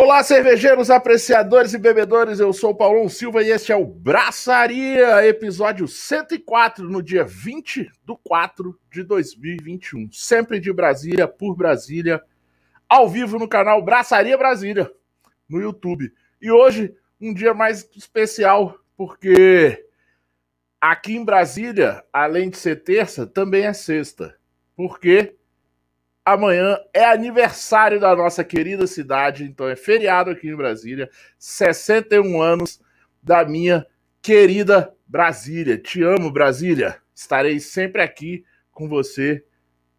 [0.00, 2.38] Olá, cervejeiros, apreciadores e bebedores.
[2.38, 7.90] Eu sou o Paulão Silva e este é o Braçaria, episódio 104, no dia 20
[8.04, 10.08] do 4 de 2021.
[10.12, 12.22] Sempre de Brasília, por Brasília,
[12.88, 14.88] ao vivo no canal Braçaria Brasília,
[15.48, 16.12] no YouTube.
[16.40, 19.84] E hoje, um dia mais especial, porque
[20.80, 24.36] aqui em Brasília, além de ser terça, também é sexta.
[24.76, 25.34] Porque
[26.32, 32.80] amanhã é aniversário da nossa querida cidade, então é feriado aqui em Brasília, 61 anos
[33.22, 33.86] da minha
[34.20, 35.78] querida Brasília.
[35.78, 36.98] Te amo, Brasília.
[37.14, 39.44] Estarei sempre aqui com você,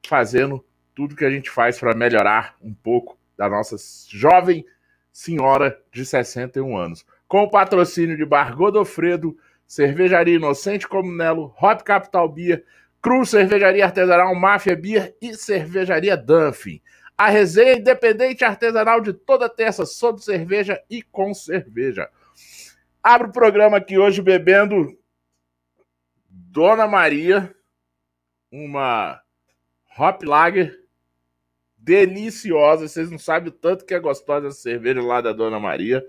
[0.08, 0.64] fazendo
[0.96, 3.76] tudo que a gente faz para melhorar um pouco da nossa
[4.10, 4.66] jovem
[5.12, 7.06] senhora de 61 anos.
[7.28, 9.38] Com o patrocínio de Bar Godofredo,
[9.68, 12.64] Cervejaria Inocente Comunelo, Hop Capital Beer,
[13.02, 16.82] Cruz Cervejaria Artesanal Máfia Beer e Cervejaria Dunphy.
[17.18, 22.10] A resenha independente artesanal de toda terça sobre cerveja e com cerveja.
[23.04, 24.98] Abro o programa aqui hoje bebendo
[26.30, 27.54] Dona Maria,
[28.52, 29.22] uma
[29.98, 30.80] Hop Lager
[31.78, 32.88] deliciosa.
[32.88, 36.06] Vocês não sabem o tanto que é gostosa essa cerveja lá da Dona Maria.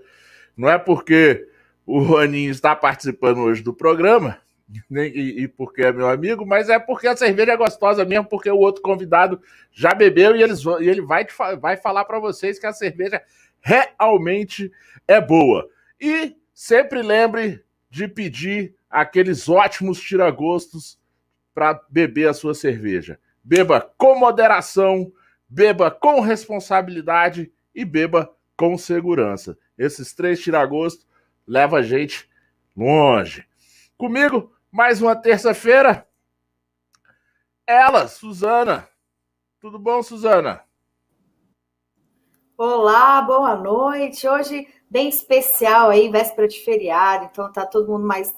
[0.55, 1.47] Não é porque
[1.85, 4.39] o Juaninho está participando hoje do programa,
[4.89, 8.49] e, e, porque é meu amigo, mas é porque a cerveja é gostosa mesmo, porque
[8.49, 9.41] o outro convidado
[9.71, 11.25] já bebeu e, eles, e ele vai,
[11.59, 13.21] vai falar para vocês que a cerveja
[13.59, 14.71] realmente
[15.07, 15.69] é boa.
[15.99, 20.99] E sempre lembre de pedir aqueles ótimos tiragostos
[21.53, 23.19] para beber a sua cerveja.
[23.43, 25.11] Beba com moderação,
[25.49, 29.57] beba com responsabilidade e beba com segurança.
[29.77, 31.07] Esses três tiragostos
[31.47, 32.29] levam a gente
[32.75, 33.45] longe.
[33.97, 36.07] Comigo, mais uma terça-feira.
[37.67, 38.87] Ela, Suzana.
[39.59, 40.63] Tudo bom, Suzana?
[42.57, 44.27] Olá, boa noite.
[44.27, 48.33] Hoje bem especial aí, véspera de feriado, então tá todo mundo mais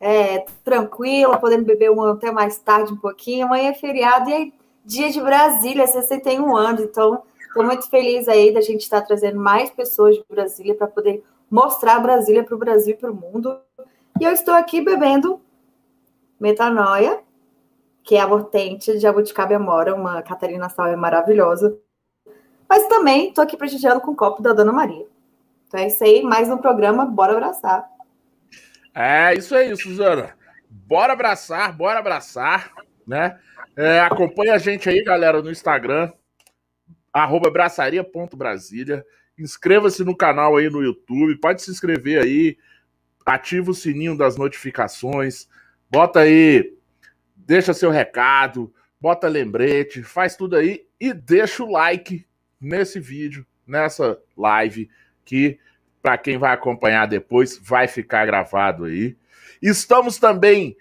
[0.00, 3.46] é, tranquilo, podendo beber um, até mais tarde um pouquinho.
[3.46, 4.52] Amanhã é feriado e é
[4.84, 9.38] dia de Brasília, 61 anos, então estou muito feliz aí da gente estar tá trazendo
[9.38, 13.58] mais pessoas de Brasília para poder mostrar Brasília para o Brasil e para o mundo.
[14.20, 15.40] E eu estou aqui bebendo
[16.44, 17.22] Metanoia,
[18.02, 21.74] que é a Vortente de Jabuticaba Amora, uma Catarina Sauer maravilhosa.
[22.68, 25.06] Mas também estou aqui prestigiando com o copo da Dona Maria.
[25.66, 27.88] Então é isso aí, mais um programa, bora abraçar.
[28.94, 30.34] É isso aí, Suzana.
[30.68, 32.70] Bora abraçar, bora abraçar,
[33.06, 33.40] né?
[33.74, 36.12] É, acompanha a gente aí, galera, no Instagram,
[37.10, 39.02] arroba braçaria.brasília.
[39.38, 42.58] Inscreva-se no canal aí no YouTube, pode se inscrever aí,
[43.24, 45.48] ativa o sininho das notificações,
[45.94, 46.76] Bota aí,
[47.36, 52.26] deixa seu recado, bota lembrete, faz tudo aí e deixa o like
[52.60, 54.90] nesse vídeo, nessa live,
[55.24, 55.56] que
[56.02, 59.16] para quem vai acompanhar depois vai ficar gravado aí.
[59.62, 60.76] Estamos também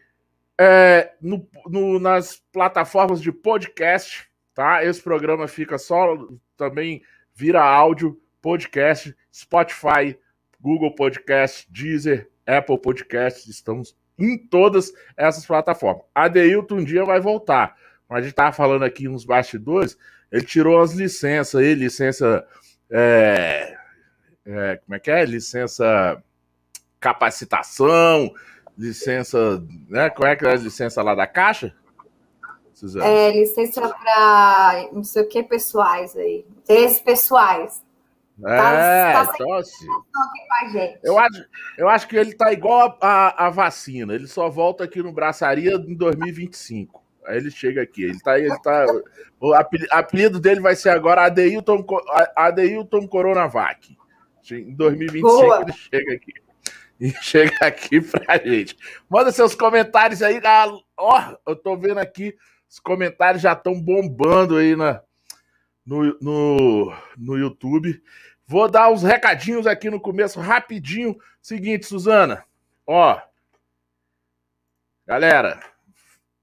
[0.60, 4.84] é, no, no, nas plataformas de podcast, tá?
[4.84, 7.04] Esse programa fica só também
[7.36, 10.18] vira áudio, podcast, Spotify,
[10.60, 16.04] Google Podcast, Deezer, Apple Podcast, estamos em todas essas plataformas.
[16.14, 17.76] A Deilton um dia vai voltar.
[18.08, 19.98] Mas a gente estava falando aqui nos bastidores,
[20.32, 22.46] ele tirou as licenças aí, licença.
[22.90, 23.76] É,
[24.46, 25.26] é, como é que é?
[25.26, 26.22] Licença
[27.00, 28.34] capacitação,
[28.78, 29.64] licença.
[29.90, 30.10] Né?
[30.10, 31.74] Qual é que é a licença lá da Caixa?
[32.74, 33.06] Suzana?
[33.06, 36.46] É, licença para não sei o que pessoais aí.
[36.64, 37.84] Interesses pessoais.
[38.42, 39.86] É, tá, tá então assim.
[41.04, 41.46] Eu acho,
[41.78, 44.14] eu acho que ele tá igual a, a, vacina.
[44.14, 47.04] Ele só volta aqui no Braçaria em 2025.
[47.26, 48.04] Aí ele chega aqui.
[48.04, 48.86] Ele tá, ele tá.
[49.40, 49.54] O
[49.92, 51.86] apelido dele vai ser agora Adeilton,
[52.36, 53.96] Adeilton Coronavac.
[54.52, 55.62] Em 2025 Boa.
[55.62, 56.34] ele chega aqui.
[57.00, 58.76] E chega aqui pra gente.
[59.10, 60.42] Manda seus comentários aí.
[60.44, 60.68] Ah,
[60.98, 62.36] ó, eu tô vendo aqui.
[62.70, 65.02] Os comentários já estão bombando aí na,
[65.86, 68.02] no, no, no YouTube.
[68.46, 71.18] Vou dar os recadinhos aqui no começo, rapidinho.
[71.42, 72.46] Seguinte, Suzana,
[72.86, 73.22] ó.
[75.06, 75.60] Galera,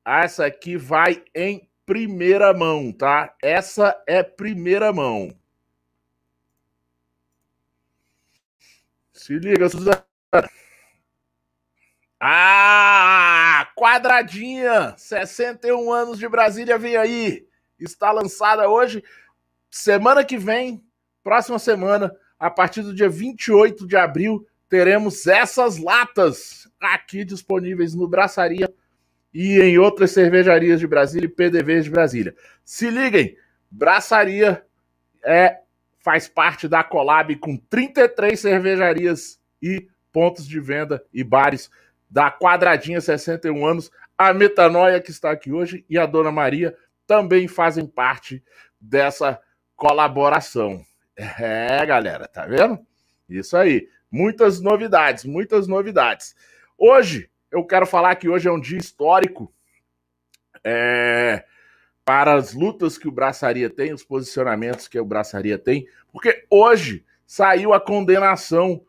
[0.04, 3.34] essa aqui vai em primeira mão, tá?
[3.42, 5.34] Essa é primeira mão.
[9.12, 10.04] Se liga, Suzana.
[12.22, 17.48] Ah, quadradinha, 61 anos de Brasília, vem aí.
[17.78, 19.02] Está lançada hoje.
[19.70, 20.82] Semana que vem,
[21.22, 28.08] próxima semana, a partir do dia 28 de abril, teremos essas latas aqui disponíveis no
[28.08, 28.69] Braçaria
[29.32, 32.34] e em outras cervejarias de Brasília e PDVs de Brasília.
[32.64, 33.37] Se liguem,
[33.70, 34.64] Braçaria
[35.25, 35.61] é
[36.00, 41.70] faz parte da Colab com 33 cervejarias e pontos de venda e bares
[42.08, 43.90] da Quadradinha 61 anos.
[44.19, 46.76] A Metanoia, que está aqui hoje, e a Dona Maria
[47.06, 48.43] também fazem parte
[48.81, 49.38] dessa
[49.80, 50.84] colaboração.
[51.16, 52.78] É, galera, tá vendo?
[53.26, 53.88] Isso aí.
[54.10, 56.36] Muitas novidades, muitas novidades.
[56.76, 59.50] Hoje, eu quero falar que hoje é um dia histórico
[60.62, 61.46] é,
[62.04, 67.02] para as lutas que o Braçaria tem, os posicionamentos que o Braçaria tem, porque hoje
[67.26, 68.84] saiu a condenação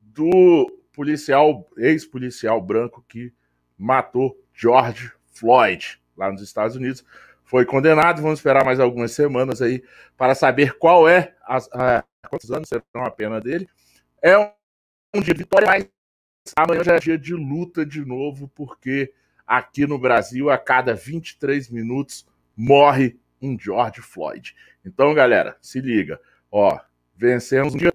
[0.00, 3.30] do policial, ex-policial branco que
[3.76, 7.04] matou George Floyd lá nos Estados Unidos.
[7.50, 9.82] Foi condenado, vamos esperar mais algumas semanas aí
[10.16, 13.68] para saber qual é a, a quantos anos será a pena dele.
[14.22, 14.52] É um,
[15.16, 15.88] um dia de vitória, mas
[16.54, 19.12] amanhã já é dia de luta de novo, porque
[19.44, 22.24] aqui no Brasil, a cada 23 minutos,
[22.56, 24.54] morre um George Floyd.
[24.84, 26.20] Então, galera, se liga.
[26.52, 26.78] Ó,
[27.16, 27.92] vencemos um dia,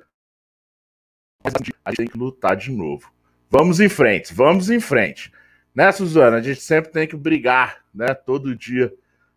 [1.46, 3.10] a gente tem que lutar de novo.
[3.50, 5.32] Vamos em frente, vamos em frente.
[5.74, 6.36] Né, Suzana?
[6.36, 8.14] A gente sempre tem que brigar, né?
[8.14, 8.94] Todo dia.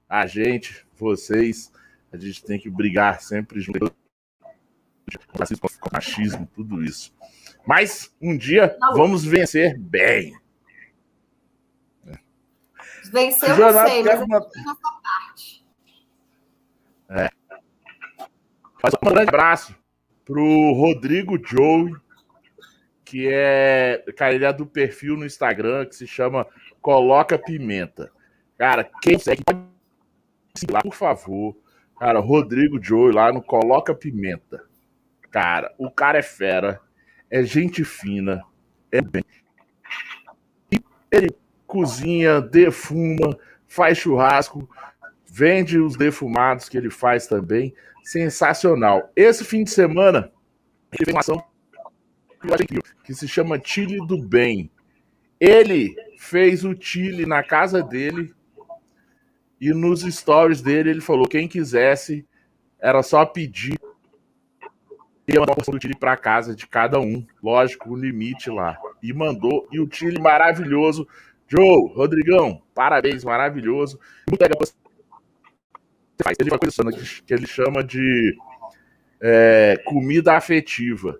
[0.08, 1.70] A gente, vocês,
[2.12, 3.94] a gente tem que brigar sempre junto.
[5.32, 7.14] Com racismo, com machismo, tudo isso.
[7.66, 10.34] Mas um dia vamos vencer bem.
[13.12, 14.38] Venceu, não sei, mas uma...
[14.38, 15.64] nossa parte.
[17.10, 17.30] É.
[18.82, 19.74] Mas um grande abraço
[20.24, 21.94] pro Rodrigo Joe,
[23.04, 24.04] que é.
[24.16, 26.46] Cara, ele é do perfil no Instagram que se chama
[26.80, 28.12] Coloca Pimenta.
[28.58, 29.42] Cara, quem segue,
[30.70, 31.56] lá, por favor.
[31.98, 34.64] Cara, Rodrigo Joe lá no Coloca Pimenta.
[35.30, 36.80] Cara, o cara é fera,
[37.30, 38.42] é gente fina,
[38.90, 39.24] é bem.
[41.10, 41.28] Ele
[41.66, 44.68] cozinha, defuma, faz churrasco,
[45.26, 47.74] vende os defumados que ele faz também.
[48.02, 49.12] Sensacional.
[49.14, 50.32] Esse fim de semana,
[50.92, 51.44] ele fez uma ação
[53.04, 54.70] que se chama Chile do Bem.
[55.38, 58.34] Ele fez o Chile na casa dele
[59.60, 62.26] e nos stories dele ele falou: quem quisesse
[62.80, 63.78] era só pedir
[65.26, 67.26] e mandar do Chile para casa de cada um.
[67.42, 68.78] Lógico, o limite lá.
[69.02, 69.68] E mandou.
[69.70, 71.06] E o Chile maravilhoso
[71.48, 73.98] Joe, Rodrigão, parabéns, maravilhoso.
[74.26, 74.36] Ele
[76.50, 76.84] uma coisa
[77.26, 78.36] que ele chama de
[79.20, 81.18] é, comida afetiva.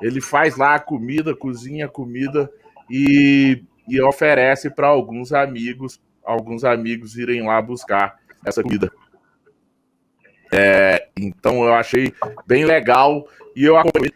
[0.00, 2.48] Ele faz lá a comida, cozinha comida
[2.88, 8.90] e, e oferece para alguns amigos, alguns amigos irem lá buscar essa comida.
[10.52, 12.14] É, então eu achei
[12.46, 13.26] bem legal
[13.56, 14.12] e eu acompanhei.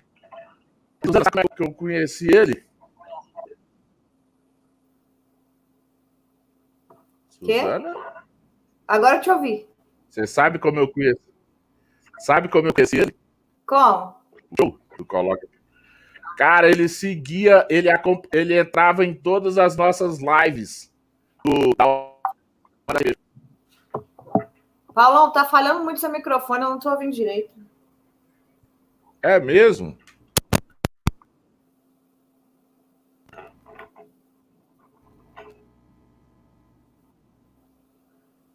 [1.56, 2.64] que eu conheci ele?
[7.28, 7.94] Suzana?
[8.86, 9.68] Agora eu te ouvi.
[10.08, 11.20] Você sabe como eu conheci?
[12.18, 13.14] Sabe como eu conheci ele?
[13.66, 14.14] Como?
[14.56, 15.46] Tu, tu coloca.
[16.36, 17.88] Cara, ele seguia, ele,
[18.32, 20.92] ele entrava em todas as nossas lives.
[21.44, 21.74] Do...
[24.92, 27.50] Paulão, tá falhando muito seu microfone, eu não tô ouvindo direito.
[29.22, 29.96] É mesmo?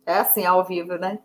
[0.05, 1.19] É assim, ao vivo, né?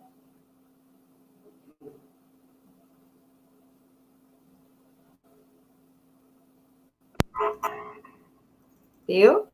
[9.07, 9.49] Eu?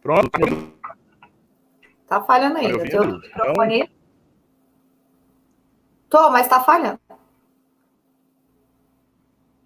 [0.00, 0.75] Pronto.
[2.06, 2.78] Tá falhando ainda.
[2.78, 3.90] Tá Teu microfone.
[6.08, 7.00] Tô, mas tá falhando.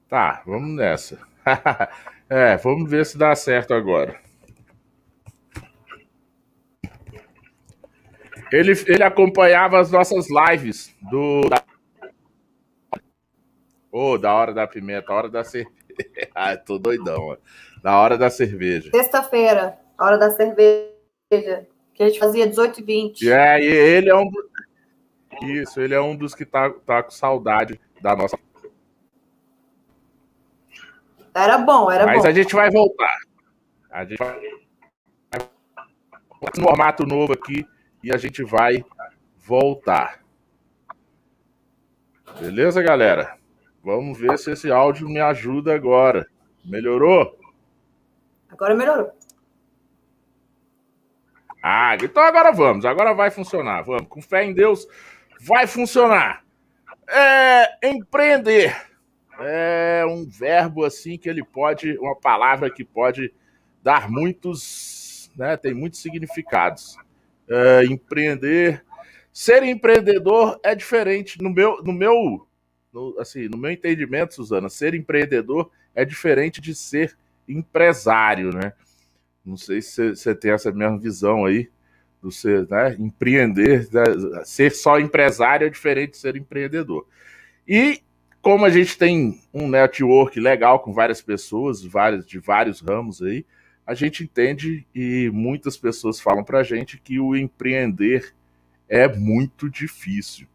[0.08, 1.18] Tá, vamos nessa.
[2.28, 4.18] é, vamos ver se dá certo agora.
[8.52, 11.42] Ele, ele acompanhava as nossas lives do.
[11.48, 11.62] Da...
[13.92, 15.80] Oh, da hora da pimenta, hora da cerveja.
[16.34, 17.40] ah, tô doidão, mano.
[17.82, 18.90] Da hora da cerveja.
[18.90, 21.68] Sexta-feira, hora da cerveja.
[22.00, 23.30] Que a gente fazia 18 e 20.
[23.30, 24.30] É, e ele é um.
[25.42, 28.38] Isso, ele é um dos que tá, tá com saudade da nossa.
[31.34, 32.22] Era bom, era Mas bom.
[32.22, 33.14] Mas a gente vai voltar.
[33.90, 34.40] A gente vai.
[36.42, 37.66] Um formato novo aqui
[38.02, 38.82] e a gente vai
[39.36, 40.24] voltar.
[42.40, 43.36] Beleza, galera?
[43.84, 46.26] Vamos ver se esse áudio me ajuda agora.
[46.64, 47.38] Melhorou?
[48.48, 49.19] Agora melhorou.
[51.62, 52.84] Ah, então agora vamos.
[52.84, 53.82] Agora vai funcionar.
[53.82, 54.08] Vamos.
[54.08, 54.86] Com fé em Deus,
[55.40, 56.44] vai funcionar.
[57.08, 58.90] É, empreender
[59.40, 63.32] é um verbo assim que ele pode, uma palavra que pode
[63.82, 65.56] dar muitos, né?
[65.56, 66.96] Tem muitos significados
[67.48, 68.84] é, empreender.
[69.32, 71.40] Ser empreendedor é diferente.
[71.40, 72.46] No meu, no meu,
[72.92, 77.16] no, assim, no meu entendimento, Suzana, ser empreendedor é diferente de ser
[77.48, 78.72] empresário, né?
[79.44, 81.68] Não sei se você tem essa mesma visão aí
[82.20, 84.04] do ser, né, empreender, né,
[84.44, 87.06] ser só empresário é diferente de ser empreendedor.
[87.66, 88.02] E
[88.42, 93.44] como a gente tem um network legal com várias pessoas, várias, de vários ramos aí,
[93.86, 98.34] a gente entende e muitas pessoas falam para a gente que o empreender
[98.88, 100.46] é muito difícil.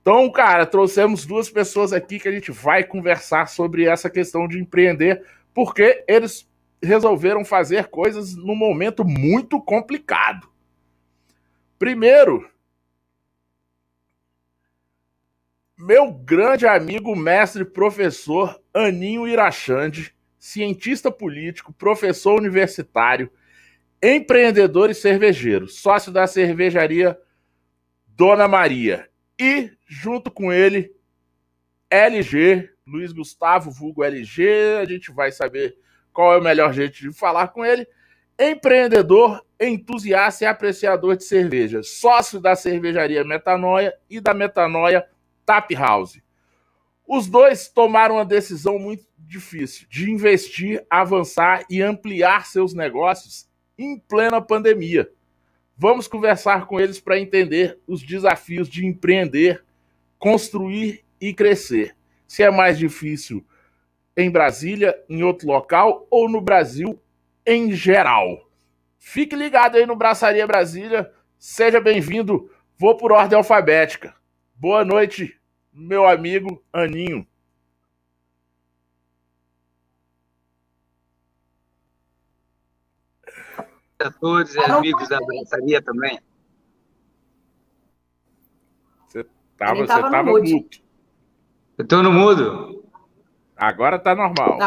[0.00, 4.58] Então, cara, trouxemos duas pessoas aqui que a gente vai conversar sobre essa questão de
[4.58, 5.24] empreender,
[5.54, 6.48] porque eles
[6.82, 10.48] resolveram fazer coisas num momento muito complicado.
[11.78, 12.48] Primeiro,
[15.78, 23.30] meu grande amigo, mestre, professor Aninho Irachande, cientista político, professor universitário,
[24.02, 27.18] empreendedor e cervejeiro, sócio da cervejaria
[28.08, 29.08] Dona Maria.
[29.38, 30.94] E, junto com ele,
[31.90, 34.78] LG, Luiz Gustavo, vulgo LG.
[34.80, 35.76] A gente vai saber
[36.12, 37.86] qual é o melhor jeito de falar com ele.
[38.38, 45.06] Empreendedor, entusiasta e apreciador de cerveja, sócio da cervejaria Metanoia e da Metanoia
[45.44, 46.20] Tap House.
[47.06, 53.98] Os dois tomaram uma decisão muito difícil de investir, avançar e ampliar seus negócios em
[53.98, 55.10] plena pandemia.
[55.76, 59.64] Vamos conversar com eles para entender os desafios de empreender,
[60.18, 61.94] construir e crescer.
[62.26, 63.44] Se é mais difícil
[64.16, 67.00] em Brasília, em outro local ou no Brasil
[67.46, 68.48] em geral.
[68.98, 71.12] Fique ligado aí no Braçaria Brasília.
[71.38, 72.50] Seja bem-vindo.
[72.78, 74.14] Vou por ordem alfabética.
[74.54, 75.38] Boa noite,
[75.72, 77.26] meu amigo Aninho.
[84.02, 86.18] a todos e amigos da Braçaria também.
[89.06, 89.20] Você
[89.52, 90.48] estava você tava no mudo.
[91.78, 92.81] Eu estou no mudo.
[93.62, 94.58] Agora está normal.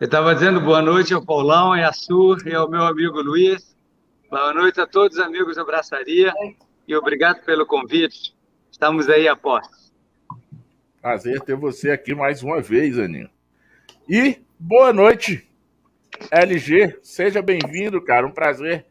[0.00, 3.76] Eu estava dizendo boa noite ao Paulão e a Sur e ao meu amigo Luiz.
[4.30, 6.32] Boa noite a todos os amigos da Braçaria
[6.88, 8.34] e obrigado pelo convite.
[8.72, 9.92] Estamos aí a postos.
[11.02, 13.28] Prazer ter você aqui mais uma vez, Aninho.
[14.08, 15.46] E boa noite
[16.30, 18.26] LG, seja bem-vindo, cara.
[18.26, 18.86] Um prazer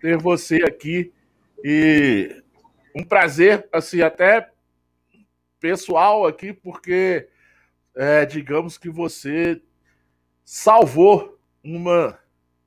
[0.00, 1.12] ter você aqui.
[1.64, 2.44] E
[2.94, 4.48] um prazer, assim, até
[5.58, 7.28] pessoal aqui, porque
[7.96, 9.60] é, digamos que você
[10.44, 12.18] salvou uma,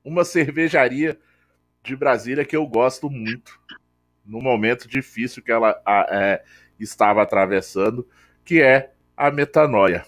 [0.04, 1.18] uma cervejaria
[1.82, 3.58] de Brasília que eu gosto muito
[4.24, 6.44] no momento difícil que ela a, é,
[6.78, 8.06] estava atravessando,
[8.44, 10.04] que é a metanoia.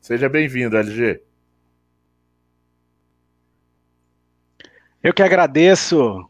[0.00, 1.20] Seja bem-vindo, LG.
[5.02, 6.28] Eu que agradeço.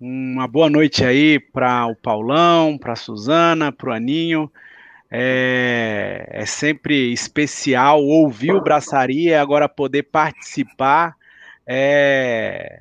[0.00, 4.50] Uma boa noite aí para o Paulão, para a Suzana, para o Aninho.
[5.14, 11.14] É, é, sempre especial ouvir o Braçaria, agora poder participar.
[11.66, 12.80] É,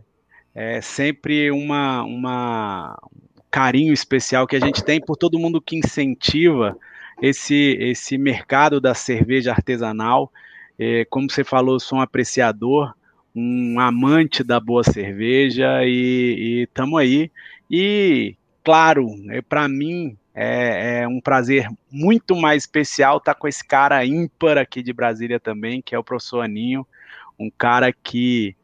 [0.56, 2.98] é sempre uma, uma,
[3.38, 6.78] um carinho especial que a gente tem por todo mundo que incentiva
[7.22, 10.32] esse, esse mercado da cerveja artesanal.
[10.80, 12.94] É, como você falou, sou um apreciador
[13.36, 17.32] um amante da boa cerveja e estamos aí.
[17.70, 23.48] E, claro, é, para mim é, é, um prazer muito mais especial estar tá com
[23.48, 26.88] esse cara ímpar aqui de Brasília também, que é o professor Aninho,
[27.38, 28.56] um cara que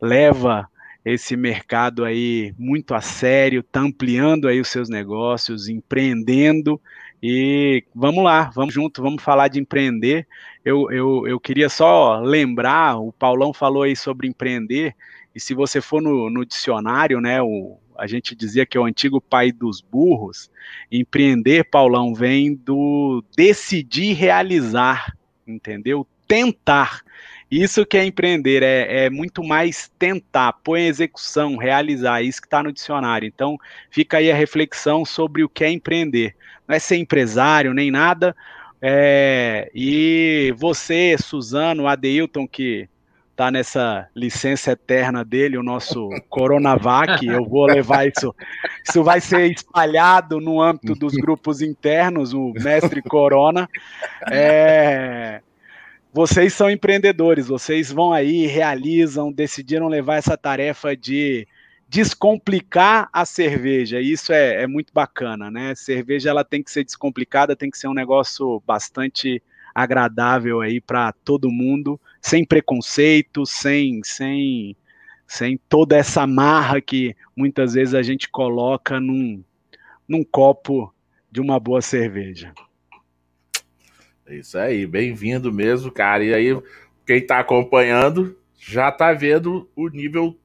[0.00, 0.68] leva
[1.04, 6.80] esse mercado aí muito a sério, está ampliando aí os seus negócios, empreendendo.
[7.22, 10.26] E vamos lá, vamos junto, vamos falar de empreender.
[10.64, 14.94] Eu, eu, eu queria só lembrar, o Paulão falou aí sobre empreender,
[15.34, 18.84] e se você for no, no dicionário, né, o, a gente dizia que é o
[18.84, 20.50] antigo pai dos burros,
[20.90, 26.06] empreender, Paulão, vem do decidir realizar, entendeu?
[26.26, 27.02] Tentar.
[27.50, 32.46] Isso que é empreender, é, é muito mais tentar, pôr em execução, realizar, isso que
[32.46, 33.26] está no dicionário.
[33.26, 33.58] Então,
[33.90, 36.34] fica aí a reflexão sobre o que é empreender.
[36.66, 38.34] Não é ser empresário nem nada,
[38.86, 42.86] é, e você, Suzano, Adeilton, que
[43.34, 48.32] está nessa licença eterna dele, o nosso Coronavac, eu vou levar isso.
[48.88, 53.68] Isso vai ser espalhado no âmbito dos grupos internos, o mestre Corona.
[54.30, 55.40] É,
[56.12, 61.46] vocês são empreendedores, vocês vão aí, realizam, decidiram levar essa tarefa de
[61.88, 64.00] descomplicar a cerveja.
[64.00, 65.74] Isso é, é, muito bacana, né?
[65.74, 69.42] Cerveja ela tem que ser descomplicada, tem que ser um negócio bastante
[69.74, 74.76] agradável aí para todo mundo, sem preconceito, sem, sem,
[75.26, 79.42] sem toda essa marra que muitas vezes a gente coloca num,
[80.08, 80.94] num copo
[81.30, 82.52] de uma boa cerveja.
[84.24, 86.24] É isso aí, bem-vindo mesmo, cara.
[86.24, 86.62] E aí,
[87.04, 90.38] quem tá acompanhando já tá vendo o nível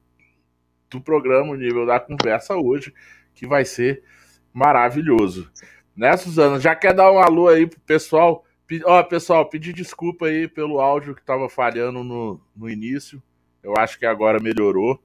[0.90, 2.94] do programa, o nível da conversa hoje,
[3.34, 4.04] que vai ser
[4.52, 5.50] maravilhoso.
[5.96, 6.60] Né, Suzana?
[6.60, 8.44] Já quer dar um alô aí pro pessoal?
[8.86, 13.22] Ó, pessoal, pedir desculpa aí pelo áudio que tava falhando no, no início.
[13.64, 15.02] Eu acho que agora melhorou,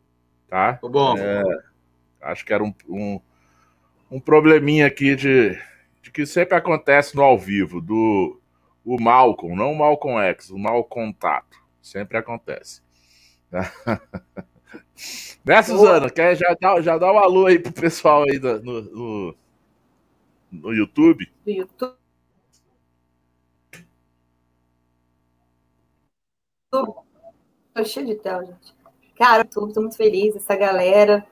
[0.48, 0.74] tá?
[0.74, 1.16] Tô bom.
[1.16, 1.42] É,
[2.20, 3.20] acho que era um, um,
[4.10, 5.58] um probleminha aqui de,
[6.02, 8.38] de que sempre acontece no ao vivo, do
[8.84, 11.56] o Malcolm, não o Malcolm X, o mal contato.
[11.80, 12.82] Sempre acontece.
[15.44, 16.10] né, Suzana?
[16.10, 19.36] Quer já dar, já dar um alô aí pro pessoal aí no, no,
[20.52, 21.30] no YouTube?
[21.44, 22.03] Do YouTube.
[27.74, 28.74] Tô cheio de tel, gente.
[29.16, 30.34] Cara, tô, tô muito feliz.
[30.34, 31.26] Essa galera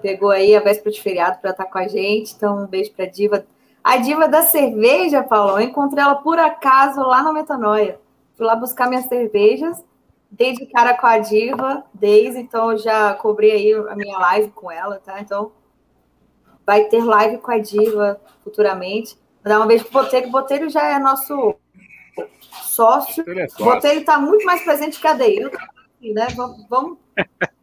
[0.00, 2.34] pegou aí a véspera de feriado para estar com a gente.
[2.34, 3.46] Então, um beijo pra Diva.
[3.82, 8.00] A Diva da cerveja, Paulo, eu encontrei ela por acaso lá na Metanoia.
[8.36, 9.84] Fui lá buscar minhas cervejas,
[10.30, 14.70] dei de cara com a Diva, desde então já cobrei aí a minha live com
[14.70, 15.20] ela, tá?
[15.20, 15.52] Então,
[16.66, 19.18] vai ter live com a Diva futuramente.
[19.42, 20.28] Vou dar um beijo pro Botelho.
[20.28, 21.54] O Botelho já é nosso
[22.62, 23.24] sócio.
[23.28, 23.64] É O.
[23.64, 25.56] Botelho está muito mais presente que a Deilton,
[26.00, 26.26] né?
[26.36, 26.98] Vamos, vamos,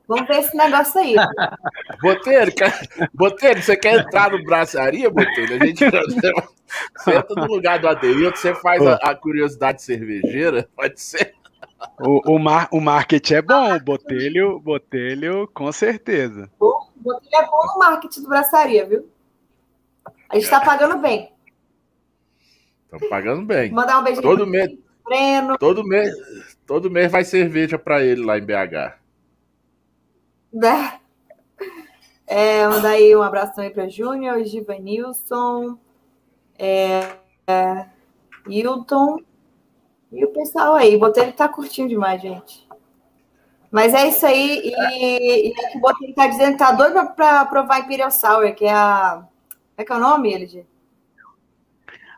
[0.07, 1.15] vamos ver esse negócio aí.
[2.01, 3.09] Botelho, quer...
[3.13, 5.61] Botelho, você quer entrar no braçaria, Botelho?
[5.61, 5.83] A gente
[6.97, 11.35] senta no lugar do Adeilton, você faz a, a curiosidade cervejeira, pode ser.
[11.99, 16.49] O, o, mar, o marketing é bom, o Botelho, Botelho, com certeza.
[16.59, 19.09] O Botelho é bom no marketing do braçaria, viu?
[20.29, 21.31] A gente está pagando bem.
[22.91, 23.71] Estão pagando bem.
[23.71, 26.13] Mandar um beijo Todo pro mês, Breno, todo mês,
[26.65, 28.97] todo mês vai cerveja pra ele lá em BH.
[30.53, 30.99] né?
[32.25, 35.77] É, mandar aí um abração aí para Júnior, Givanilson,
[36.59, 37.15] é,
[37.47, 37.85] é,
[38.47, 39.19] Hilton
[40.11, 40.95] e o pessoal aí.
[40.95, 42.67] O Botelho tá curtindo demais, gente.
[43.71, 44.61] Mas é isso aí.
[44.63, 48.65] E, e aqui o Botelho tá dizendo que tá doido para provar Imperial Sour, que
[48.65, 49.21] é a.
[49.21, 49.29] Como
[49.77, 50.65] é que é o nome, LG?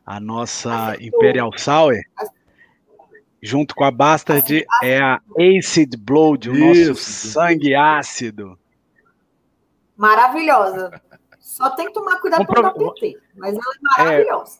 [0.09, 1.93] A nossa Imperial Sour,
[3.39, 8.57] junto com a Bastard, é a Acid Blood, o nosso sangue ácido.
[9.95, 10.99] Maravilhosa.
[11.39, 14.59] Só tem que tomar cuidado para não PT, mas ela é maravilhosa.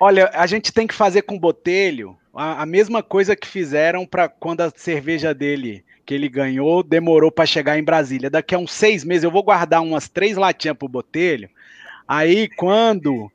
[0.00, 4.04] Olha, a gente tem que fazer com o Botelho a, a mesma coisa que fizeram
[4.04, 8.28] para quando a cerveja dele, que ele ganhou, demorou para chegar em Brasília.
[8.28, 11.48] Daqui a uns seis meses eu vou guardar umas três latinhas pro Botelho.
[12.08, 13.30] Aí, quando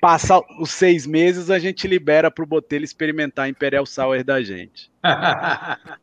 [0.00, 4.90] passar os seis meses, a gente libera pro Botelho experimentar a Imperial Sour da gente.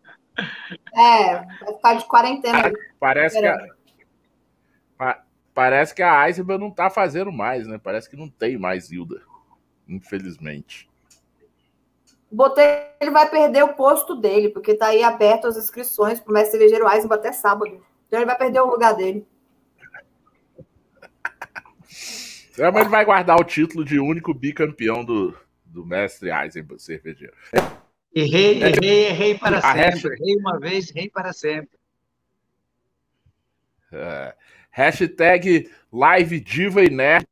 [0.94, 2.72] É, vai ficar de quarentena.
[3.00, 3.58] Parece que a,
[4.98, 6.28] pa- parece que a
[6.60, 7.80] não tá fazendo mais, né?
[7.84, 9.22] Parece que não tem mais Hilda,
[9.88, 10.88] infelizmente.
[12.32, 16.52] O Botelho vai perder o posto dele, porque tá aí aberto as inscrições pro mestre
[16.52, 17.84] cervejeiro Eisenbahn até sábado.
[18.06, 19.26] Então ele vai perder o lugar dele.
[22.58, 27.36] É, mas ele vai guardar o título de único bicampeão do, do mestre Eisenbahn cervejeiro.
[28.14, 30.18] Errei, errei, errei para A sempre.
[30.20, 31.78] Errei uma vez, errei para sempre.
[33.92, 34.36] É,
[34.72, 37.28] hashtag Live Diva e Nerd.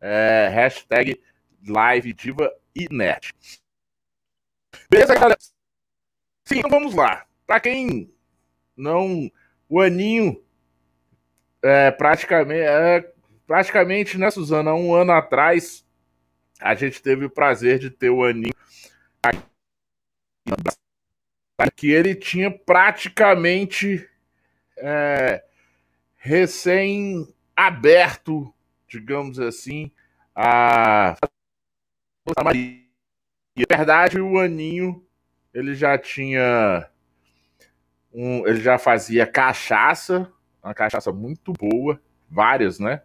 [0.00, 1.22] É, hashtag
[1.66, 3.32] Live Diva e Nerd.
[4.90, 5.38] Beleza, galera?
[6.44, 7.26] Sim, então vamos lá.
[7.46, 8.12] Pra quem
[8.76, 9.30] não.
[9.68, 10.41] O Aninho.
[11.62, 13.12] É, praticamente, é,
[13.46, 14.74] praticamente, né, Suzana?
[14.74, 15.84] Um ano atrás,
[16.60, 18.52] a gente teve o prazer de ter o Aninho
[21.76, 24.08] que ele tinha praticamente
[24.76, 25.44] é,
[26.16, 28.52] recém aberto,
[28.88, 29.90] digamos assim,
[30.34, 31.16] a
[32.44, 32.82] Maria.
[33.68, 35.06] Na verdade, o Aninho
[35.52, 36.88] ele já tinha
[38.12, 43.02] um, ele já fazia cachaça, uma cachaça muito boa, várias, né?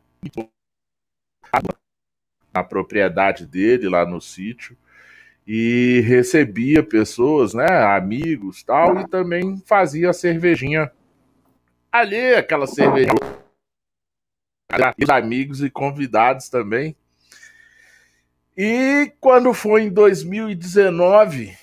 [2.53, 4.77] Na propriedade dele lá no sítio.
[5.45, 7.65] E recebia pessoas, né,
[7.95, 10.91] amigos, tal, e também fazia a cervejinha.
[11.91, 13.15] Ali, aquela cervejinha.
[15.01, 16.95] Os amigos e convidados também.
[18.57, 21.55] E quando foi em 2019,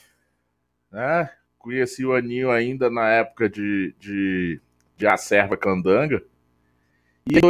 [0.91, 4.61] né, conheci o Aninho ainda na época de, de,
[4.97, 6.25] de Acerva Candanga,
[7.27, 7.41] e em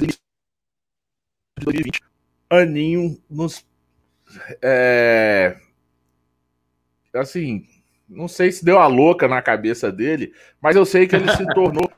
[1.61, 2.02] 2020,
[2.50, 3.64] Aninho nos
[4.62, 5.57] é,
[7.14, 7.68] assim,
[8.09, 11.46] não sei se deu a louca na cabeça dele, mas eu sei que ele se
[11.54, 11.90] tornou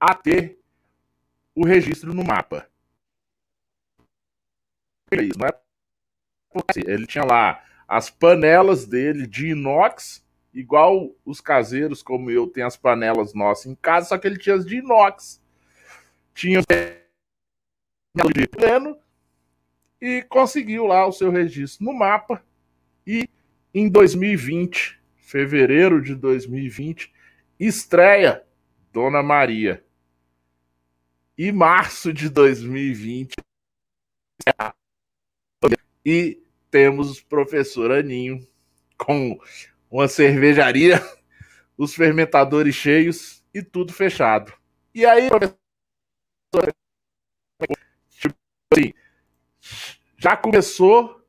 [0.00, 0.58] a ter
[1.54, 2.68] o registro no mapa.
[5.10, 5.50] não é
[6.76, 10.23] ele tinha lá as panelas dele de inox,
[10.54, 14.54] igual os caseiros como eu tem as panelas nossas em casa, só que ele tinha
[14.54, 15.42] as de inox.
[16.32, 18.96] Tinha de pleno
[20.00, 22.44] e conseguiu lá o seu registro no mapa
[23.06, 23.28] e
[23.72, 27.12] em 2020, fevereiro de 2020,
[27.58, 28.44] estreia
[28.92, 29.84] Dona Maria.
[31.36, 33.34] E março de 2020
[36.04, 36.40] e
[36.70, 38.46] temos o professor Aninho
[38.96, 39.38] com
[39.94, 40.96] uma cervejaria,
[41.78, 44.52] os fermentadores cheios e tudo fechado.
[44.92, 46.74] E aí, professor,
[48.08, 48.34] tipo
[48.72, 48.92] assim,
[50.16, 51.24] já começou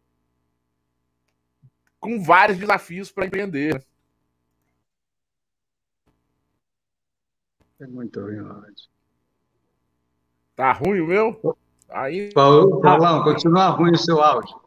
[2.00, 3.86] com vários desafios para empreender.
[7.80, 8.40] É muito ruim
[10.56, 11.58] Tá ruim o meu?
[11.88, 12.34] Aí...
[12.34, 14.65] Paulão, continua ruim o seu áudio.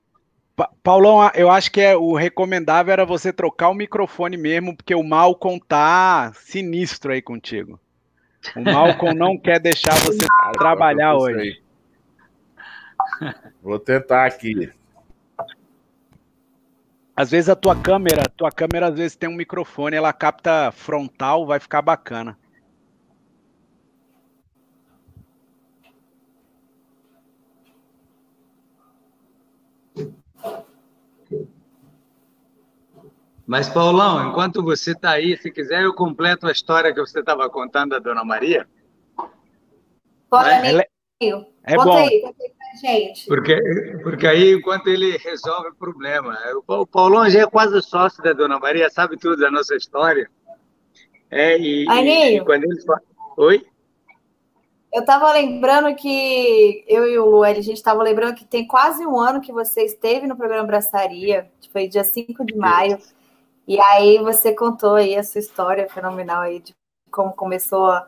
[0.83, 5.05] Paulão, eu acho que é, o recomendável era você trocar o microfone mesmo, porque o
[5.05, 7.79] Malcolm tá sinistro aí contigo.
[8.57, 11.63] O Malcolm não quer deixar você trabalhar hoje.
[13.63, 14.71] Vou tentar aqui.
[17.15, 21.47] Às vezes a tua câmera, tua câmera às vezes tem um microfone, ela capta frontal,
[21.47, 22.39] vai ficar bacana.
[33.49, 37.49] Mas, Paulão, enquanto você está aí, se quiser, eu completo a história que você estava
[37.49, 38.69] contando da Dona Maria.
[40.31, 40.83] Bora, né?
[41.65, 41.97] É conta bom.
[41.97, 43.27] aí, conta aí pra gente.
[43.27, 43.57] Porque,
[44.03, 46.37] porque aí, enquanto ele resolve o problema.
[46.67, 50.31] O Paulão já é quase sócio da Dona Maria, sabe tudo da nossa história.
[51.31, 53.01] É, e, e, e quando ele fala...
[53.39, 53.65] Oi?
[54.93, 59.07] Eu estava lembrando que eu e o Luel, a gente estava lembrando que tem quase
[59.07, 62.99] um ano que você esteve no programa Braçaria, foi dia 5 de maio,
[63.69, 66.75] e aí você contou aí a sua história fenomenal aí de
[67.11, 68.01] como começou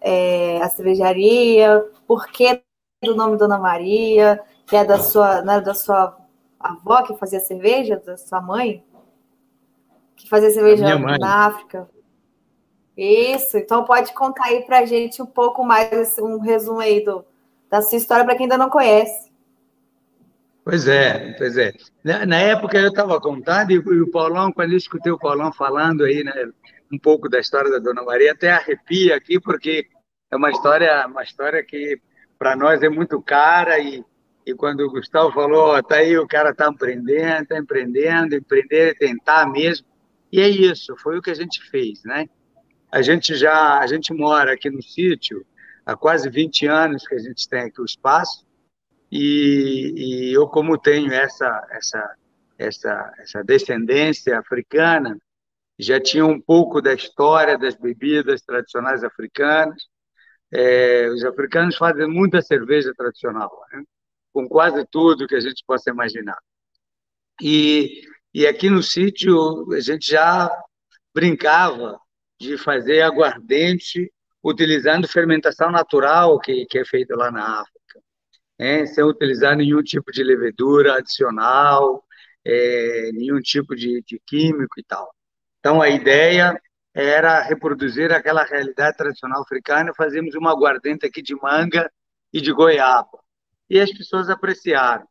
[0.00, 2.62] é, a cervejaria, por que
[3.02, 6.16] do nome Dona Maria, que é da sua, né, da sua
[6.60, 8.84] avó que fazia cerveja, da sua mãe,
[10.14, 11.90] que fazia cerveja na África.
[12.96, 17.24] Isso, então pode contar aí pra gente um pouco mais, um resumo aí do,
[17.68, 19.29] da sua história para quem ainda não conhece.
[20.64, 21.72] Pois é, pois é.
[22.04, 26.22] Na, época eu estava contando, e o Paulão, quando eu escutei o Paulão falando aí,
[26.22, 26.32] né,
[26.92, 29.86] um pouco da história da Dona Maria, até arrepia aqui, porque
[30.30, 31.98] é uma história, uma história que
[32.38, 34.04] para nós é muito cara e,
[34.46, 38.94] e quando o Gustavo falou, tá aí o cara tá empreendendo, tá empreendendo, empreender é
[38.94, 39.86] tentar mesmo.
[40.30, 42.26] E é isso, foi o que a gente fez, né?
[42.92, 45.44] A gente já, a gente mora aqui no sítio
[45.86, 48.44] há quase 20 anos que a gente tem aqui o espaço
[49.10, 52.16] e, e eu como tenho essa essa
[52.58, 55.18] essa essa descendência africana,
[55.78, 59.82] já tinha um pouco da história das bebidas tradicionais africanas
[60.52, 63.84] é, os africanos fazem muita cerveja tradicional, né?
[64.32, 66.38] com quase tudo que a gente possa imaginar.
[67.40, 68.02] E,
[68.34, 70.50] e aqui no sítio a gente já
[71.14, 71.98] brincava
[72.40, 77.79] de fazer aguardente utilizando fermentação natural que, que é feita lá na África,
[78.60, 78.84] né?
[78.84, 82.04] sem utilizar nenhum tipo de levedura adicional,
[82.44, 85.10] é, nenhum tipo de, de químico e tal.
[85.58, 86.60] Então a ideia
[86.94, 89.94] era reproduzir aquela realidade tradicional africana.
[89.96, 91.90] Fazemos uma aguardente aqui de manga
[92.32, 93.18] e de goiaba.
[93.68, 95.06] E as pessoas apreciaram.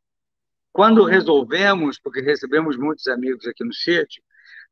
[0.71, 4.21] Quando resolvemos, porque recebemos muitos amigos aqui no sítio,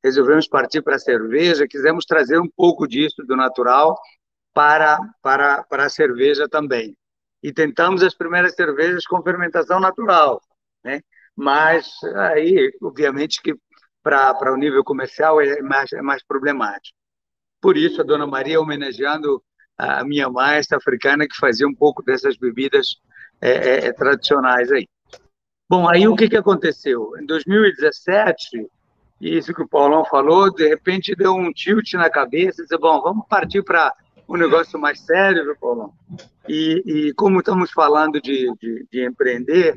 [0.03, 3.99] resolvemos partir para a cerveja, quisemos trazer um pouco disso do natural
[4.53, 6.95] para, para, para a cerveja também.
[7.41, 10.41] E tentamos as primeiras cervejas com fermentação natural,
[10.83, 11.01] né?
[11.35, 11.87] Mas
[12.31, 13.55] aí, obviamente, que
[14.01, 16.97] para o nível comercial é mais, é mais problemático.
[17.61, 19.43] Por isso, a Dona Maria homenageando
[19.77, 22.97] a minha mãe, essa africana, que fazia um pouco dessas bebidas
[23.39, 24.87] é, é, é, tradicionais aí.
[25.69, 27.11] Bom, aí o que, que aconteceu?
[27.19, 28.65] Em 2017,
[29.21, 33.27] isso que o Paulão falou, de repente deu um tilt na cabeça, disse, bom, vamos
[33.27, 33.93] partir para
[34.27, 35.93] um negócio mais sério, viu, Paulão?
[36.47, 39.75] E, e como estamos falando de, de, de, empreender,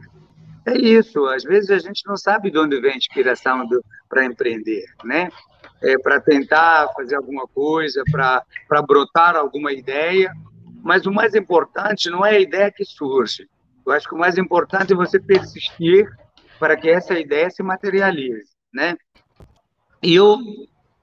[0.67, 3.67] é isso, às vezes a gente não sabe de onde vem a inspiração
[4.09, 5.31] para empreender, né?
[5.83, 10.33] é, para tentar fazer alguma coisa, para brotar alguma ideia.
[10.83, 13.49] Mas o mais importante não é a ideia que surge.
[13.85, 16.09] Eu acho que o mais importante é você persistir
[16.59, 18.97] para que essa ideia se materialize, né?
[20.03, 20.39] E eu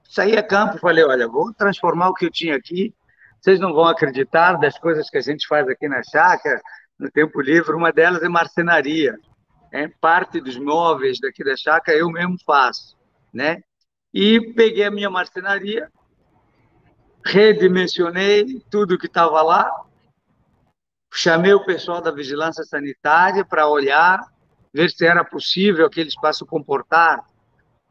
[0.04, 2.94] saí a campo e falei, olha, vou transformar o que eu tinha aqui.
[3.40, 6.60] Vocês não vão acreditar das coisas que a gente faz aqui na chácara,
[6.98, 7.74] no tempo livre.
[7.74, 9.16] Uma delas é marcenaria.
[9.72, 12.96] é, parte dos móveis daqui da chácara eu mesmo faço,
[13.32, 13.62] né?
[14.12, 15.90] E peguei a minha marcenaria,
[17.24, 19.70] redimensionei tudo que estava lá,
[21.12, 24.20] chamei o pessoal da vigilância sanitária para olhar,
[24.72, 27.22] ver se era possível aquele espaço comportar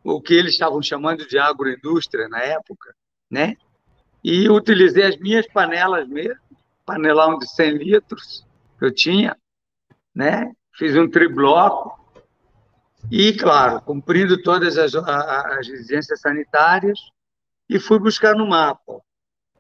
[0.04, 2.96] o que eles estavam chamando de agroindústria na época,
[3.30, 3.56] né?
[4.24, 6.40] E utilizei as minhas panelas mesmo,
[6.86, 8.46] panelão de 100 litros
[8.80, 9.36] que eu tinha,
[10.14, 10.52] né?
[10.74, 11.98] Fiz um tribloco
[13.12, 17.00] e, claro, cumprindo todas as, as exigências sanitárias
[17.70, 19.02] e fui buscar no mapa.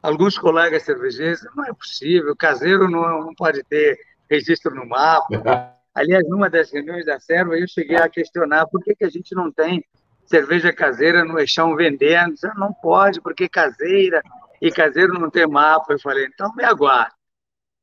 [0.01, 3.97] Alguns colegas cervejeiros, não é possível, caseiro não, não pode ter
[4.29, 5.27] registro no mapa.
[5.93, 9.33] Aliás, numa das reuniões da Serva, eu cheguei a questionar por que, que a gente
[9.33, 9.83] não tem
[10.25, 12.35] cerveja caseira no eixão vendendo.
[12.55, 14.21] Não pode, porque caseira
[14.61, 15.93] e caseiro não tem mapa.
[15.93, 17.15] Eu falei, então me aguarde.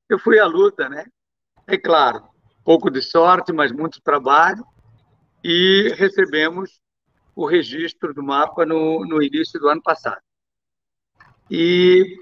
[0.08, 1.04] Eu fui à luta, né?
[1.66, 2.22] É claro,
[2.64, 4.64] pouco de sorte, mas muito trabalho.
[5.42, 6.80] E recebemos
[7.34, 10.20] o registro do mapa no, no início do ano passado.
[11.50, 12.18] E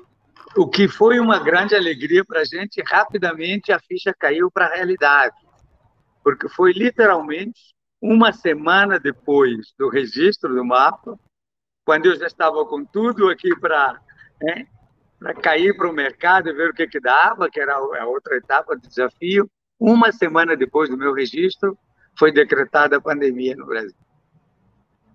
[0.56, 4.74] o que foi uma grande alegria para a gente, rapidamente a ficha caiu para a
[4.74, 5.36] realidade,
[6.22, 11.18] porque foi literalmente uma semana depois do registro do mapa,
[11.84, 14.00] quando eu já estava com tudo aqui para
[14.42, 14.66] né,
[15.18, 18.37] para cair para o mercado e ver o que, que dava, que era a outra
[18.37, 21.76] etapa do desafio, uma semana depois do meu registro,
[22.18, 23.96] foi decretada a pandemia no Brasil.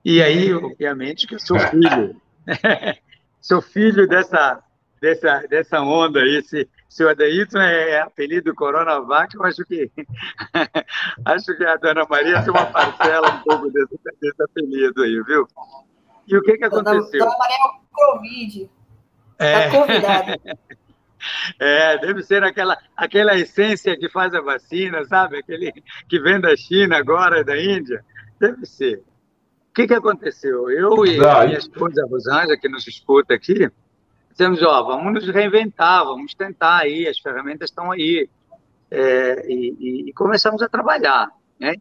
[0.04, 2.22] E aí, obviamente, que eu sou filho,
[3.42, 4.63] sou filho dessa
[5.02, 6.42] dessa dessa onda aí.
[6.44, 9.92] Se, se o Adeilton é apelido Coronavac, eu acho que
[11.26, 15.48] acho que a Dona Maria tem uma parcela um pouco desse, desse apelido aí, viu?
[16.28, 17.20] E o que que aconteceu?
[17.20, 18.77] Dona Maria é o Covid.
[19.39, 19.69] É.
[19.69, 20.39] Tá convidada.
[21.60, 25.38] É, deve ser aquela, aquela essência que faz a vacina, sabe?
[25.38, 25.73] Aquele
[26.08, 28.04] que vem da China agora, da Índia.
[28.39, 28.97] Deve ser.
[28.97, 30.69] O que, que aconteceu?
[30.69, 33.69] Eu e a minha esposa Rosângela, que nos escuta aqui,
[34.32, 38.30] dissemos, ó, vamos nos reinventar, vamos tentar aí, as ferramentas estão aí.
[38.89, 41.76] É, e, e, começamos a trabalhar, né?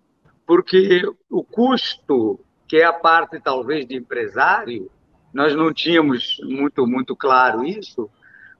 [0.44, 4.90] Porque o custo, que é a parte talvez de empresário,
[5.36, 8.08] nós não tínhamos muito muito claro isso.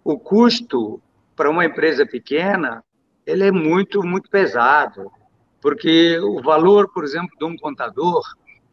[0.04, 1.00] O custo
[1.34, 2.84] para uma empresa pequena,
[3.24, 5.10] ele é muito muito pesado,
[5.58, 8.22] porque o valor, por exemplo, de um contador,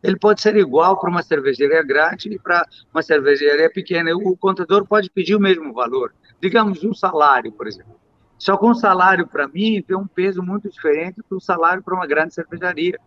[0.03, 4.11] ele pode ser igual para uma cervejaria grande e para uma cervejaria pequena.
[4.13, 7.95] O contador pode pedir o mesmo valor, digamos um salário, por exemplo.
[8.37, 12.05] Só que um salário para mim tem um peso muito diferente do salário para uma
[12.05, 12.99] grande cervejaria.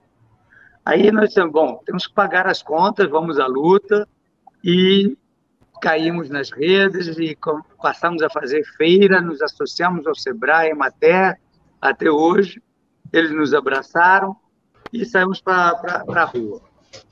[0.82, 4.08] Aí nós bom, temos que pagar as contas, vamos à luta,
[4.66, 5.16] e
[5.80, 7.38] caímos nas redes e
[7.80, 11.38] passamos a fazer feira, nos associamos ao Sebrae, Mater,
[11.80, 12.60] até hoje.
[13.12, 14.34] Eles nos abraçaram
[14.92, 16.60] e saímos para a rua.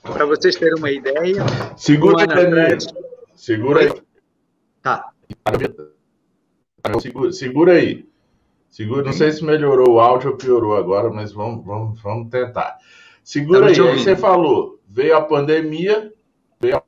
[0.02, 1.44] Para vocês terem uma ideia.
[1.76, 2.78] Segura aí,
[3.36, 4.02] Segura aí.
[4.82, 5.10] Tá.
[7.00, 8.08] Segura, segura aí.
[8.68, 12.78] Segura, não sei se melhorou o áudio ou piorou agora, mas vamos, vamos, vamos tentar.
[13.22, 16.12] Segura aí, aí você falou, veio a pandemia,
[16.60, 16.82] veio a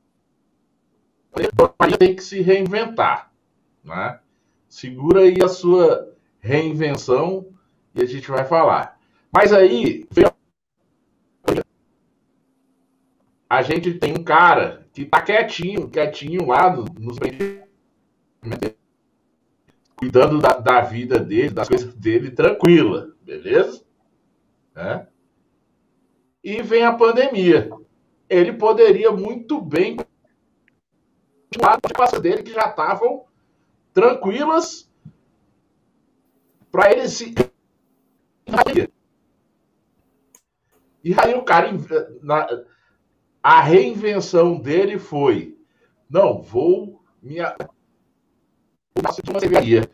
[1.97, 3.31] tem que se reinventar.
[3.83, 4.19] Né?
[4.67, 7.47] Segura aí a sua reinvenção
[7.95, 8.99] e a gente vai falar.
[9.31, 10.07] Mas aí,
[13.49, 17.17] a gente tem um cara que tá quietinho, quietinho lá nos
[19.95, 23.83] cuidando da, da, vida dele, das coisas dele, tranquila, beleza?
[24.75, 25.05] É.
[26.43, 27.69] E vem a pandemia.
[28.29, 29.97] Ele poderia muito bem
[31.51, 33.25] de passa dele que já estavam
[33.93, 34.89] tranquilas
[36.71, 37.33] para ele se.
[41.03, 41.71] E aí o cara,
[42.21, 42.47] na,
[43.41, 45.57] a reinvenção dele foi:
[46.09, 47.03] não, vou
[49.39, 49.89] cervejaria.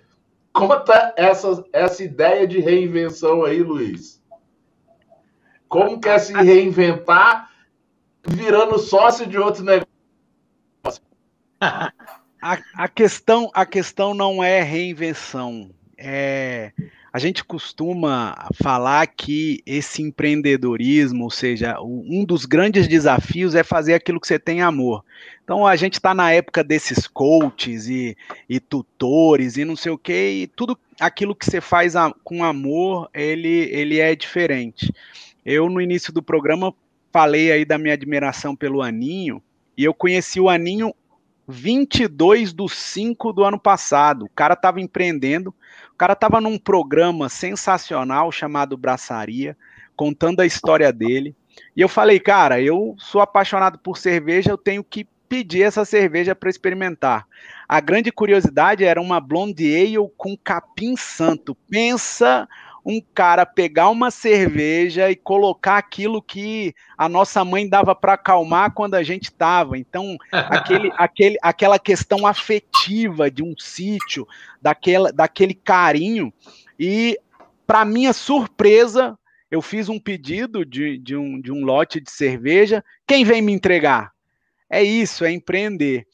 [0.51, 4.23] Conta essa, essa ideia de reinvenção aí, Luiz.
[5.67, 7.49] Como quer se reinventar
[8.27, 9.82] virando sócio de outro negócio?
[12.41, 15.69] A, a, questão, a questão não é reinvenção.
[15.97, 16.71] É,
[17.13, 23.93] a gente costuma falar que esse empreendedorismo, ou seja, um dos grandes desafios é fazer
[23.93, 25.05] aquilo que você tem amor.
[25.43, 28.17] Então a gente está na época desses coaches e,
[28.49, 32.43] e, tutores e não sei o que, e tudo aquilo que você faz a, com
[32.43, 34.91] amor, ele, ele é diferente.
[35.45, 36.73] Eu, no início do programa,
[37.11, 39.39] falei aí da minha admiração pelo Aninho,
[39.77, 40.95] e eu conheci o Aninho
[41.47, 44.25] 22 do 5 do ano passado.
[44.25, 45.53] O cara estava empreendendo,
[45.91, 49.57] o cara estava num programa sensacional chamado Braçaria,
[49.95, 51.35] contando a história dele.
[51.75, 56.35] E eu falei, cara, eu sou apaixonado por cerveja, eu tenho que pedir essa cerveja
[56.35, 57.27] para experimentar.
[57.67, 61.55] A grande curiosidade era uma blonde ale com capim santo.
[61.69, 62.47] Pensa
[62.85, 68.73] um cara pegar uma cerveja e colocar aquilo que a nossa mãe dava para acalmar
[68.73, 69.77] quando a gente estava.
[69.77, 74.27] Então, aquele, aquele, aquela questão afetiva de um sítio,
[74.61, 76.33] daquela, daquele carinho.
[76.77, 77.17] E,
[77.65, 79.17] para minha surpresa,
[79.49, 82.83] eu fiz um pedido de, de, um, de um lote de cerveja.
[83.07, 84.11] Quem vem me entregar?
[84.69, 86.05] É isso, é empreender.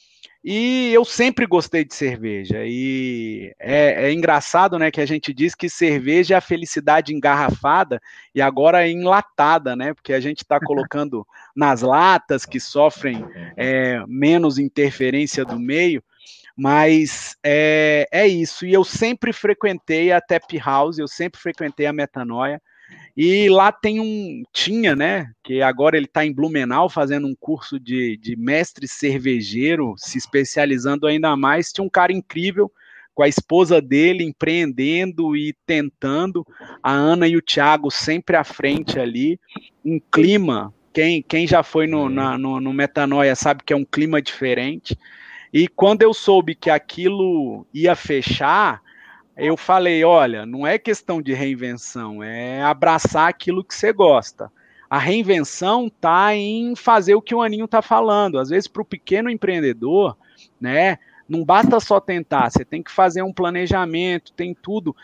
[0.51, 2.63] E eu sempre gostei de cerveja.
[2.65, 8.01] E é, é, engraçado, né, que a gente diz que cerveja é a felicidade engarrafada
[8.33, 9.93] e agora é enlatada, né?
[9.93, 11.23] Porque a gente está colocando
[11.55, 13.23] nas latas que sofrem
[13.55, 16.03] é, menos interferência do meio.
[16.57, 18.65] Mas é, é isso.
[18.65, 22.59] E eu sempre frequentei a Tap House, eu sempre frequentei a Metanoia.
[23.15, 27.79] E lá tem um, tinha, né, que agora ele está em Blumenau fazendo um curso
[27.79, 31.71] de, de mestre cervejeiro, se especializando ainda mais.
[31.71, 32.71] Tinha um cara incrível
[33.19, 36.47] com a esposa dele empreendendo e tentando,
[36.81, 39.37] a Ana e o Thiago sempre à frente ali,
[39.83, 43.83] um clima, quem, quem já foi no, na, no, no Metanoia sabe que é um
[43.83, 44.97] clima diferente,
[45.51, 48.81] e quando eu soube que aquilo ia fechar,
[49.39, 54.51] eu falei: olha, não é questão de reinvenção, é abraçar aquilo que você gosta.
[54.89, 58.39] A reinvenção está em fazer o que o Aninho está falando.
[58.39, 60.17] Às vezes, para o pequeno empreendedor,
[60.59, 60.97] né,
[61.27, 64.95] não basta só tentar, você tem que fazer um planejamento, tem tudo.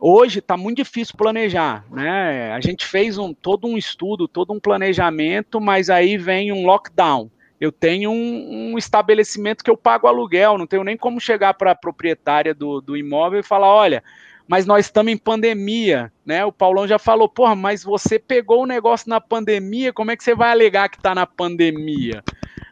[0.00, 2.52] Hoje está muito difícil planejar, né?
[2.52, 7.30] A gente fez um, todo um estudo, todo um planejamento, mas aí vem um lockdown
[7.64, 11.70] eu tenho um, um, estabelecimento que eu pago aluguel, não tenho nem como chegar para
[11.70, 14.04] a proprietária do, do imóvel e falar, olha,
[14.46, 16.44] mas nós estamos em pandemia, né?
[16.44, 20.22] O Paulão já falou, porra, mas você pegou o negócio na pandemia, como é que
[20.22, 22.22] você vai alegar que está na pandemia,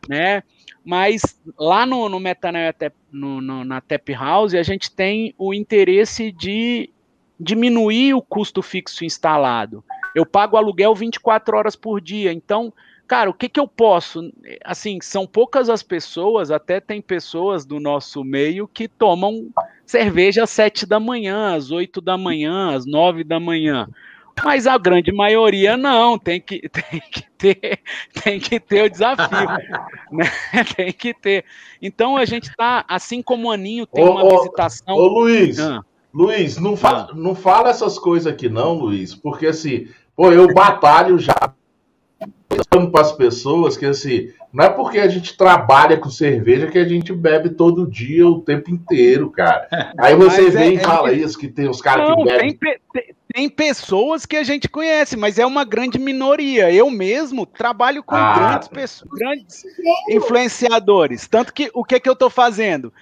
[0.07, 0.43] né?
[0.85, 2.75] Mas lá no, no Metanoia
[3.11, 6.91] no, no, na Tap House, a gente tem o interesse de
[7.41, 9.83] diminuir o custo fixo instalado.
[10.15, 12.75] Eu pago aluguel 24 horas por dia, então
[13.13, 14.33] cara, o que que eu posso?
[14.65, 19.51] Assim, são poucas as pessoas, até tem pessoas do nosso meio que tomam
[19.85, 23.87] cerveja às sete da manhã, às oito da manhã, às nove da manhã.
[24.43, 27.81] Mas a grande maioria não, tem que, tem que ter,
[28.25, 29.47] tem que ter o desafio,
[30.11, 30.31] né?
[30.75, 31.45] Tem que ter.
[31.83, 34.95] Então a gente está, assim como o Aninho tem ô, uma ô, visitação.
[34.95, 35.85] Ô Luiz, ah.
[36.15, 37.15] Luiz, não, fa ah.
[37.15, 41.53] não fala essas coisas aqui, não, Luiz, porque assim, pô, eu batalho já
[42.91, 46.85] para as pessoas que assim, não é porque a gente trabalha com cerveja que a
[46.85, 49.67] gente bebe todo dia, o tempo inteiro, cara.
[49.99, 51.15] Aí você mas vem é, e fala é...
[51.15, 52.55] isso, que tem os caras que bebem.
[52.55, 56.71] Tem, tem, tem, pessoas que a gente conhece, mas é uma grande minoria.
[56.71, 59.65] Eu mesmo trabalho com ah, grandes pessoas, grandes
[60.11, 61.27] influenciadores.
[61.27, 62.93] Tanto que o que, que eu estou fazendo?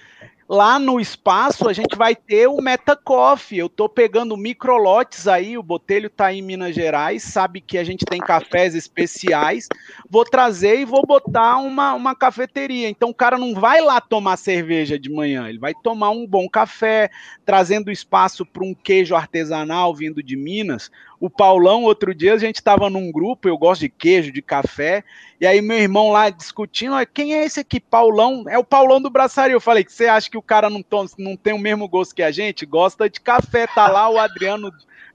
[0.51, 3.57] Lá no espaço a gente vai ter o Meta Coffee.
[3.57, 8.03] Eu tô pegando microlotes aí, o Botelho tá em Minas Gerais, sabe que a gente
[8.03, 9.69] tem cafés especiais.
[10.11, 12.89] Vou trazer e vou botar uma, uma cafeteria.
[12.89, 16.49] Então o cara não vai lá tomar cerveja de manhã, ele vai tomar um bom
[16.49, 17.09] café,
[17.45, 20.91] trazendo espaço para um queijo artesanal vindo de Minas.
[21.17, 25.01] O Paulão, outro dia, a gente estava num grupo, eu gosto de queijo, de café,
[25.39, 27.79] e aí meu irmão lá discutindo, quem é esse aqui?
[27.79, 28.43] Paulão?
[28.49, 29.55] É o Paulão do Braçaria.
[29.55, 30.83] Eu falei, você acha que o cara não,
[31.17, 32.65] não tem o mesmo gosto que a gente?
[32.65, 34.73] Gosta de café, tá lá o Adriano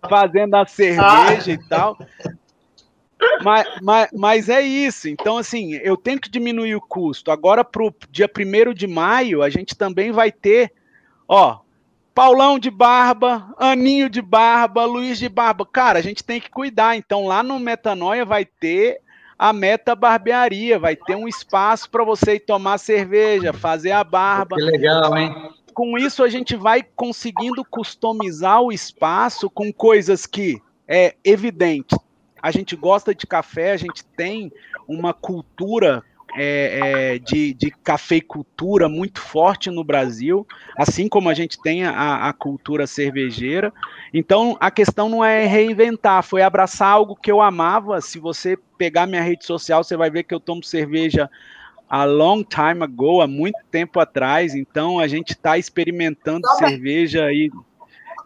[0.09, 1.99] fazendo a cerveja e tal.
[3.43, 5.09] Mas, mas, mas, é isso.
[5.09, 7.31] Então, assim, eu tenho que diminuir o custo.
[7.31, 10.73] Agora, para o dia 1 de maio, a gente também vai ter,
[11.27, 11.61] ó,
[12.15, 15.67] Paulão de barba, Aninho de barba, Luiz de barba.
[15.67, 16.97] Cara, a gente tem que cuidar.
[16.97, 19.01] Então, lá no Metanoia vai ter
[19.39, 24.57] a Meta Barbearia, vai ter um espaço para você ir tomar cerveja, fazer a barba.
[24.57, 25.35] Que legal, hein?
[25.75, 31.95] Com isso, a gente vai conseguindo customizar o espaço com coisas que é evidente.
[32.47, 34.53] A gente gosta de café, a gente tem
[34.87, 36.05] uma cultura
[36.37, 42.29] é, é, de, de cafeicultura muito forte no Brasil, assim como a gente tem a,
[42.29, 43.73] a, cultura cervejeira.
[44.15, 48.01] Então, a questão não é reinventar, foi abraçar algo que eu amava.
[48.01, 51.29] Se você pegar minha rede social, você vai ver que eu tomo cerveja
[51.91, 54.55] a long time ago, há muito tempo atrás.
[54.55, 57.51] Então, a gente está experimentando cerveja aí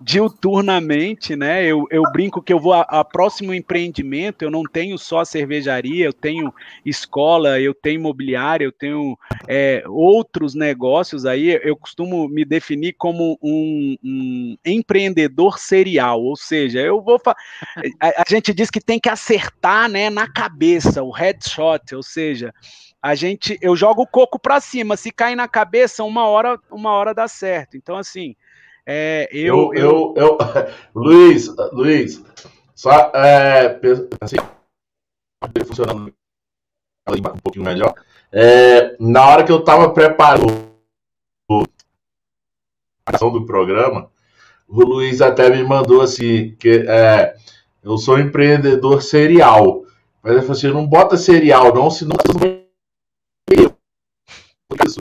[0.01, 1.65] diuturnamente, né?
[1.65, 6.07] Eu, eu brinco que eu vou a, a, próximo empreendimento, eu não tenho só cervejaria,
[6.07, 6.53] eu tenho
[6.85, 11.61] escola, eu tenho imobiliária, eu tenho é, outros negócios aí.
[11.63, 17.21] Eu costumo me definir como um, um empreendedor serial, ou seja, eu vou.
[17.27, 17.35] A,
[18.01, 22.55] a gente diz que tem que acertar, né, na cabeça, o headshot, ou seja,
[23.03, 24.97] a gente, eu jogo o coco para cima.
[24.97, 27.77] Se cair na cabeça, uma hora, uma hora dá certo.
[27.77, 28.35] Então, assim,
[28.87, 30.39] é, eu, eu, eu, eu,
[30.95, 32.22] Luiz, Luiz,
[32.74, 33.78] só é,
[34.20, 34.37] assim,
[35.66, 36.12] funcionando
[37.09, 37.95] um pouquinho melhor.
[38.33, 40.70] É, na hora que eu estava preparando
[43.07, 44.11] a ação do programa,
[44.68, 47.35] o Luiz até me mandou assim que é,
[47.83, 49.85] eu sou empreendedor serial.
[50.22, 52.16] Mas ele falou assim, não bota serial não, senão
[54.87, 55.01] isso.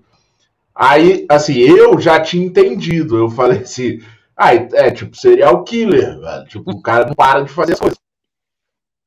[0.82, 3.18] Aí, assim, eu já tinha entendido.
[3.18, 4.00] Eu falei assim,
[4.34, 6.46] ah, é tipo serial killer, velho.
[6.46, 7.98] Tipo, o cara não para de fazer as coisas.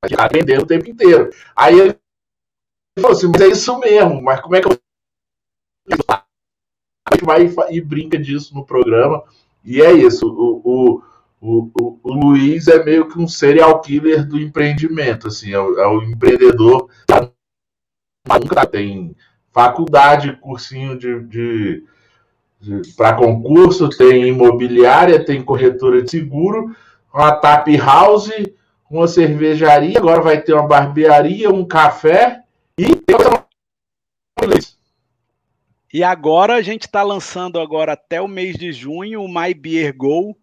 [0.04, 1.30] Ele tá vendendo o tempo inteiro.
[1.56, 1.98] Aí ele
[3.00, 4.78] falou assim, mas é isso mesmo, mas como é que eu.
[6.10, 9.24] A gente vai e brinca disso no programa.
[9.64, 10.26] E é isso.
[10.26, 11.00] O,
[11.40, 15.28] o, o, o, Luiz é meio que um serial killer do empreendimento.
[15.28, 16.90] Assim, é o, é o empreendedor.
[18.28, 19.16] Nunca tem
[19.52, 21.84] faculdade, cursinho de, de,
[22.60, 26.74] de para concurso, tem imobiliária, tem corretora de seguro,
[27.12, 28.30] uma tap house,
[28.90, 32.42] uma cervejaria, agora vai ter uma barbearia, um café
[32.78, 33.02] e
[35.94, 39.94] e agora a gente está lançando agora até o mês de junho o My Beer
[39.94, 40.34] Go,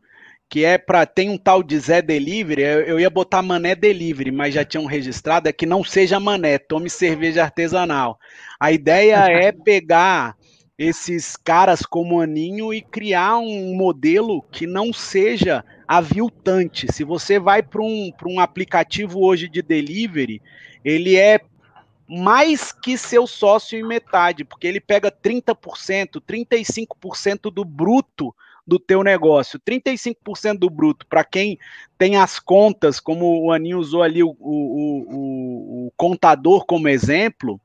[0.49, 4.55] que é para tem um tal de Zé Delivery, eu ia botar Mané Delivery, mas
[4.55, 8.19] já tinham registrado, é que não seja Mané, tome cerveja artesanal.
[8.59, 10.35] A ideia é pegar
[10.75, 16.91] esses caras como Aninho e criar um modelo que não seja aviltante.
[16.91, 20.41] Se você vai para um, um aplicativo hoje de delivery,
[20.83, 21.41] ele é
[22.07, 28.33] mais que seu sócio em metade, porque ele pega 30%, 35% do bruto
[28.69, 29.59] do teu negócio.
[29.59, 31.57] 35% do bruto, para quem
[31.97, 37.59] tem as contas, como o Aninho usou ali o, o, o, o contador como exemplo,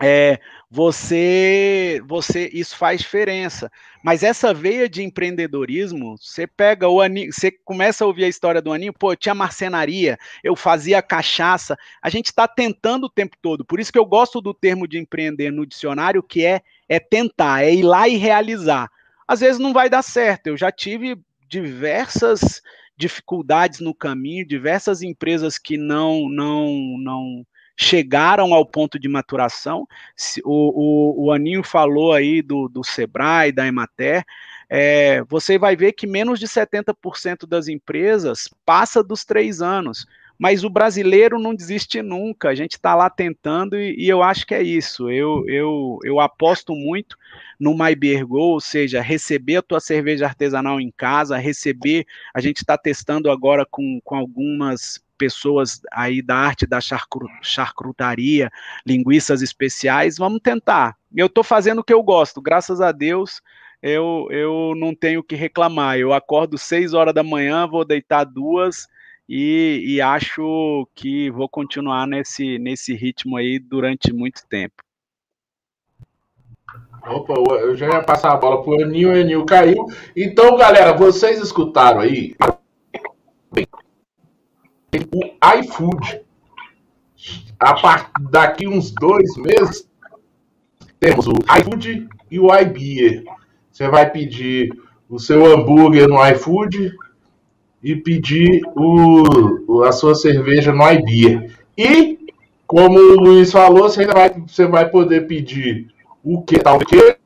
[0.00, 0.40] é,
[0.70, 3.70] você, você, isso faz diferença.
[4.02, 8.62] Mas essa veia de empreendedorismo, você pega o Aninho, você começa a ouvir a história
[8.62, 11.76] do Aninho, pô, eu tinha marcenaria, eu fazia cachaça.
[12.02, 13.64] A gente está tentando o tempo todo.
[13.64, 17.64] Por isso que eu gosto do termo de empreender no dicionário, que é, é tentar,
[17.64, 18.90] é ir lá e realizar
[19.26, 20.48] às vezes não vai dar certo.
[20.48, 21.18] Eu já tive
[21.48, 22.62] diversas
[22.96, 27.46] dificuldades no caminho, diversas empresas que não não não
[27.76, 29.86] chegaram ao ponto de maturação.
[30.44, 34.24] O, o, o Aninho falou aí do, do Sebrae, da Emater.
[34.68, 40.06] É, você vai ver que menos de 70% das empresas passa dos três anos
[40.38, 42.48] mas o brasileiro não desiste nunca.
[42.48, 45.10] A gente está lá tentando e, e, eu acho que é isso.
[45.10, 47.16] Eu, eu, eu aposto muito
[47.58, 52.06] no My Beer Go, ou seja, receber a tua cerveja artesanal em casa, receber.
[52.34, 56.78] A gente está testando agora com, com algumas pessoas aí da arte da
[57.42, 58.50] charcutaria,
[58.86, 60.18] linguiças especiais.
[60.18, 60.96] Vamos tentar.
[61.14, 63.40] Eu estou fazendo o que eu gosto, graças a Deus.
[63.82, 65.98] Eu, eu não tenho que reclamar.
[65.98, 68.86] Eu acordo seis horas da manhã, vou deitar duas
[69.28, 74.74] e, e, acho que vou continuar nesse, nesse ritmo aí durante muito tempo.
[77.06, 79.86] Opa, eu já ia passar a bola pro Enil, o Enil caiu.
[80.16, 82.34] Então, galera, vocês escutaram aí
[85.12, 86.24] o iFood.
[87.58, 89.88] A partir daqui uns dois meses,
[91.00, 93.24] temos o iFood e o iBeer.
[93.70, 94.70] Você vai pedir
[95.08, 96.92] o seu hambúrguer no iFood,
[97.82, 101.50] e pedir o, a sua cerveja no iBeer.
[101.76, 102.18] E,
[102.66, 105.88] como o Luiz falou, você, vai, você vai poder pedir
[106.24, 106.58] o que?
[106.58, 107.16] Talvez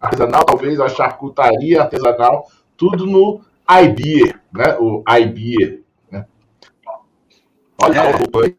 [0.00, 3.40] artesanal, talvez a charcutaria artesanal, tudo no
[3.82, 4.76] iBeer, né?
[4.78, 5.80] O iBeer.
[6.10, 6.26] Né?
[7.80, 8.54] Olha, é.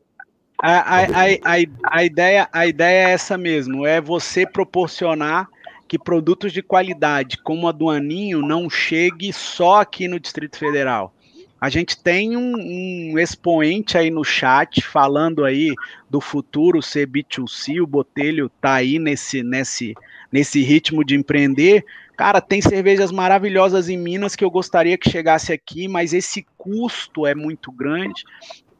[0.62, 1.06] A, a, a,
[1.44, 5.50] a, a, ideia, a ideia é essa mesmo, é você proporcionar
[5.94, 11.14] que produtos de qualidade como a do Aninho não chegue só aqui no Distrito Federal.
[11.62, 15.72] A gente tem um, um, expoente aí no chat falando aí
[16.10, 19.94] do futuro ser B2C, o Botelho tá aí nesse, nesse,
[20.32, 21.86] nesse ritmo de empreender.
[22.18, 27.28] Cara, tem cervejas maravilhosas em Minas que eu gostaria que chegasse aqui, mas esse custo
[27.28, 28.24] é muito grande.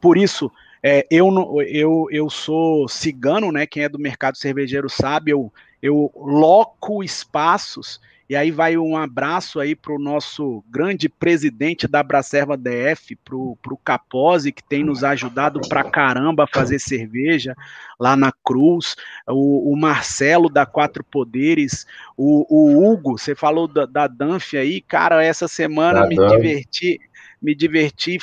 [0.02, 0.52] Por isso,
[0.82, 1.30] é, eu,
[1.68, 3.68] eu, eu sou cigano, né?
[3.68, 5.54] Quem é do mercado cervejeiro sabe, eu
[5.84, 12.02] eu loco espaços E aí vai um abraço aí para o nosso grande presidente da
[12.02, 17.54] Bracerva DF, para o Capose, que tem nos ajudado pra caramba a fazer cerveja
[18.00, 18.96] lá na Cruz,
[19.28, 21.86] o, o Marcelo da Quatro Poderes,
[22.18, 26.32] o, o Hugo, você falou da, da Danf aí, cara, essa semana da me Danf.
[26.32, 27.00] diverti,
[27.42, 28.18] me diverti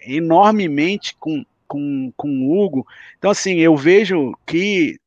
[0.00, 2.86] enormemente com, com, com o Hugo.
[3.18, 4.98] Então, assim, eu vejo que,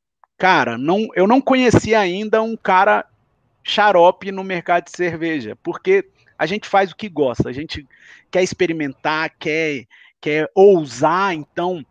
[0.42, 3.06] cara, não, eu não conhecia ainda um cara
[3.64, 6.04] xarope no mercado de cerveja, porque
[6.36, 7.88] a gente faz o que gosta, a gente
[8.32, 9.86] quer experimentar, quer,
[10.20, 11.86] quer ousar, então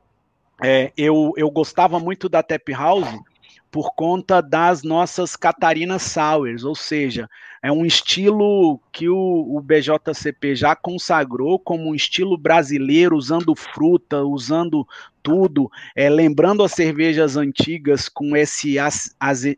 [0.61, 3.21] é, eu, eu gostava muito da Tap House
[3.71, 7.31] por conta das nossas Catarina Sours, ou seja,
[7.63, 14.25] é um estilo que o, o, BJCP já consagrou como um estilo brasileiro, usando fruta,
[14.25, 14.87] usando
[15.23, 18.77] tudo, é, lembrando as cervejas antigas com esse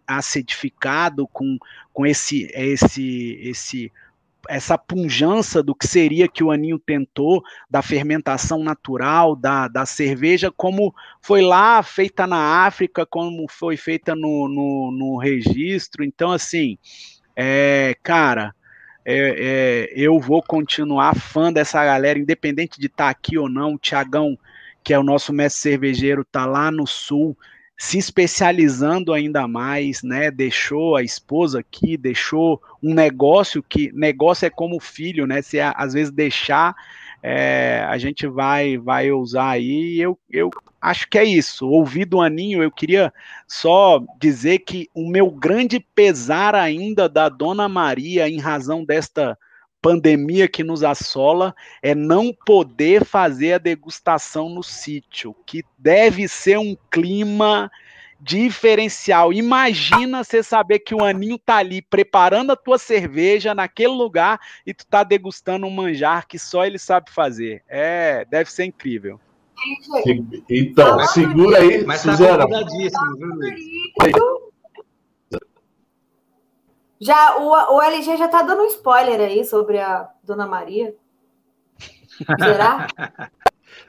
[0.06, 1.56] acidificado, com,
[1.92, 3.92] com esse, esse, esse
[4.48, 10.50] essa punjança do que seria que o Aninho tentou, da fermentação natural, da, da cerveja,
[10.50, 16.04] como foi lá feita na África, como foi feita no, no, no registro.
[16.04, 16.78] Então, assim,
[17.36, 18.54] é, cara,
[19.04, 23.74] é, é, eu vou continuar fã dessa galera, independente de estar tá aqui ou não.
[23.74, 24.38] O Tiagão,
[24.82, 27.36] que é o nosso mestre cervejeiro, tá lá no sul,
[27.82, 30.30] se especializando ainda mais, né?
[30.30, 35.42] Deixou a esposa aqui, deixou um negócio que negócio é como filho, né?
[35.42, 36.76] Se às vezes deixar,
[37.20, 39.98] é, a gente vai vai usar aí.
[39.98, 40.48] Eu, eu
[40.80, 41.68] acho que é isso.
[41.68, 43.12] Ouvi do Aninho, eu queria
[43.48, 49.36] só dizer que o meu grande pesar ainda da Dona Maria em razão desta
[49.82, 56.56] pandemia que nos assola é não poder fazer a degustação no sítio, que deve ser
[56.58, 57.68] um clima
[58.20, 59.32] diferencial.
[59.32, 64.72] Imagina você saber que o Aninho tá ali preparando a tua cerveja naquele lugar e
[64.72, 67.64] tu tá degustando um manjar que só ele sabe fazer.
[67.68, 69.18] É, deve ser incrível.
[70.48, 72.48] Então, segura aí, Mas tá Suzana.
[72.48, 72.64] Tá
[74.06, 74.41] viu,
[77.02, 80.94] já, o, o LG já tá dando um spoiler aí sobre a Dona Maria.
[82.38, 82.86] Será?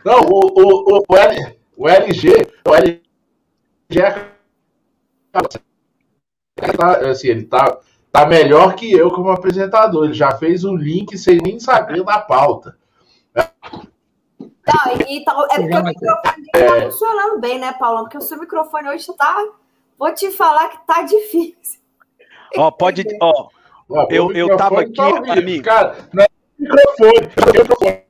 [0.03, 3.01] Não, o, o, o, o, L, o LG, o LG
[3.95, 4.33] é
[6.75, 7.77] tá, assim, ele tá,
[8.11, 10.05] tá melhor que eu como apresentador.
[10.05, 12.77] Ele já fez um link sem nem saber da pauta.
[13.35, 16.65] Não, e, tá, é porque o microfone é...
[16.65, 18.03] tá funcionando bem, né, Paulão?
[18.05, 19.37] Porque o seu microfone hoje tá.
[19.99, 21.82] Vou te falar que tá difícil.
[22.57, 23.03] Ó, pode.
[23.21, 23.49] Ó,
[24.09, 25.63] eu, eu tava aqui, tá amigo.
[25.63, 26.27] Cara, não é
[26.57, 28.03] microfone, é microfone.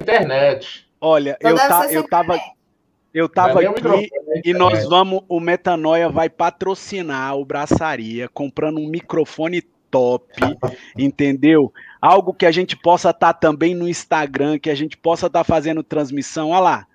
[0.00, 0.90] Internet.
[1.00, 2.40] Olha, então eu, tá, eu tava.
[3.12, 4.08] Eu tava aqui
[4.44, 10.32] e nós vamos, o Metanoia vai patrocinar o Braçaria, comprando um microfone top,
[10.96, 11.72] entendeu?
[12.00, 15.40] Algo que a gente possa estar tá também no Instagram, que a gente possa estar
[15.40, 16.86] tá fazendo transmissão, olha lá,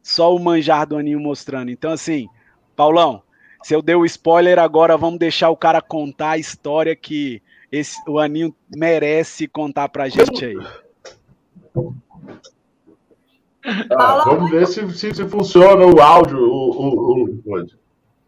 [0.00, 1.68] só o manjar do Aninho mostrando.
[1.68, 2.28] Então, assim,
[2.76, 3.22] Paulão,
[3.62, 7.98] se eu dei o spoiler, agora vamos deixar o cara contar a história que esse,
[8.08, 10.56] o Aninho merece contar pra gente aí.
[13.90, 16.38] Ah, vamos ver se, se, se, funciona o áudio.
[16.38, 17.66] O, o, o...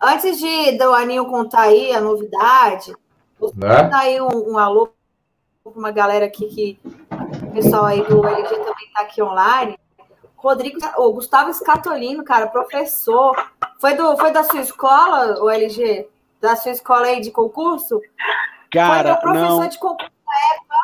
[0.03, 2.93] Antes de do Aninho contar aí a novidade,
[3.39, 3.85] vou né?
[3.85, 4.91] dar aí um, um alô
[5.63, 6.79] para uma galera aqui que
[7.47, 9.79] o pessoal aí do LG também está aqui online.
[10.39, 13.37] Rodrigo, o Gustavo Scatolino, cara, professor.
[13.81, 16.09] Foi, do, foi da sua escola, o LG?
[16.41, 18.01] Da sua escola aí de concurso?
[18.71, 19.69] Cara, foi meu professor não.
[19.69, 20.77] de concurso na época,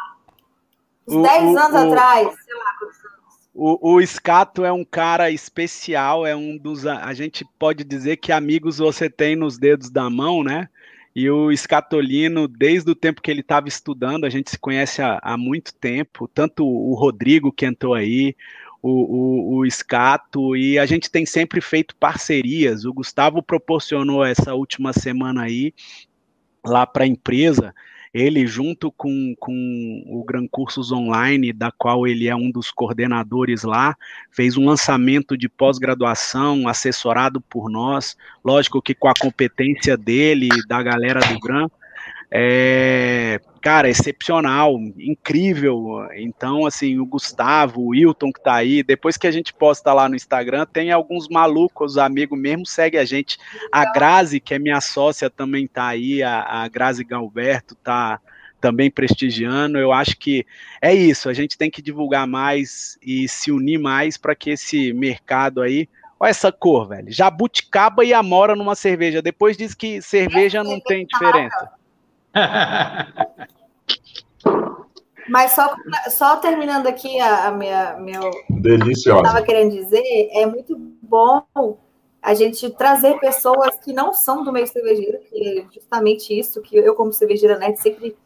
[1.06, 2.74] uns 10 anos o, atrás, sei lá
[3.54, 6.86] O, o Scato é um cara especial, é um dos.
[6.86, 10.68] A gente pode dizer que amigos você tem nos dedos da mão, né?
[11.14, 15.20] E o Escatolino, desde o tempo que ele estava estudando, a gente se conhece há,
[15.22, 18.34] há, muito tempo, tanto o Rodrigo que entrou aí,
[18.86, 22.84] o, o, o Scato, e a gente tem sempre feito parcerias.
[22.84, 25.72] O Gustavo proporcionou essa última semana aí
[26.62, 27.74] lá para a empresa,
[28.12, 33.62] ele junto com, com o Gran Cursos Online, da qual ele é um dos coordenadores
[33.62, 33.96] lá,
[34.30, 38.14] fez um lançamento de pós-graduação assessorado por nós,
[38.44, 41.68] lógico que com a competência dele da galera do Gran,
[42.30, 46.06] é, cara, excepcional, incrível.
[46.16, 50.06] Então, assim, o Gustavo, o Wilton que tá aí, depois que a gente posta lá
[50.06, 53.38] no Instagram, tem alguns malucos, amigos mesmo, segue a gente.
[53.72, 58.20] A Grazi, que é minha sócia, também tá aí, a, a Grazi Galberto tá
[58.60, 59.78] também prestigiando.
[59.78, 60.44] Eu acho que
[60.82, 64.92] é isso, a gente tem que divulgar mais e se unir mais para que esse
[64.92, 65.88] mercado aí
[66.20, 67.10] Olha essa cor, velho.
[67.10, 69.20] Jabuticaba e amora numa cerveja.
[69.20, 71.70] Depois diz que cerveja não tem diferença.
[75.28, 75.74] Mas só,
[76.10, 79.22] só terminando aqui a, a minha meu deliciosa.
[79.22, 81.42] estava querendo dizer, é muito bom
[82.20, 86.76] a gente trazer pessoas que não são do meio cervejeiro, que é justamente isso que
[86.76, 88.16] eu como cervejeira net sempre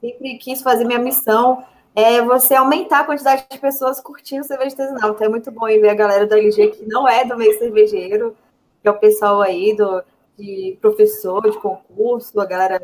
[0.00, 5.10] sempre quis fazer minha missão é você aumentar a quantidade de pessoas curtindo cerveja artesanal.
[5.10, 8.36] Então é muito bom ver a galera da LG que não é do meio cervejeiro,
[8.80, 10.02] que é o pessoal aí do,
[10.38, 12.80] de professor, de concurso, a galera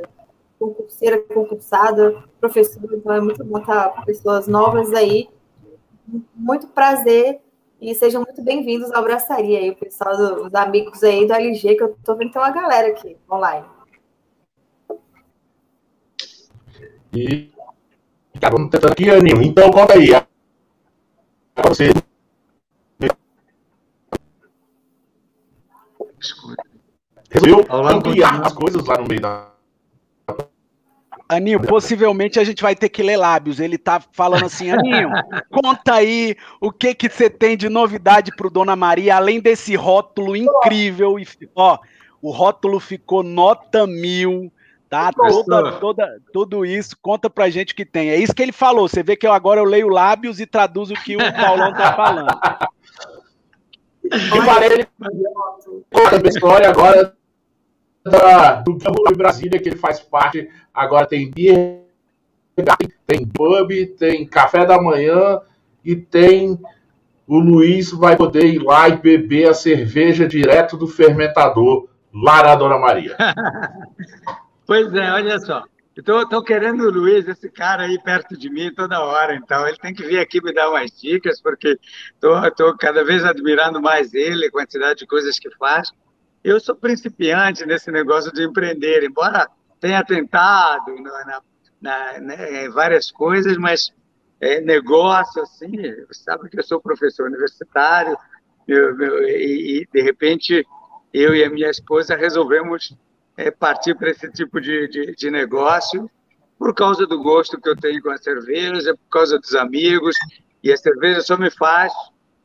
[0.64, 5.28] concurseira, concursada, professor, então é muito bom estar com pessoas novas aí.
[6.34, 7.40] Muito prazer
[7.80, 11.82] e sejam muito bem-vindos ao Braçaria aí, o pessoal dos amigos aí do LG, que
[11.82, 13.66] eu tô vendo que tem uma galera aqui online.
[17.12, 17.50] E
[18.50, 19.42] vamos tentando aqui, Aninho.
[19.42, 20.08] Então, conta aí.
[21.68, 21.90] Você.
[27.30, 29.54] Resolveu ampliar as coisas lá no meio da
[31.34, 33.60] Aninho, possivelmente a gente vai ter que ler lábios.
[33.60, 35.10] Ele tá falando assim, Aninho,
[35.50, 40.36] conta aí o que que você tem de novidade pro Dona Maria, além desse rótulo
[40.36, 41.18] incrível.
[41.18, 41.78] E, ó,
[42.22, 44.52] o rótulo ficou nota mil,
[44.88, 45.12] tá?
[45.12, 48.10] Toda, toda, tudo isso, conta pra gente o que tem.
[48.10, 48.88] É isso que ele falou.
[48.88, 51.94] Você vê que eu agora eu leio lábios e traduzo o que o Paulão tá
[51.94, 52.28] falando.
[54.04, 54.86] E parei ele
[55.90, 57.14] conta a história agora
[58.04, 60.48] da, do Campo de Brasília, que ele faz parte.
[60.72, 61.84] Agora tem beer,
[63.06, 65.40] tem pub, tem café da manhã
[65.84, 66.58] e tem.
[67.26, 72.54] O Luiz vai poder ir lá e beber a cerveja direto do fermentador, lá na
[72.54, 73.16] Dona Maria.
[74.66, 75.64] pois é, olha só.
[75.96, 79.94] Estou querendo o Luiz, esse cara aí perto de mim toda hora, então ele tem
[79.94, 81.78] que vir aqui me dar umas dicas, porque
[82.12, 85.92] estou cada vez admirando mais ele, a quantidade de coisas que faz.
[86.44, 89.48] Eu sou principiante nesse negócio de empreender, embora
[89.80, 91.42] tenha tentado na,
[91.80, 93.90] na, né, várias coisas, mas
[94.38, 95.72] é, negócio, assim,
[96.12, 98.14] sabe que eu sou professor universitário,
[98.68, 100.66] e, de repente
[101.12, 102.94] eu e a minha esposa resolvemos
[103.36, 106.10] é, partir para esse tipo de, de, de negócio
[106.58, 110.16] por causa do gosto que eu tenho com a cerveja, por causa dos amigos,
[110.62, 111.92] e a cerveja só me faz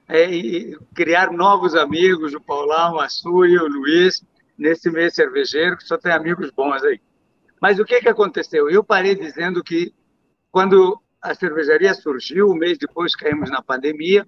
[0.10, 4.24] é, e criar novos amigos, o Paulão, a Su e o Luiz,
[4.58, 7.00] nesse meio cervejeiro, que só tem amigos bons aí.
[7.62, 8.70] Mas o que, que aconteceu?
[8.70, 9.94] Eu parei dizendo que
[10.52, 14.26] quando a cervejaria surgiu, um mês depois caímos na pandemia,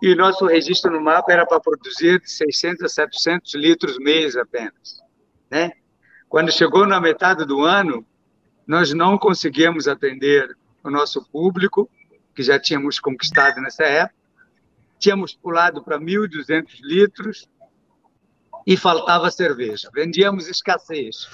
[0.00, 5.00] e nosso registro no mapa era para produzir de 600 a 700 litros mês apenas.
[5.50, 5.72] Né?
[6.28, 8.06] Quando chegou na metade do ano,
[8.66, 11.90] nós não conseguimos atender o nosso público,
[12.34, 14.21] que já tínhamos conquistado nessa época,
[15.02, 17.48] tínhamos pulado para 1.200 litros
[18.64, 19.90] e faltava cerveja.
[19.92, 21.28] Vendíamos escassez,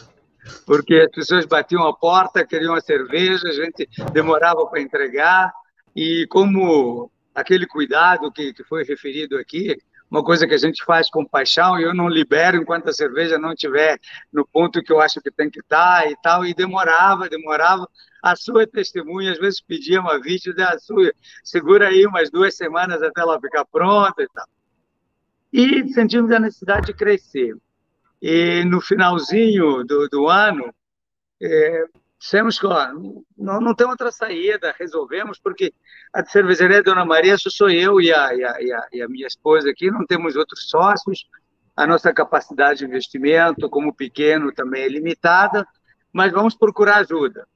[0.65, 5.53] porque as pessoas batiam a porta, queriam a cerveja, a gente demorava para entregar,
[5.95, 9.77] e como aquele cuidado que, que foi referido aqui,
[10.11, 13.39] uma coisa que a gente faz com paixão e eu não libero enquanto a cerveja
[13.39, 13.99] não estiver
[14.33, 17.89] no ponto que eu acho que tem que estar e tal, e demorava, demorava.
[18.23, 21.13] A sua testemunha às vezes pedia uma vídeo da sua,
[21.45, 24.47] segura aí umas duas semanas até ela ficar pronta e tal.
[25.53, 27.57] E sentimos a necessidade de crescer.
[28.21, 30.75] E no finalzinho do, do ano,
[31.41, 31.85] é,
[32.19, 32.93] dissemos que ó,
[33.37, 35.73] não, não tem outra saída, resolvemos, porque
[36.13, 39.71] a cervejaria Dona Maria só sou eu e a, e, a, e a minha esposa
[39.71, 41.29] aqui, não temos outros sócios,
[41.77, 45.67] a nossa capacidade de investimento, como pequeno, também é limitada,
[46.13, 47.47] mas vamos procurar ajuda.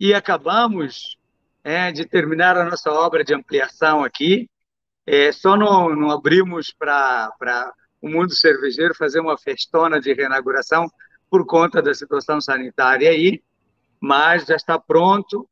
[0.00, 1.18] E acabamos
[1.62, 4.48] é, de terminar a nossa obra de ampliação aqui,
[5.06, 7.30] é, só não, não abrimos para
[8.00, 10.86] o mundo cervejeiro fazer uma festona de reinauguração
[11.30, 13.42] por conta da situação sanitária aí,
[14.00, 15.48] mas já está pronto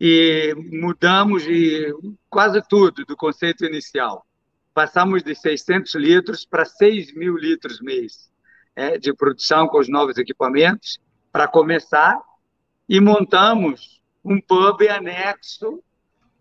[0.00, 1.94] e mudamos de
[2.28, 4.26] quase tudo do conceito inicial.
[4.72, 8.30] Passamos de 600 litros para 6 mil litros mês
[8.74, 10.98] é, de produção com os novos equipamentos,
[11.30, 12.18] para começar,
[12.88, 15.82] e montamos um pub anexo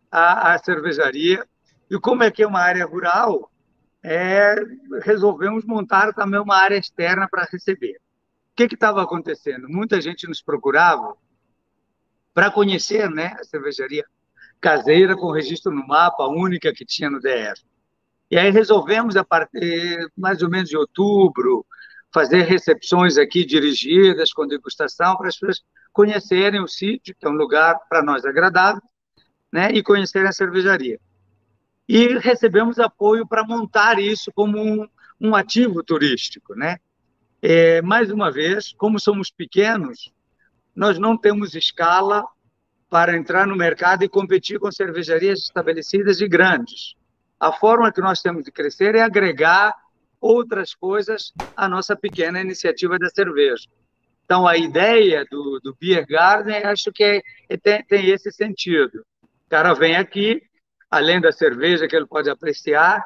[0.09, 1.45] à, à cervejaria.
[1.91, 3.51] E como é que é uma área rural,
[4.01, 4.55] é,
[5.03, 7.97] resolvemos montar também uma área externa para receber.
[8.51, 9.67] O que estava acontecendo?
[9.67, 11.15] Muita gente nos procurava
[12.39, 14.05] para conhecer né, a cervejaria
[14.61, 17.65] caseira com registro no mapa, a única que tinha no DF.
[18.31, 21.65] E aí resolvemos, a partir mais ou menos de outubro,
[22.13, 25.61] fazer recepções aqui dirigidas com degustação para as pessoas
[25.91, 28.81] conhecerem o sítio, que é um lugar para nós agradável,
[29.51, 30.97] né, e conhecerem a cervejaria.
[31.89, 34.87] E recebemos apoio para montar isso como um,
[35.19, 36.77] um ativo turístico, né?
[37.41, 40.09] É, mais uma vez, como somos pequenos,
[40.79, 42.23] nós não temos escala
[42.89, 46.95] para entrar no mercado e competir com cervejarias estabelecidas e grandes.
[47.37, 49.75] A forma que nós temos de crescer é agregar
[50.21, 53.67] outras coisas à nossa pequena iniciativa da cerveja.
[54.23, 59.05] Então, a ideia do, do Beer Garden, acho que é, é, tem, tem esse sentido.
[59.21, 60.41] O cara vem aqui,
[60.89, 63.03] além da cerveja que ele pode apreciar,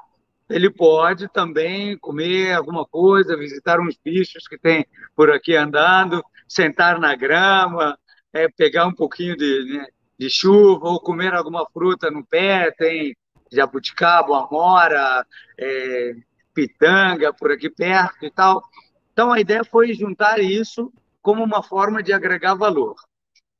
[0.47, 6.99] ele pode também comer alguma coisa, visitar uns bichos que tem por aqui andando, sentar
[6.99, 7.97] na grama,
[8.31, 9.87] é, pegar um pouquinho de, né,
[10.17, 13.15] de chuva ou comer alguma fruta no pé, tem
[13.51, 15.25] jabuticaba, amora,
[15.57, 16.15] é,
[16.53, 18.63] pitanga por aqui perto e tal.
[19.11, 20.91] Então a ideia foi juntar isso
[21.21, 22.95] como uma forma de agregar valor.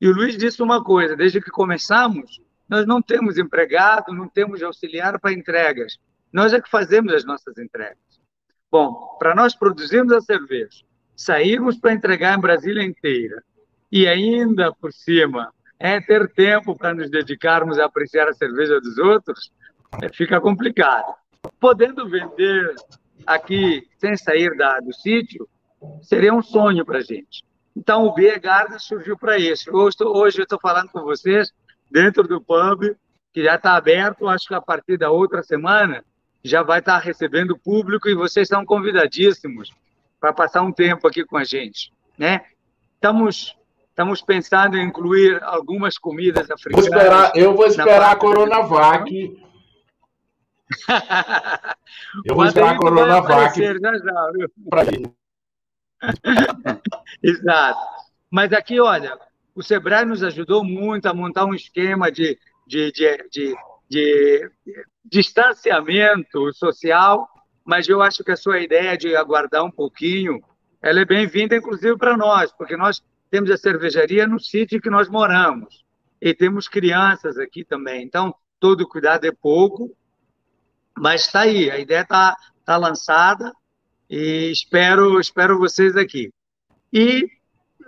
[0.02, 4.62] E o Luiz disse uma coisa: desde que começamos, nós não temos empregado, não temos
[4.62, 5.98] auxiliar para entregas.
[6.32, 7.98] Nós é que fazemos as nossas entregas.
[8.72, 10.84] Bom, para nós produzirmos a cerveja,
[11.16, 13.44] sairmos para entregar em Brasília inteira
[13.92, 18.98] e ainda por cima é ter tempo para nos dedicarmos a apreciar a cerveja dos
[18.98, 19.52] outros,
[20.02, 21.14] é, fica complicado.
[21.60, 22.74] Podendo vender
[23.28, 25.48] aqui sem sair da, do sítio,
[26.02, 27.44] seria um sonho para a gente.
[27.76, 29.70] Então, o Beer Garden surgiu para isso.
[29.76, 31.52] Hoje, hoje eu estou falando com vocês
[31.92, 32.96] dentro do pub,
[33.34, 36.04] que já está aberto, acho que a partir da outra semana
[36.44, 39.70] já vai estar recebendo público e vocês estão convidadíssimos
[40.24, 42.46] para passar um tempo aqui com a gente, né?
[42.96, 43.58] Estamos
[43.90, 46.88] estamos pensando em incluir algumas comidas africanas.
[46.88, 49.38] Vou esperar, eu vou esperar a Coronavac.
[52.24, 53.60] eu vou esperar a Coronavac
[54.70, 54.84] para
[57.22, 57.80] Exato.
[58.32, 59.20] Mas aqui, olha,
[59.54, 63.56] o Sebrae nos ajudou muito a montar um esquema de, de, de, de
[63.94, 64.50] de
[65.06, 67.30] distanciamento social,
[67.64, 70.44] mas eu acho que a sua ideia de aguardar um pouquinho,
[70.82, 75.10] ela é bem-vinda, inclusive, para nós, porque nós temos a cervejaria no sítio que nós
[75.10, 75.84] moramos
[76.22, 78.04] e temos crianças aqui também.
[78.04, 79.96] Então, todo cuidado é pouco,
[80.98, 82.36] mas está aí, a ideia está
[82.66, 83.52] tá lançada
[84.10, 86.32] e espero, espero vocês aqui.
[86.92, 87.28] E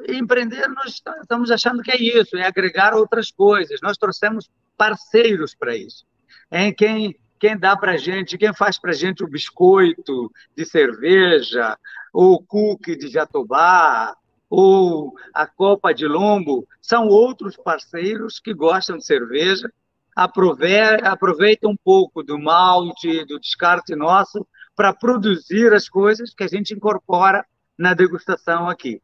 [0.10, 3.80] empreender, nós estamos achando que é isso, é agregar outras coisas.
[3.82, 6.06] Nós trouxemos parceiros para isso.
[6.50, 7.16] É quem,
[7.46, 11.78] quem dá para gente, quem faz para gente o biscoito de cerveja,
[12.12, 14.18] ou o cookie de jatobá,
[14.50, 19.72] ou a copa de lombo, são outros parceiros que gostam de cerveja,
[20.16, 24.44] aproveitam um pouco do malte, do descarte nosso,
[24.76, 27.46] para produzir as coisas que a gente incorpora
[27.78, 29.00] na degustação aqui.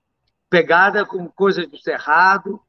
[0.49, 2.59] Pegada com coisas do Cerrado,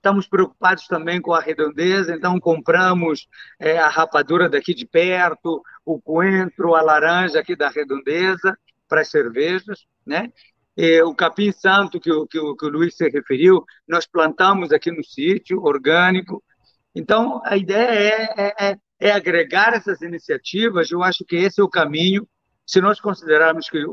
[0.00, 3.28] Estamos preocupados também com a redondeza, então compramos
[3.58, 9.10] é, a rapadura daqui de perto, o coentro, a laranja aqui da redondeza para as
[9.10, 10.32] cervejas, né?
[10.74, 14.72] E o capim santo que o, que, o, que o Luiz se referiu, nós plantamos
[14.72, 16.42] aqui no sítio, orgânico.
[16.94, 21.62] Então, a ideia é, é, é, é agregar essas iniciativas, eu acho que esse é
[21.62, 22.26] o caminho,
[22.66, 23.84] se nós considerarmos que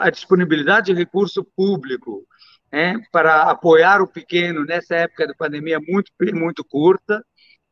[0.00, 2.26] a disponibilidade de recurso público
[2.72, 7.22] é, para apoiar o pequeno nessa época de pandemia muito, muito curta.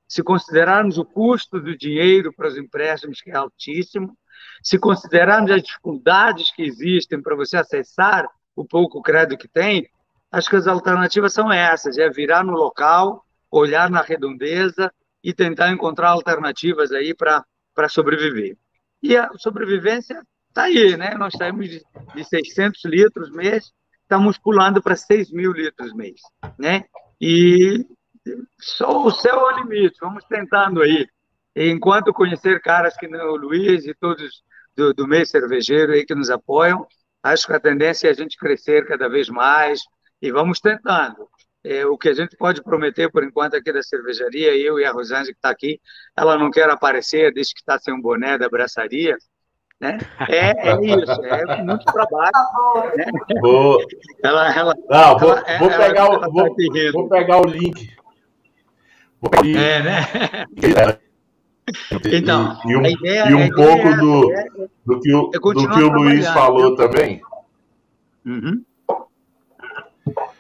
[0.07, 4.15] Se considerarmos o custo do dinheiro para os empréstimos, que é altíssimo,
[4.63, 9.89] se considerarmos as dificuldades que existem para você acessar o pouco crédito que tem,
[10.31, 14.93] acho que as alternativas são essas: é virar no local, olhar na redondeza
[15.25, 17.45] e tentar encontrar alternativas aí para
[17.89, 18.57] sobreviver.
[19.03, 21.15] E a sobrevivência está aí, né?
[21.15, 21.83] Nós saímos de,
[22.15, 23.73] de 600 litros mês
[24.11, 26.21] estamos pulando para 6 mil litros mês,
[26.59, 26.85] né?
[27.21, 27.87] E
[28.59, 31.07] só o céu é o limite, vamos tentando aí.
[31.55, 34.43] Enquanto conhecer caras que nem o Luiz e todos
[34.75, 36.85] do, do meio cervejeiro aí que nos apoiam,
[37.23, 39.81] acho que a tendência é a gente crescer cada vez mais
[40.21, 41.29] e vamos tentando.
[41.63, 44.91] É, o que a gente pode prometer por enquanto aqui da cervejaria, eu e a
[44.91, 45.81] Rosângela que está aqui,
[46.17, 49.17] ela não quer aparecer, desde que está sem um boné da braçaria,
[49.81, 49.99] né?
[50.29, 52.33] É, é isso, é muito trabalho.
[52.97, 53.07] Né?
[53.41, 53.79] Vou...
[54.23, 57.91] Ela, ela, Não, vou, ela, vou, ela, pegar o, vou, tá vou, pegar o link.
[59.57, 60.07] É, né?
[62.13, 64.33] Então, e, um, ideia, e um pouco é, do,
[64.87, 67.23] do que o, do que o Luiz falou também.
[68.27, 68.63] Uhum.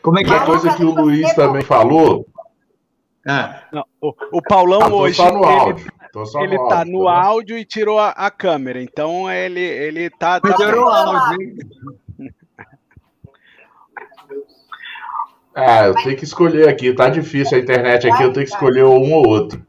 [0.02, 0.46] Como é que Uma é?
[0.46, 2.26] coisa que o Luiz também falou.
[3.26, 3.62] Ah.
[3.72, 5.16] Não, o, o Paulão ah, hoje.
[5.16, 5.86] Só no áudio.
[5.86, 5.99] Ele
[6.42, 10.10] ele no tá áudio, no tá áudio e tirou a, a, câmera, então ele, ele
[10.10, 10.40] tá.
[10.40, 11.48] tá tirou o áudio.
[15.54, 18.84] Ah, eu tenho que escolher aqui, tá difícil a internet aqui, eu tenho que escolher
[18.84, 19.64] um ou outro.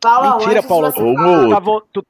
[0.00, 0.90] Paula, Mentira, Paula.
[0.90, 1.60] Você, um tá,
[1.92, 2.06] tu,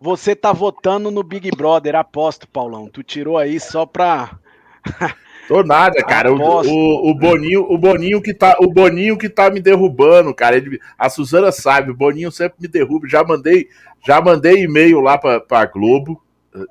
[0.00, 2.88] você tá votando no Big Brother, aposto, Paulão.
[2.88, 4.38] Tu tirou aí só pra.
[5.50, 6.32] Tô nada, cara.
[6.32, 10.56] O, o, o, Boninho, o Boninho que tá, o Boninho que tá me derrubando, cara.
[10.56, 13.08] Ele, a Suzana sabe, o Boninho sempre me derruba.
[13.08, 13.68] Já mandei,
[14.06, 16.22] já mandei e-mail lá pra, pra Globo,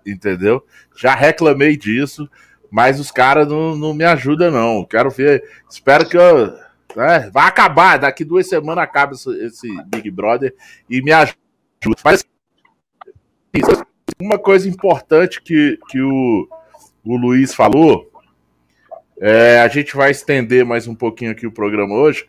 [0.08, 0.66] entendeu?
[0.96, 2.30] Já reclamei disso,
[2.72, 4.86] mas os caras não, não me ajudam, não.
[4.86, 5.44] Quero ver.
[5.70, 6.54] Espero que eu.
[6.96, 10.56] Né, vai acabar, daqui duas semanas acaba esse, esse Big Brother
[10.90, 11.36] e me ajuda.
[12.02, 12.26] Mas
[14.22, 16.48] uma coisa importante que, que o,
[17.04, 18.09] o Luiz falou,
[19.20, 22.26] é, a gente vai estender mais um pouquinho aqui o programa hoje,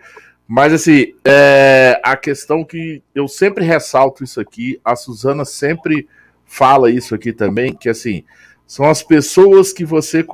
[0.46, 6.08] mas assim, é, a questão que eu sempre ressalto isso aqui, a Suzana sempre
[6.44, 8.24] fala isso aqui também, que assim,
[8.66, 10.26] são as pessoas que você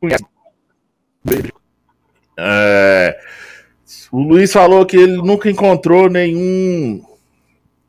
[0.00, 0.24] conhece.
[2.38, 3.18] É,
[4.12, 7.02] o Luiz falou que ele nunca encontrou nenhum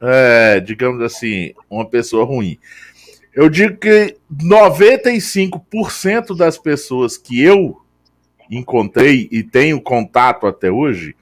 [0.02, 2.58] é, digamos assim, uma pessoa ruim.
[3.40, 7.80] Eu digo que 95% das pessoas que eu
[8.52, 11.16] encontrei e tenho contato até hoje,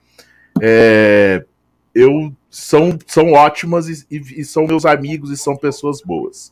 [0.60, 1.46] é,
[1.94, 6.52] eu são, são ótimas e, e, e, são meus amigos e são pessoas boas.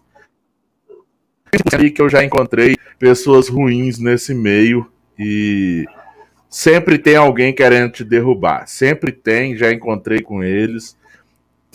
[1.96, 4.88] que eu já encontrei pessoas ruins nesse meio
[5.18, 5.84] e
[6.48, 8.68] sempre tem alguém querendo te derrubar.
[8.68, 10.96] Sempre tem, já encontrei com eles.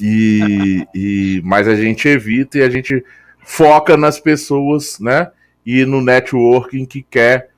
[0.00, 3.04] E, e, mas a gente evita e a gente
[3.50, 5.32] foca nas pessoas, né?
[5.66, 7.50] E no networking que quer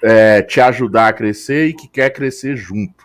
[0.00, 3.04] é, te ajudar a crescer e que quer crescer junto.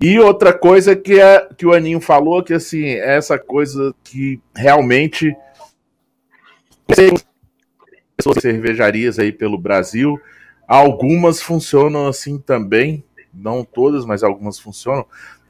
[0.00, 4.40] E outra coisa que, é, que o Aninho falou, que assim, é essa coisa que
[4.54, 5.34] realmente
[8.16, 10.20] pessoas cervejarias aí pelo Brasil,
[10.66, 15.06] algumas funcionam assim também, não todas, mas algumas funcionam,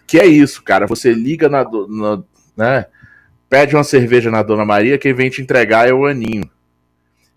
[0.07, 0.87] que é isso, cara.
[0.87, 2.23] Você liga na, na
[2.55, 2.87] né?
[3.49, 6.51] Pede uma cerveja na Dona Maria, quem vem te entregar é o Aninho.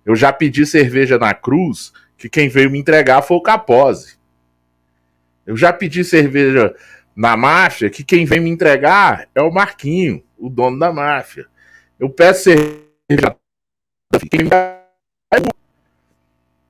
[0.06, 4.18] Eu já pedi cerveja na Cruz, que quem veio me entregar foi o Capose.
[5.46, 6.76] Eu já pedi cerveja
[7.16, 11.46] na máfia, que quem vem me entregar é o Marquinho, o dono da máfia.
[12.00, 13.36] Eu peço cerveja.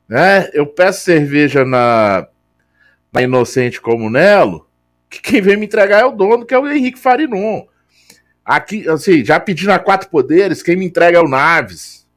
[0.08, 0.50] Né?
[0.54, 2.28] Eu peço cerveja na,
[3.14, 4.68] na Inocente Comunelo,
[5.10, 7.68] que quem vem me entregar é o dono, que é o Henrique Farinon.
[8.50, 12.08] Aqui, assim, já pedindo a quatro poderes, quem me entrega é o Naves.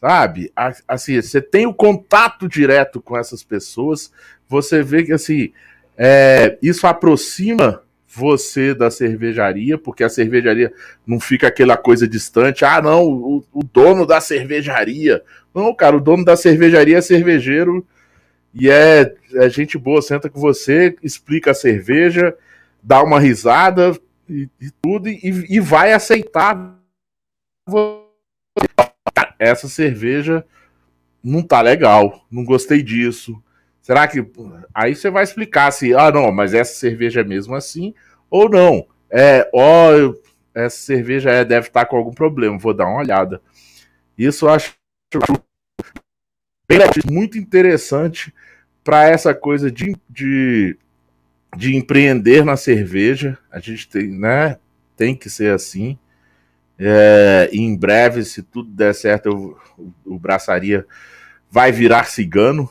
[0.00, 0.52] Sabe?
[0.88, 4.10] Assim, você tem o contato direto com essas pessoas,
[4.48, 5.52] você vê que, assim,
[5.96, 10.72] é, isso aproxima você da cervejaria, porque a cervejaria
[11.06, 12.64] não fica aquela coisa distante.
[12.64, 15.22] Ah, não, o, o, dono da cervejaria.
[15.54, 17.86] Não, cara, o dono da cervejaria é cervejeiro
[18.52, 22.36] e é, é gente boa, senta com você, explica a cerveja,
[22.82, 23.96] dá uma risada
[24.28, 26.78] e, e tudo, e, e vai aceitar.
[29.38, 30.44] Essa cerveja
[31.22, 33.42] não tá legal, não gostei disso.
[33.80, 34.24] Será que.
[34.74, 37.94] Aí você vai explicar se, ah, não, mas essa cerveja é mesmo assim,
[38.30, 38.86] ou não.
[39.10, 40.14] É, ó,
[40.54, 43.40] essa cerveja é, deve estar tá com algum problema, vou dar uma olhada.
[44.16, 44.74] Isso eu acho
[47.10, 48.32] muito interessante
[48.82, 50.76] para essa coisa de, de,
[51.56, 53.38] de empreender na cerveja.
[53.50, 54.58] A gente tem, né?
[54.96, 55.98] Tem que ser assim.
[56.78, 60.86] É, em breve, se tudo der certo, eu, o, o Braçaria
[61.50, 62.70] vai virar cigano,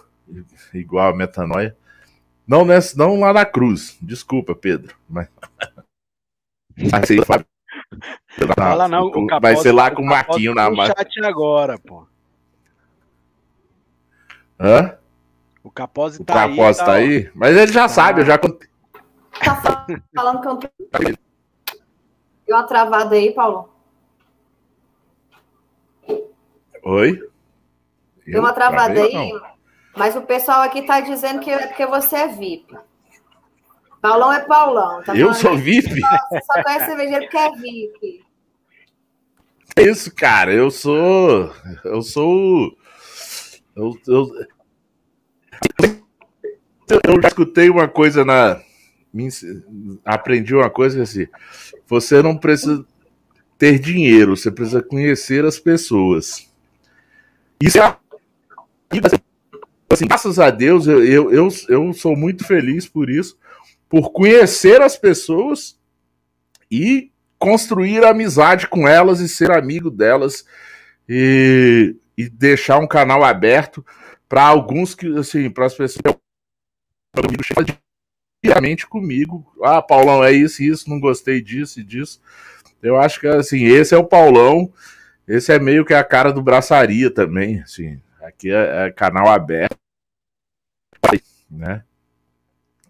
[0.73, 1.75] igual a metanoia.
[2.45, 3.97] Não, nessa, não lá na cruz.
[4.01, 4.95] Desculpa, Pedro.
[5.09, 5.27] Mas...
[6.89, 7.23] vai ser.
[7.25, 12.05] Fala não, o vai ser lá com o Marquinho na chat agora, pô.
[14.59, 14.97] Hã?
[15.63, 16.53] O Capose tá aí.
[16.53, 17.31] O Capose tá, tá aí?
[17.34, 17.89] Mas ele já ah.
[17.89, 18.67] sabe, eu já contei.
[19.39, 20.59] Tá falando que eu não
[22.45, 23.69] Deu uma travada aí, Paulo?
[26.84, 27.29] Oi?
[28.25, 29.41] Deu uma travada aí, não.
[29.95, 32.77] mas o pessoal aqui tá dizendo que porque você é VIP.
[34.01, 35.01] Paulão é Paulão.
[35.03, 36.01] Tá eu sou VIP?
[36.01, 38.25] Você só conhece cervejeiro porque é VIP.
[39.77, 40.53] É isso, cara.
[40.53, 41.53] Eu sou.
[41.86, 42.75] Eu sou.
[43.75, 44.29] Eu, eu,
[46.89, 48.61] eu já escutei uma coisa na.
[50.03, 51.28] Aprendi uma coisa assim.
[51.88, 52.86] Você não precisa
[53.57, 56.49] ter dinheiro, você precisa conhecer as pessoas.
[57.61, 57.97] Isso é.
[59.89, 63.38] Assim, graças a Deus, eu, eu, eu, eu sou muito feliz por isso,
[63.88, 65.78] por conhecer as pessoas
[66.70, 70.45] e construir amizade com elas e ser amigo delas
[71.07, 73.86] e, e deixar um canal aberto
[74.28, 76.18] para alguns que, assim, para as pessoas
[78.43, 79.45] diariamente comigo.
[79.63, 82.21] Ah, Paulão, é isso, isso, não gostei disso e disso.
[82.81, 84.71] Eu acho que, assim, esse é o Paulão,
[85.27, 87.99] esse é meio que a cara do braçaria também, assim.
[88.21, 89.77] Aqui é, é canal aberto.
[91.49, 91.83] né?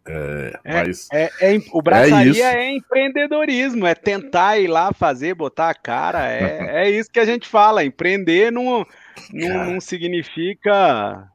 [0.06, 5.34] É, é, mas é, é, o braçaria é, é, empreendedorismo, é tentar ir lá fazer,
[5.34, 7.86] botar a cara, é, é isso que a gente fala.
[7.86, 8.86] Empreender não,
[9.32, 11.32] não, não significa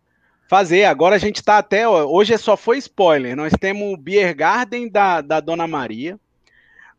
[0.49, 0.84] fazer.
[0.84, 1.86] Agora a gente está até.
[1.86, 3.36] Hoje só foi spoiler.
[3.36, 6.18] Nós temos o Beer Garden da, da Dona Maria.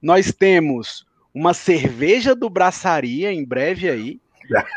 [0.01, 4.19] Nós temos uma cerveja do Braçaria em breve aí.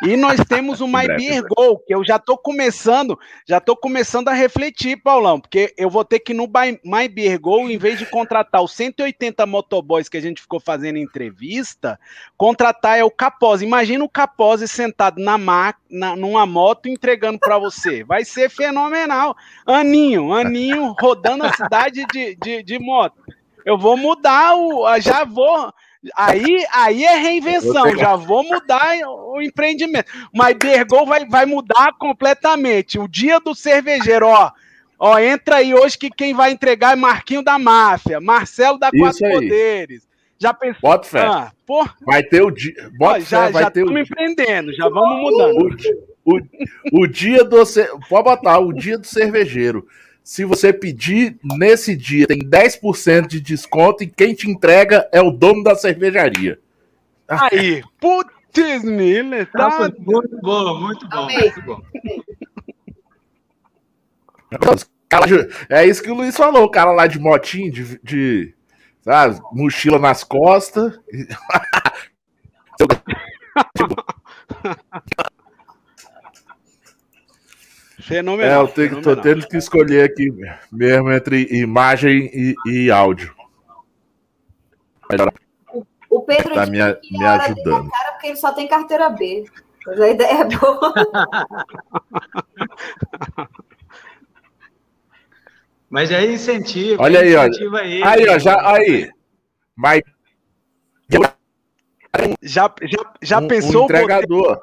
[0.03, 4.29] E nós temos o My Beer Go, que eu já estou começando, já estou começando
[4.29, 6.47] a refletir, Paulão, porque eu vou ter que no
[6.85, 10.99] My Beer Go, em vez de contratar os 180 motoboys que a gente ficou fazendo
[10.99, 11.99] entrevista,
[12.37, 13.65] contratar é o Capose.
[13.65, 18.05] Imagina o Capose sentado na máquina, numa moto entregando para você.
[18.05, 19.37] Vai ser fenomenal.
[19.67, 23.23] Aninho, Aninho rodando a cidade de, de, de moto.
[23.65, 24.99] Eu vou mudar o.
[25.01, 25.73] Já vou
[26.17, 30.11] Aí, aí é reinvenção, já vou mudar o empreendimento.
[30.35, 32.99] Mas Bergol vai, vai mudar completamente.
[32.99, 34.51] O dia do cervejeiro, ó.
[34.99, 39.29] Ó, entra aí hoje que quem vai entregar é Marquinho da Máfia, Marcelo da Quatro
[39.31, 40.07] Poderes.
[40.39, 40.81] Já pensou?
[40.81, 41.21] Bota fé.
[41.21, 41.53] Ah,
[42.05, 42.91] vai ter o dia.
[42.99, 45.77] Bota ó, já, fé, vai já ter o empreendendo, já vamos mudando.
[46.25, 47.63] O, o, o dia do.
[48.09, 49.87] Pode botar, o dia do cervejeiro.
[50.25, 55.31] Se você pedir nesse dia, tem 10% de desconto e quem te entrega é o
[55.31, 56.61] dono da cervejaria.
[57.27, 59.91] Aí, putz, Miller, tá?
[59.99, 61.83] Muito bom, muito bom, muito bom.
[65.69, 68.55] É isso que o Luiz falou, o cara lá de motinho, de, de
[69.01, 70.99] sabe, mochila nas costas.
[78.13, 78.51] Fenomenal.
[78.51, 79.17] É, eu tenho, fenomenal.
[79.17, 80.31] tô tendo que escolher aqui
[80.71, 83.35] mesmo entre imagem e, e áudio.
[86.09, 86.79] O, Pedro tá me,
[87.11, 87.91] me ajudando.
[87.91, 89.45] Cara porque ele só tem carteira B.
[89.87, 90.95] Mas a ideia é boa.
[95.91, 97.03] Mas é incentivo.
[97.03, 97.53] Olha aí, olha.
[98.05, 99.11] Aí, ó, já, aí.
[99.77, 100.01] Mas
[102.43, 103.83] já, já, já um, pensou?
[103.83, 104.61] Um entregador.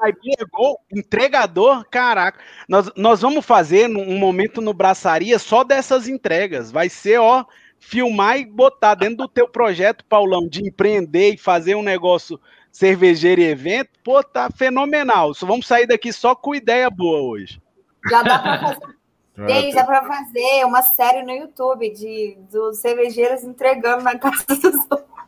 [0.92, 1.86] Entregador?
[1.90, 2.40] Caraca.
[2.68, 6.72] Nós, nós vamos fazer um momento no Braçaria só dessas entregas.
[6.72, 7.46] Vai ser, ó,
[7.80, 12.40] filmar e botar dentro do teu projeto, Paulão, de empreender e fazer um negócio
[12.72, 13.90] cervejeiro e evento.
[14.04, 15.34] Pô, tá fenomenal.
[15.34, 17.62] Só vamos sair daqui só com ideia boa hoje.
[18.10, 19.00] Já dá pra fazer.
[19.48, 24.76] Tem, dá para fazer uma série no YouTube de dos cervejeiros entregando na casa dos
[24.92, 25.19] outros.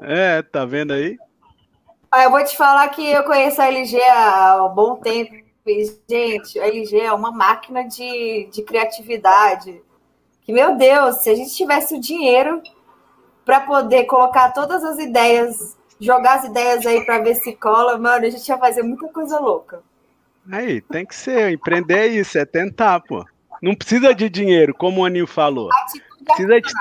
[0.00, 1.18] É, tá vendo aí?
[2.22, 5.32] Eu vou te falar que eu conheço a LG há um bom tempo.
[6.08, 9.80] Gente, a LG é uma máquina de, de criatividade.
[10.42, 12.60] Que, meu Deus, se a gente tivesse o dinheiro
[13.44, 18.26] para poder colocar todas as ideias, jogar as ideias aí para ver se cola, mano,
[18.26, 19.80] a gente ia fazer muita coisa louca.
[20.50, 21.52] Aí, tem que ser.
[21.52, 23.24] Empreender é isso, é tentar, pô.
[23.62, 25.68] Não precisa de dinheiro, como o Anil falou.
[26.24, 26.72] Precisa de,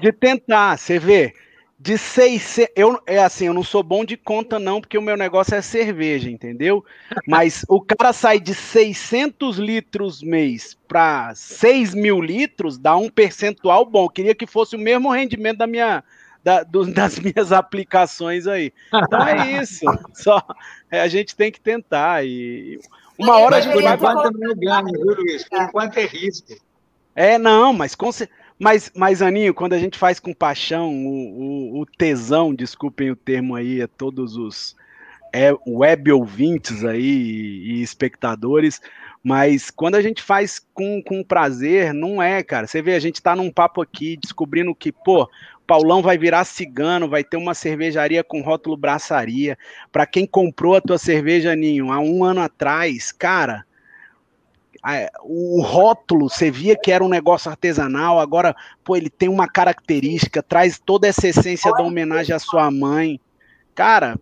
[0.00, 1.34] de tentar, você vê.
[1.78, 2.72] De 600.
[2.76, 5.62] Eu, é assim, eu não sou bom de conta, não, porque o meu negócio é
[5.62, 6.84] cerveja, entendeu?
[7.26, 13.86] Mas o cara sai de 600 litros mês para 6 mil litros, dá um percentual
[13.86, 14.04] bom.
[14.04, 16.04] Eu queria que fosse o mesmo rendimento da minha,
[16.44, 18.74] da, do, das minhas aplicações aí.
[18.92, 19.86] Então é isso.
[20.12, 20.42] Só
[20.90, 22.26] é, a gente tem que tentar.
[22.26, 22.78] E
[23.18, 23.94] uma hora a gente vai.
[23.94, 25.48] Enquanto não viu, Luiz?
[25.48, 26.54] Por enquanto é risco.
[27.14, 28.10] É, não, mas com
[28.60, 33.16] mas, mas, Aninho, quando a gente faz com paixão, o, o, o tesão, desculpem o
[33.16, 34.76] termo aí, a todos os
[35.32, 38.80] é, web ouvintes aí e, e espectadores,
[39.22, 42.66] mas quando a gente faz com, com prazer, não é, cara.
[42.66, 45.28] Você vê, a gente tá num papo aqui descobrindo que, pô,
[45.66, 49.56] Paulão vai virar cigano, vai ter uma cervejaria com rótulo braçaria.
[49.92, 53.64] Para quem comprou a tua cerveja, Ninho, há um ano atrás, cara,
[55.22, 60.42] o rótulo, você via que era um negócio artesanal, agora, pô, ele tem uma característica,
[60.42, 63.20] traz toda essa essência da homenagem à sua mãe.
[63.74, 64.18] Cara,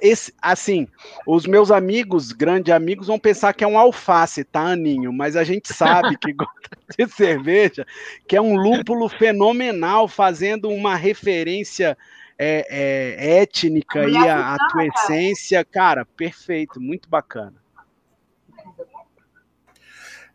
[0.00, 0.88] esse, assim,
[1.26, 5.12] os meus amigos, grandes amigos, vão pensar que é um alface, tá, Aninho?
[5.12, 7.86] Mas a gente sabe que gosta de cerveja,
[8.26, 11.96] que é um lúpulo fenomenal, fazendo uma referência
[12.38, 17.61] é, é, étnica e a, a tua essência, cara, perfeito, muito bacana.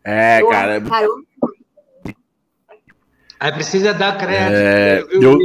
[0.04, 0.82] É, cara.
[3.40, 4.52] Aí precisa dar crédito.
[4.52, 5.38] É, eu,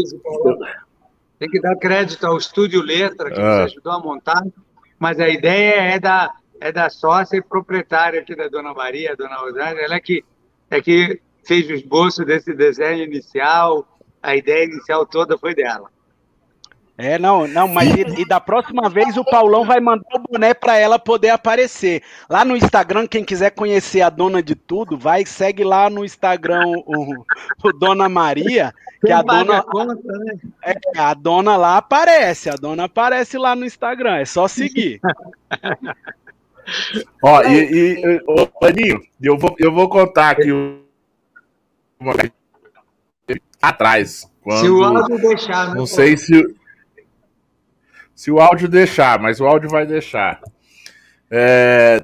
[1.37, 3.63] tem que dar crédito ao Estúdio Letra, que ah.
[3.63, 4.41] nos ajudou a montar,
[4.97, 9.15] mas a ideia é da, é da sócia e proprietária aqui da Dona Maria, a
[9.15, 10.23] Dona Rosângela, ela é que,
[10.71, 13.85] é que fez o esboço desse desenho inicial,
[14.21, 15.92] a ideia inicial toda foi dela.
[16.95, 20.53] É, não, não, mas e, e, da próxima vez o Paulão vai mandar o boné
[20.53, 22.03] para ela poder aparecer.
[22.29, 26.61] Lá no Instagram, quem quiser conhecer a dona de tudo, vai segue lá no Instagram
[26.67, 27.25] o,
[27.63, 28.71] o Dona Maria,
[29.03, 30.37] que a dona né?
[30.63, 35.01] é, a dona lá aparece, a dona aparece lá no Instagram, é só seguir.
[37.23, 40.51] Ó, e, e ô, Aninho, eu vou, eu vou contar aqui
[41.99, 42.13] uma
[43.59, 44.31] atrás.
[44.43, 45.75] Quando, se o áudio deixar, né?
[45.75, 46.55] Não sei se
[48.15, 50.41] se o áudio deixar, mas o áudio vai deixar.
[51.29, 52.03] É...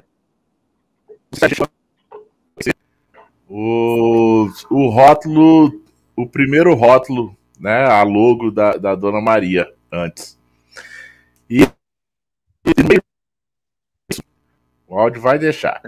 [3.48, 5.82] O, o rótulo,
[6.16, 10.38] o primeiro rótulo, né, a logo da, da Dona Maria antes.
[11.48, 11.64] E,
[14.86, 15.80] o áudio vai deixar.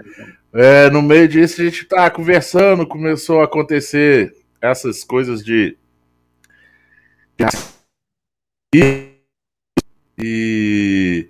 [0.53, 5.77] É, no meio disso a gente tá conversando, começou a acontecer essas coisas de
[8.73, 9.12] e
[10.17, 11.29] de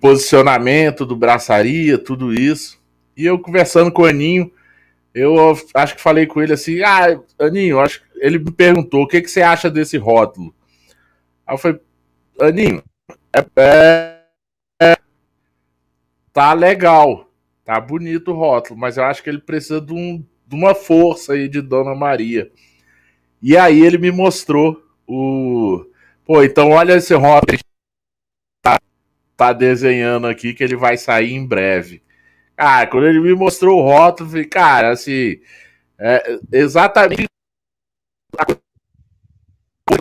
[0.00, 2.80] posicionamento do braçaria, tudo isso.
[3.16, 4.52] E eu conversando com o Aninho,
[5.14, 5.34] eu
[5.74, 9.30] acho que falei com ele assim: Ah, Aninho, acho ele me perguntou o que, que
[9.30, 10.54] você acha desse rótulo.
[11.46, 11.80] Aí eu falei:
[12.40, 12.82] Aninho,
[13.34, 14.20] é, é,
[14.80, 14.96] é,
[16.32, 17.30] tá legal,
[17.64, 21.32] tá bonito o rótulo, mas eu acho que ele precisa de, um, de uma força
[21.32, 22.50] aí de Dona Maria.
[23.42, 25.84] E aí ele me mostrou o
[26.30, 27.58] Pô, então olha esse rótulo
[28.62, 28.78] tá,
[29.36, 32.04] tá desenhando aqui que ele vai sair em breve.
[32.54, 35.40] Cara, quando ele me mostrou o rótulo, eu falei, cara, assim,
[35.98, 37.24] é, exatamente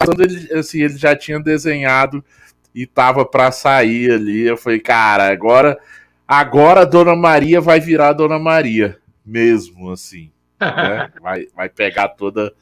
[0.06, 2.24] quando ele, assim, ele já tinha desenhado
[2.76, 5.80] e tava para sair ali, eu falei, cara, agora
[6.28, 11.12] agora a Dona Maria vai virar Dona Maria, mesmo assim, né?
[11.24, 12.54] vai, vai pegar toda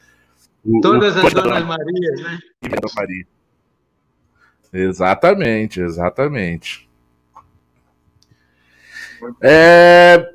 [0.63, 2.39] o, todas o, as Donas Marias, né?
[2.61, 3.36] Dona Maria.
[4.73, 6.87] Exatamente, exatamente.
[9.41, 10.33] É...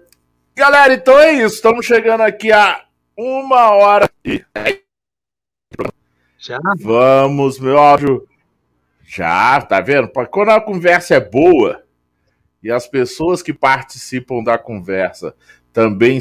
[0.54, 1.56] Galera, então é isso.
[1.56, 2.84] Estamos chegando aqui a
[3.16, 4.08] uma hora.
[6.38, 6.58] Já?
[6.80, 8.26] Vamos, meu áudio.
[9.04, 10.08] Já, tá vendo?
[10.08, 11.84] Quando a conversa é boa
[12.62, 15.34] e as pessoas que participam da conversa
[15.72, 16.20] também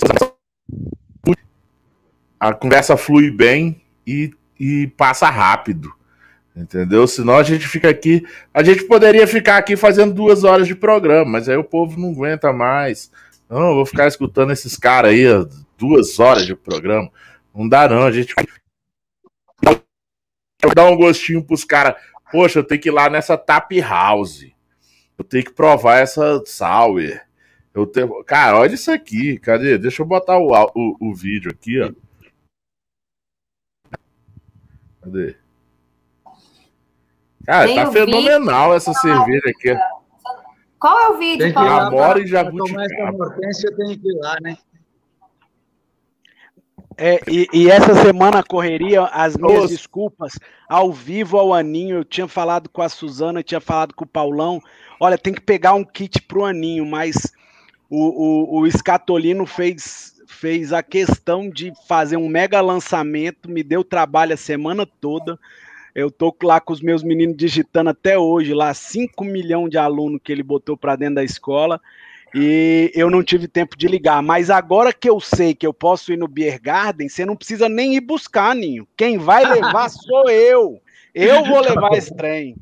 [2.42, 5.94] a conversa flui bem e, e passa rápido.
[6.56, 7.08] Entendeu?
[7.08, 8.26] Senão a gente fica aqui.
[8.54, 12.12] A gente poderia ficar aqui fazendo duas horas de programa, mas aí o povo não
[12.12, 13.12] aguenta mais.
[13.50, 15.24] Não, vou ficar escutando esses caras aí,
[15.78, 17.10] duas horas de programa.
[17.54, 18.04] Não dá, não.
[18.04, 18.34] A gente
[20.76, 21.96] dar um gostinho pros caras.
[22.32, 24.46] Poxa, eu tenho que ir lá nessa Tap House.
[25.18, 27.20] Eu tenho que provar essa Sour.
[27.74, 28.24] Eu tenho...
[28.24, 29.38] Cara, olha isso aqui.
[29.40, 29.78] Cadê?
[29.78, 31.92] Deixa eu botar o, o, o vídeo aqui, ó.
[35.02, 35.36] Cadê?
[37.46, 38.78] Cara, Tem tá fenomenal vídeo.
[38.78, 39.78] essa cerveja aqui.
[40.80, 41.70] Qual é o vídeo, Paulo?
[41.70, 43.36] Amora e Jabuticaba.
[43.64, 44.58] Eu tenho que ir lá, né?
[46.98, 49.74] É, e, e, essa semana correria, as minhas Nossa.
[49.74, 50.34] desculpas,
[50.70, 54.62] ao vivo ao Aninho, eu tinha falado com a Suzana, tinha falado com o Paulão,
[55.00, 57.32] olha, tem que pegar um kit pro Aninho, mas
[57.90, 63.84] o, o, o Escatolino fez, fez a questão de fazer um mega lançamento, me deu
[63.84, 65.40] trabalho a semana toda,
[65.94, 70.22] eu tô lá com os meus meninos digitando até hoje, lá 5 milhões de alunos
[70.24, 71.80] que ele botou para dentro da escola.
[72.34, 74.22] E eu não tive tempo de ligar.
[74.24, 77.68] Mas agora que eu sei que eu posso ir no Beer Garden, você não precisa
[77.68, 78.88] nem ir buscar, Ninho.
[78.96, 80.82] Quem vai levar sou eu.
[81.14, 82.56] Eu vou levar esse trem.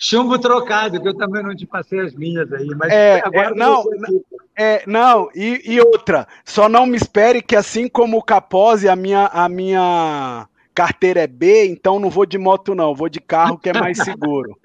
[0.00, 2.68] Chumbo trocado, que eu também não te passei as minhas aí.
[2.76, 3.84] Mas é, agora é, não,
[4.56, 8.94] é, não e, e, outra, só não me espere que assim como o Capose, a
[8.94, 10.48] minha, a minha
[10.78, 13.98] carteira é B, então não vou de moto, não, vou de carro que é mais
[13.98, 14.56] seguro.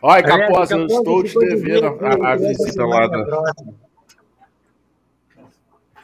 [0.00, 3.18] Olha, Caposa, eu estou te devendo a, a visita lá da.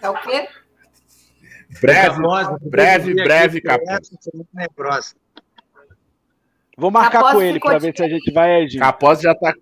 [0.02, 0.48] É o quê?
[1.80, 2.20] Breve,
[2.60, 4.10] breve, breve, Caposa.
[6.76, 8.80] Vou marcar com ele para ver se a gente vai agir.
[8.80, 9.54] Caposa já está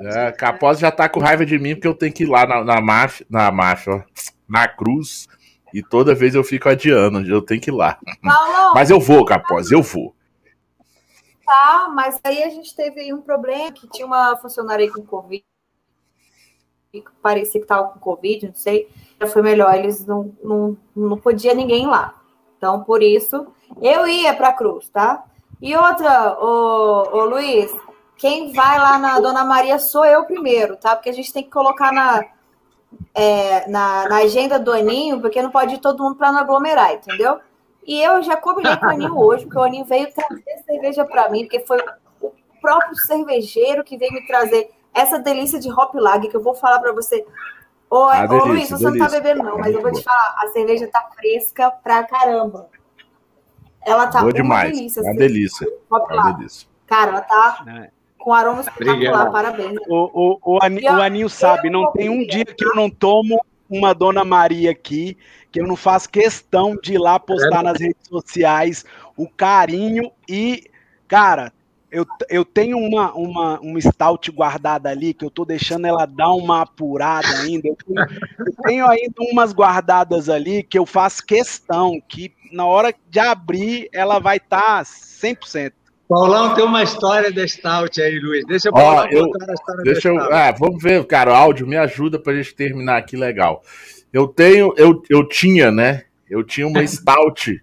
[0.00, 2.64] é, Capós já tá com raiva de mim porque eu tenho que ir lá na,
[2.64, 4.02] na marcha, na marcha, ó,
[4.48, 5.28] na cruz,
[5.72, 7.98] e toda vez eu fico adiando, eu tenho que ir lá.
[8.22, 10.14] Paulo, mas eu vou, Capós, eu vou.
[11.44, 15.44] Tá, mas aí a gente teve um problema que tinha uma funcionária aí com Covid,
[17.22, 18.88] parecia que tava com Covid, não sei,
[19.20, 22.20] já foi melhor, eles não, não, não podia ninguém lá.
[22.56, 23.46] Então, por isso,
[23.82, 25.24] eu ia pra cruz, tá?
[25.60, 27.70] E outra, ô, ô Luiz,
[28.16, 30.94] quem vai lá na Dona Maria sou eu primeiro, tá?
[30.94, 32.24] Porque a gente tem que colocar na,
[33.14, 36.92] é, na, na, agenda do Aninho, porque não pode ir todo mundo para não aglomerar,
[36.92, 37.40] entendeu?
[37.86, 41.28] E eu já combinei com o Aninho hoje, porque o Aninho veio trazer cerveja para
[41.28, 41.78] mim, porque foi
[42.20, 46.54] o próprio cervejeiro que veio me trazer essa delícia de Hop Lag, que eu vou
[46.54, 47.26] falar para você.
[47.90, 48.90] Ô, ô delícia, Luiz, você delícia.
[48.90, 52.68] não tá bebendo, não, mas eu vou te falar, a cerveja tá fresca pra caramba.
[53.84, 54.72] Ela tá Boa demais.
[54.72, 55.02] delícia.
[55.02, 55.68] Uma assim, delícia.
[55.90, 56.68] Hop Uma delícia.
[56.86, 57.90] Cara, ela tá é.
[58.24, 59.76] Com aroma espetacular, parabéns.
[59.86, 63.44] O, o, o, Aninho, o Aninho sabe, não tem um dia que eu não tomo
[63.68, 65.18] uma Dona Maria aqui,
[65.52, 67.62] que eu não faço questão de ir lá postar é.
[67.64, 68.84] nas redes sociais
[69.14, 70.64] o carinho e,
[71.06, 71.52] cara,
[71.90, 76.32] eu, eu tenho uma, uma, uma stout guardada ali, que eu tô deixando ela dar
[76.32, 77.68] uma apurada ainda.
[77.68, 78.00] Eu tenho,
[78.38, 83.88] eu tenho ainda umas guardadas ali que eu faço questão, que na hora de abrir
[83.92, 85.72] ela vai estar tá 100%.
[86.08, 88.44] Paulão tem uma história da Stout aí, Luiz.
[88.46, 91.76] Deixa eu, Ó, eu a história deixa eu, ah, Vamos ver, cara, o áudio me
[91.76, 93.62] ajuda pra gente terminar aqui legal.
[94.12, 96.04] Eu tenho, eu, eu tinha, né?
[96.28, 97.62] Eu tinha uma Stout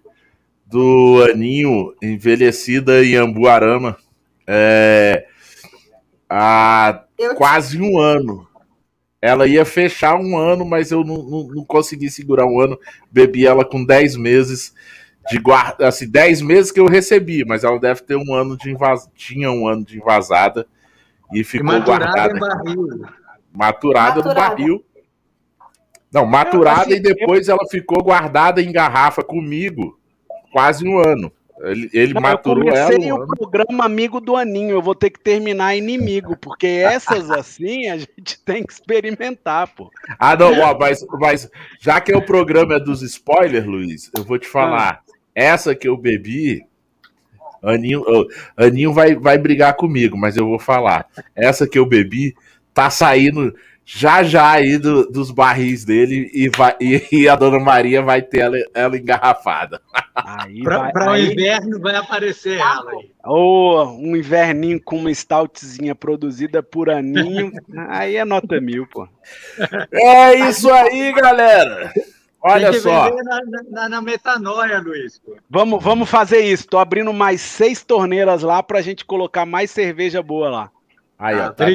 [0.66, 3.96] do Aninho envelhecida em Ambuarama
[4.46, 5.26] é,
[6.28, 7.34] há eu...
[7.34, 8.46] quase um ano.
[9.20, 12.78] Ela ia fechar um ano, mas eu não, não, não consegui segurar um ano.
[13.10, 14.74] Bebi ela com 10 meses
[15.30, 18.70] de guarda, assim, 10 meses que eu recebi, mas ela deve ter um ano de
[18.70, 20.66] invasada, tinha um ano de invasada
[21.32, 22.36] e ficou e guardada.
[22.36, 22.86] Em barril.
[23.52, 24.84] Maturada, maturada no barril.
[26.12, 29.98] Não, maturada e depois ela ficou guardada em garrafa comigo
[30.52, 31.32] quase um ano.
[31.62, 33.24] Ele, ele Não, maturou eu comecei ela.
[33.24, 34.72] o programa Amigo do Aninho.
[34.72, 39.88] Eu vou ter que terminar inimigo, porque essas assim a gente tem que experimentar, pô.
[40.18, 41.48] Ah, não, ó, mas, mas
[41.80, 45.02] já que o programa é dos spoilers, Luiz, eu vou te falar.
[45.08, 45.11] Ah.
[45.34, 46.64] Essa que eu bebi,
[47.62, 48.04] Aninho,
[48.56, 51.06] Aninho vai, vai brigar comigo, mas eu vou falar.
[51.34, 52.34] Essa que eu bebi
[52.74, 53.54] tá saindo
[53.84, 58.22] já já aí do, dos barris dele e, vai, e, e, a Dona Maria vai
[58.22, 59.80] ter ela, ela engarrafada.
[60.92, 63.10] Para o inverno vai aparecer ela aí.
[63.24, 67.52] Ou um inverninho com uma stoutzinha produzida por Aninho,
[67.88, 69.08] aí é nota mil, pô.
[69.92, 71.92] É isso aí, galera.
[72.42, 73.08] Olha só.
[73.22, 73.40] Na,
[73.70, 75.20] na, na, metanoia, Luiz.
[75.48, 76.66] Vamos, vamos fazer isso.
[76.66, 80.70] Tô abrindo mais seis torneiras lá para a gente colocar mais cerveja boa lá.
[81.16, 81.66] Aí, ó, tá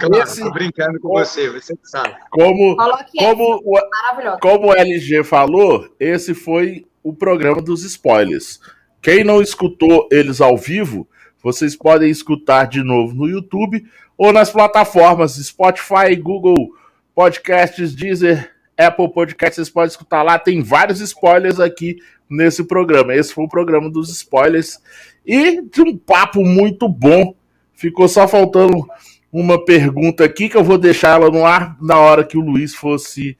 [0.00, 0.50] claro, Esse...
[0.50, 2.16] brincando com você, você sabe.
[2.28, 2.76] Como,
[3.16, 8.58] como, o, como o LG falou, esse foi o programa dos spoilers.
[9.00, 11.06] Quem não escutou eles ao vivo,
[11.40, 13.86] vocês podem escutar de novo no YouTube
[14.18, 16.70] ou nas plataformas Spotify, Google
[17.14, 19.56] Podcasts, Deezer, Apple Podcasts.
[19.56, 20.38] Vocês podem escutar lá.
[20.38, 21.96] Tem vários spoilers aqui
[22.28, 23.14] nesse programa.
[23.14, 24.78] Esse foi o programa dos spoilers
[25.24, 27.34] e de um papo muito bom
[27.76, 28.88] Ficou só faltando
[29.30, 32.74] uma pergunta aqui que eu vou deixar ela no ar na hora que o Luiz
[32.74, 33.36] fosse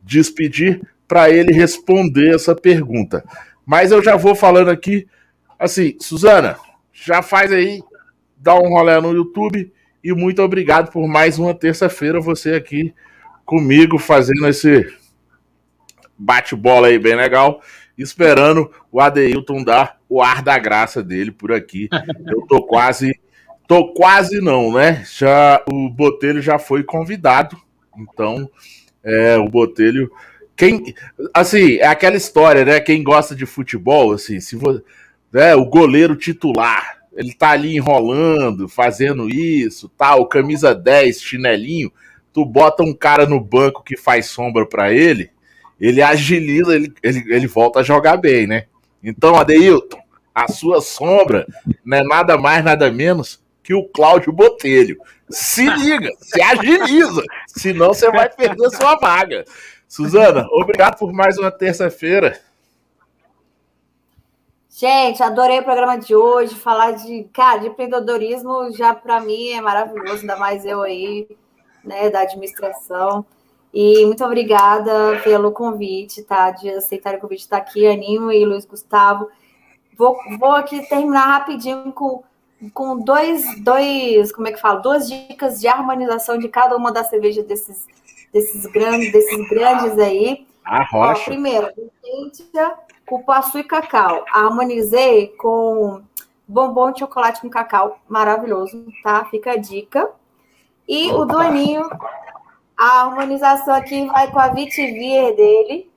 [0.00, 3.24] despedir para ele responder essa pergunta.
[3.66, 5.08] Mas eu já vou falando aqui,
[5.58, 6.56] assim, Suzana,
[6.92, 7.82] já faz aí,
[8.36, 9.72] dá um rolê no YouTube
[10.04, 12.94] e muito obrigado por mais uma terça-feira você aqui
[13.50, 14.86] comigo fazendo esse
[16.16, 17.60] bate-bola aí bem legal,
[17.98, 21.88] esperando o Adeilton dar o ar da graça dele por aqui.
[22.30, 23.12] Eu tô quase
[23.66, 25.04] Tô quase não, né?
[25.04, 27.56] Já o Botelho já foi convidado,
[27.96, 28.50] então
[29.02, 30.10] é, o Botelho
[30.56, 30.92] quem
[31.32, 32.80] assim, é aquela história, né?
[32.80, 34.82] Quem gosta de futebol, assim, se você,
[35.32, 41.92] né, o goleiro titular, ele tá ali enrolando, fazendo isso, tal, camisa 10, chinelinho,
[42.32, 45.30] tu bota um cara no banco que faz sombra para ele,
[45.80, 48.66] ele agiliza, ele, ele, ele volta a jogar bem, né?
[49.02, 49.98] Então, Adeilton,
[50.34, 51.46] a sua sombra
[51.84, 54.98] não é nada mais, nada menos que o Cláudio Botelho.
[55.28, 59.44] Se liga, se agiliza, senão você vai perder sua vaga.
[59.88, 62.40] Suzana, obrigado por mais uma terça-feira.
[64.68, 66.54] Gente, adorei o programa de hoje.
[66.54, 71.28] Falar de, cara, de empreendedorismo já para mim é maravilhoso, ainda mais eu aí,
[71.84, 73.24] né, da administração.
[73.72, 76.50] E muito obrigada pelo convite, tá?
[76.50, 79.28] De aceitar o convite de estar aqui, Aninho e Luiz Gustavo.
[79.96, 82.22] Vou, vou aqui terminar rapidinho com
[82.74, 84.80] com dois, dois, como é que fala?
[84.80, 87.86] Duas dicas de harmonização de cada uma das cervejas desses,
[88.32, 90.46] desses grandes, desses grandes aí.
[90.64, 91.22] A rocha.
[91.22, 91.68] Ó, primeiro,
[93.06, 94.24] cupuaçu e cacau.
[94.30, 96.02] Harmonizei com
[96.46, 99.24] bombom de chocolate com cacau, maravilhoso, tá?
[99.24, 100.10] Fica a dica.
[100.88, 101.18] E Opa.
[101.18, 101.88] o Doninho,
[102.78, 105.90] a harmonização aqui vai com a vitivier dele,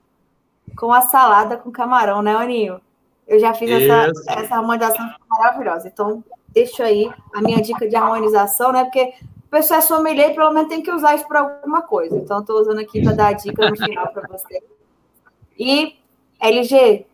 [0.77, 2.81] com a salada com camarão, né, Oninho?
[3.27, 5.87] Eu já fiz essa, essa harmonização maravilhosa.
[5.87, 8.83] Então, deixo aí a minha dica de harmonização, né?
[8.83, 9.13] Porque
[9.45, 12.17] o pessoal é sommelier, pelo menos tem que usar isso para alguma coisa.
[12.17, 14.61] Então, estou usando aqui para dar a dica no final para você.
[15.57, 15.95] E,
[16.39, 17.05] LG,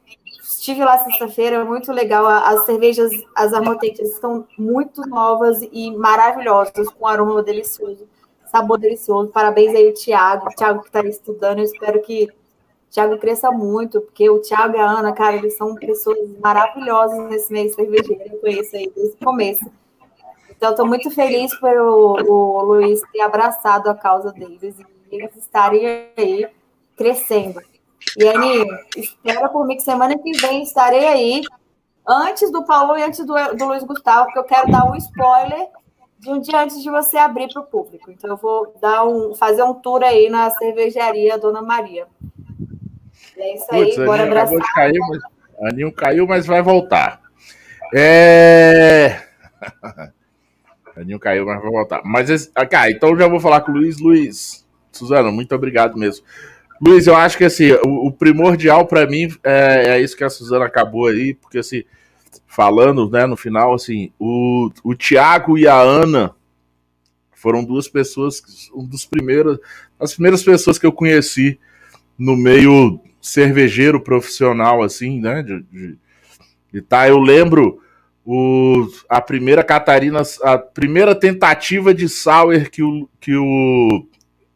[0.59, 2.25] estive lá sexta-feira, muito legal.
[2.25, 8.07] As cervejas, as armotentes estão muito novas e maravilhosas, com aroma delicioso,
[8.51, 9.31] sabor delicioso.
[9.31, 11.59] Parabéns aí, Thiago, Thiago que está estudando.
[11.59, 15.55] Eu espero que o Thiago cresça muito, porque o Thiago e a Ana, cara, eles
[15.55, 18.21] são pessoas maravilhosas nesse meio cervejeiro.
[18.33, 19.65] Eu conheço aí desde o começo.
[20.49, 25.33] Então, estou muito feliz por o, o Luiz ter abraçado a causa deles e eles
[25.37, 26.49] estarem aí
[26.97, 27.61] crescendo.
[28.17, 28.65] E Aninho,
[28.95, 31.41] espera por mim que semana que vem estarei aí,
[32.07, 35.67] antes do Paulo e antes do, do Luiz Gustavo, porque eu quero dar um spoiler
[36.19, 38.11] de um dia antes de você abrir para o público.
[38.11, 42.07] Então, eu vou dar um, fazer um tour aí na cervejaria Dona Maria.
[43.37, 44.59] É isso aí, Puts, bora abraçar.
[44.75, 47.21] Cair, mas, Aninho caiu, mas vai voltar.
[47.95, 49.21] É...
[50.97, 52.01] Aninho caiu, mas vai voltar.
[52.03, 52.51] Mas, esse...
[52.53, 53.97] ah, então já vou falar com o Luiz.
[53.99, 56.25] Luiz, Suzana, muito obrigado mesmo.
[56.81, 60.29] Luiz, eu acho que assim, o, o primordial para mim é, é, isso que a
[60.29, 61.83] Suzana acabou aí, porque assim,
[62.47, 66.33] falando, né, no final, assim, o, o Tiago e a Ana
[67.33, 68.41] foram duas pessoas,
[68.73, 69.59] um dos primeiros,
[69.99, 71.59] as primeiras pessoas que eu conheci
[72.17, 75.97] no meio cervejeiro profissional, assim, né, de,
[76.71, 77.81] de, tá, eu lembro
[78.25, 84.05] o, a primeira Catarina, a primeira tentativa de sour que o, que o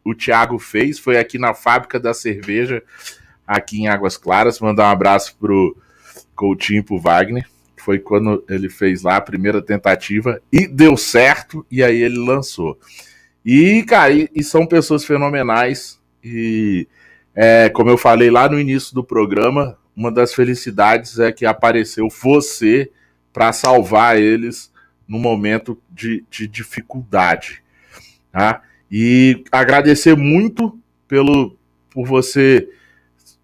[0.04, 2.82] o Thiago fez, foi aqui na fábrica da cerveja,
[3.46, 4.60] aqui em Águas Claras.
[4.60, 5.76] Mandar um abraço pro
[6.34, 7.48] Coutinho pro Wagner.
[7.76, 12.78] Foi quando ele fez lá a primeira tentativa e deu certo, e aí ele lançou.
[13.44, 16.00] E, cara, e, e são pessoas fenomenais.
[16.22, 16.86] E
[17.34, 22.08] é, como eu falei lá no início do programa, uma das felicidades é que apareceu
[22.08, 22.90] você
[23.32, 24.72] para salvar eles
[25.06, 27.62] no momento de, de dificuldade.
[28.32, 28.62] Tá?
[28.96, 31.58] E agradecer muito pelo
[31.90, 32.68] por você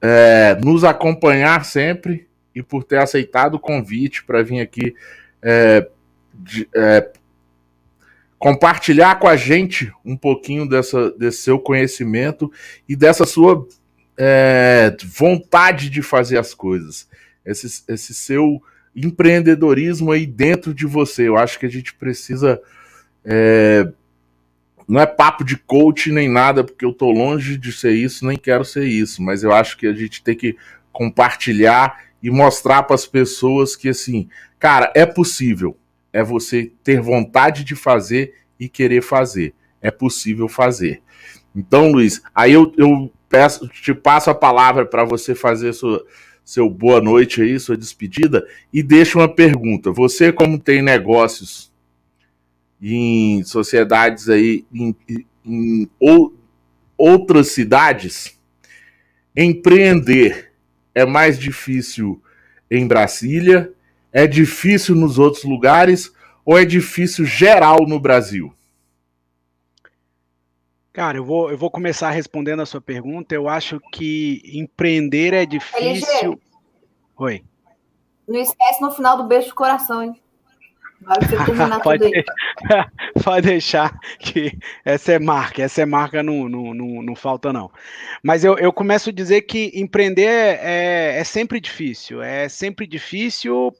[0.01, 4.94] é, nos acompanhar sempre e por ter aceitado o convite para vir aqui
[5.43, 5.89] é,
[6.32, 7.10] de, é,
[8.39, 12.48] compartilhar com a gente um pouquinho dessa, desse seu conhecimento
[12.89, 13.66] e dessa sua
[14.16, 17.09] é, vontade de fazer as coisas.
[17.44, 18.62] Esse, esse seu
[18.94, 21.27] empreendedorismo aí dentro de você.
[21.27, 22.62] Eu acho que a gente precisa
[23.24, 23.93] é,
[24.91, 28.37] não é papo de coach nem nada, porque eu tô longe de ser isso, nem
[28.37, 30.57] quero ser isso, mas eu acho que a gente tem que
[30.91, 35.77] compartilhar e mostrar para as pessoas que assim, cara, é possível.
[36.12, 39.55] É você ter vontade de fazer e querer fazer.
[39.81, 41.01] É possível fazer.
[41.55, 46.05] Então, Luiz, aí eu, eu peço, te passo a palavra para você fazer sua,
[46.45, 49.93] seu boa noite aí, sua despedida, e deixa uma pergunta.
[49.93, 51.70] Você, como tem negócios
[52.81, 54.97] em sociedades aí em,
[55.44, 56.35] em ou,
[56.97, 58.39] outras cidades,
[59.36, 60.52] empreender
[60.94, 62.23] é mais difícil
[62.70, 63.73] em Brasília,
[64.12, 66.12] é difícil nos outros lugares
[66.44, 68.52] ou é difícil geral no Brasil?
[70.93, 73.35] Cara, eu vou, eu vou começar respondendo a sua pergunta.
[73.35, 76.32] Eu acho que empreender é difícil.
[76.32, 76.39] LG.
[77.16, 77.44] Oi.
[78.27, 80.20] Não esquece no final do beijo do coração, hein?
[81.82, 82.10] pode,
[83.24, 87.70] pode deixar que essa é marca, essa é marca, não, não, não, não falta não.
[88.22, 93.72] Mas eu, eu começo a dizer que empreender é, é sempre difícil, é sempre difícil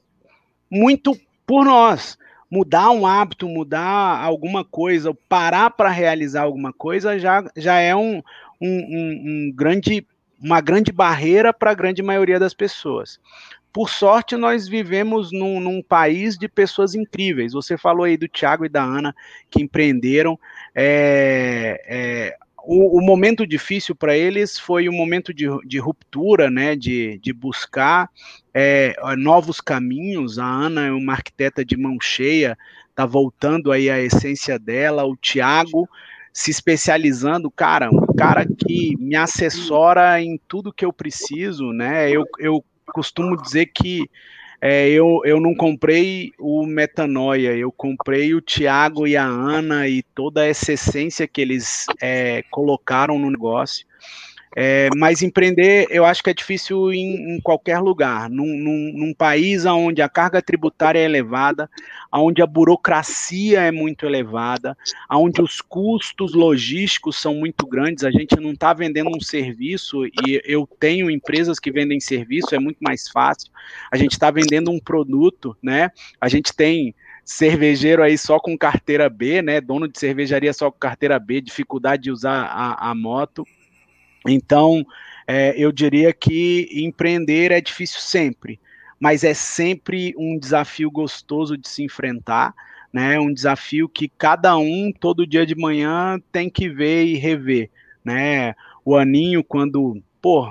[0.69, 2.17] muito por nós.
[2.49, 8.21] Mudar um hábito, mudar alguma coisa, parar para realizar alguma coisa já, já é um,
[8.59, 10.05] um, um, um grande,
[10.37, 13.19] uma grande barreira para a grande maioria das pessoas.
[13.73, 17.53] Por sorte, nós vivemos num, num, país de pessoas incríveis.
[17.53, 19.15] Você falou aí do Tiago e da Ana
[19.49, 20.37] que empreenderam.
[20.75, 26.75] É, é, o, o, momento difícil para eles foi um momento de, de ruptura, né,
[26.75, 28.09] de, de buscar
[28.53, 30.37] é, novos caminhos.
[30.37, 32.57] A Ana é uma arquiteta de mão cheia,
[32.89, 35.05] está voltando aí à essência dela.
[35.05, 35.87] O Tiago
[36.33, 42.09] se especializando, cara, um cara que me assessora em tudo que eu preciso, né?
[42.09, 44.09] Eu, eu costumo dizer que
[44.61, 50.03] é, eu, eu não comprei o Metanoia, eu comprei o Tiago e a Ana e
[50.03, 53.87] toda essa essência que eles é, colocaram no negócio.
[54.55, 58.29] É, mas empreender, eu acho que é difícil em, em qualquer lugar.
[58.29, 61.69] Num, num, num, país onde a carga tributária é elevada,
[62.11, 64.77] onde a burocracia é muito elevada,
[65.09, 70.41] onde os custos logísticos são muito grandes, a gente não está vendendo um serviço e
[70.45, 73.51] eu tenho empresas que vendem serviço, é muito mais fácil.
[73.91, 75.91] A gente está vendendo um produto, né?
[76.19, 79.61] A gente tem cervejeiro aí só com carteira B, né?
[79.61, 83.45] Dono de cervejaria só com carteira B, dificuldade de usar a, a moto.
[84.27, 84.85] Então,
[85.27, 88.59] é, eu diria que empreender é difícil sempre,
[88.99, 92.53] mas é sempre um desafio gostoso de se enfrentar,
[92.93, 93.19] né?
[93.19, 97.69] Um desafio que cada um todo dia de manhã tem que ver e rever,
[98.03, 98.53] né?
[98.83, 100.47] O Aninho quando, pô,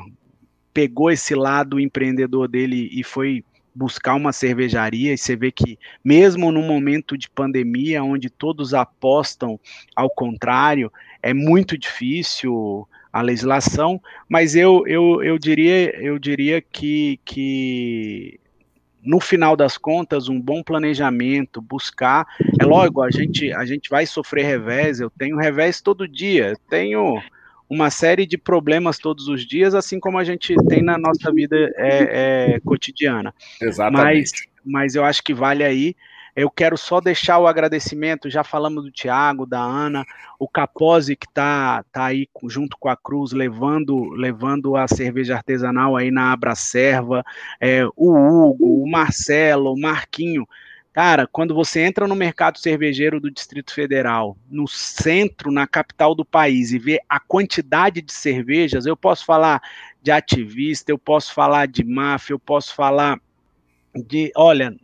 [0.73, 3.45] pegou esse lado empreendedor dele e foi
[3.75, 9.61] buscar uma cervejaria e você vê que mesmo no momento de pandemia onde todos apostam
[9.95, 10.93] ao contrário,
[11.23, 18.41] é muito difícil a legislação, mas eu, eu, eu diria eu diria que, que
[19.03, 22.27] no final das contas, um bom planejamento, buscar.
[22.61, 27.21] É lógico, a gente, a gente vai sofrer revés, eu tenho revés todo dia, tenho
[27.69, 31.57] uma série de problemas todos os dias, assim como a gente tem na nossa vida
[31.77, 33.33] é, é, cotidiana.
[33.61, 34.49] Exatamente.
[34.65, 35.95] Mas, mas eu acho que vale aí.
[36.35, 40.05] Eu quero só deixar o agradecimento, já falamos do Tiago, da Ana,
[40.39, 45.97] o Capozzi que está tá aí junto com a Cruz, levando, levando a cerveja artesanal
[45.97, 47.25] aí na Abracerva,
[47.61, 50.47] é, o Hugo, o Marcelo, o Marquinho,
[50.93, 56.25] Cara, quando você entra no mercado cervejeiro do Distrito Federal, no centro, na capital do
[56.25, 59.63] país, e vê a quantidade de cervejas, eu posso falar
[60.03, 63.21] de ativista, eu posso falar de máfia, eu posso falar
[63.95, 64.33] de.
[64.37, 64.75] Olha,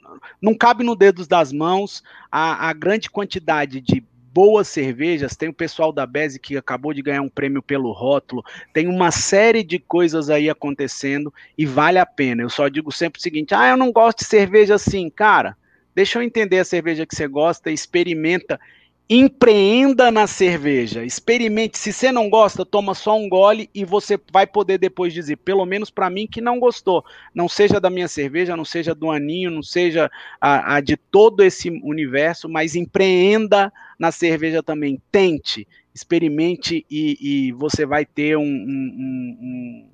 [0.41, 4.05] não cabe no dedos das mãos a, a grande quantidade de
[4.37, 8.45] boas cervejas, tem o pessoal da Beze que acabou de ganhar um prêmio pelo rótulo,
[8.70, 12.43] tem uma série de coisas aí acontecendo e vale a pena.
[12.43, 15.57] Eu só digo sempre o seguinte: ah, eu não gosto de cerveja assim, cara.
[15.95, 18.61] Deixa eu entender a cerveja que você gosta, experimenta,
[19.09, 21.78] empreenda na cerveja, experimente.
[21.78, 25.65] Se você não gosta, toma só um gole e você vai poder depois dizer, pelo
[25.65, 27.05] menos para mim que não gostou.
[27.35, 30.11] Não seja da minha cerveja, não seja do Aninho, não seja
[30.41, 35.01] a, a de todo esse universo, mas empreenda na cerveja também.
[35.12, 37.16] Tente, experimente e,
[37.49, 39.89] e você vai ter um, um, um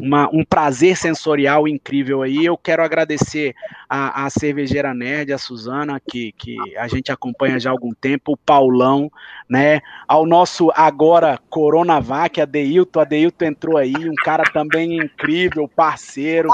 [0.00, 2.44] uma, um prazer sensorial incrível aí.
[2.44, 3.54] Eu quero agradecer
[3.88, 8.32] a, a cervejeira nerd, a Suzana, que, que a gente acompanha já há algum tempo,
[8.32, 9.10] o Paulão,
[9.48, 9.80] né?
[10.06, 16.48] Ao nosso agora Coronavac, a Deilton, a Deilton entrou aí, um cara também incrível, parceiro.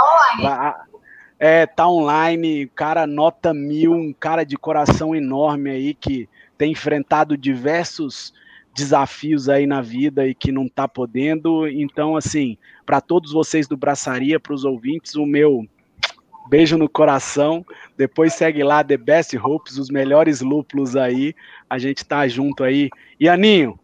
[1.38, 7.36] É, tá online, cara nota mil, um cara de coração enorme aí que tem enfrentado
[7.36, 8.32] diversos
[8.74, 11.68] desafios aí na vida e que não está podendo.
[11.68, 15.66] Então, assim, para todos vocês do Braçaria, para os ouvintes, o meu
[16.48, 17.64] beijo no coração.
[17.96, 21.34] Depois segue lá The Best Hopes, os melhores lúpulos aí.
[21.68, 22.90] A gente tá junto aí.
[23.20, 23.78] E Aninho,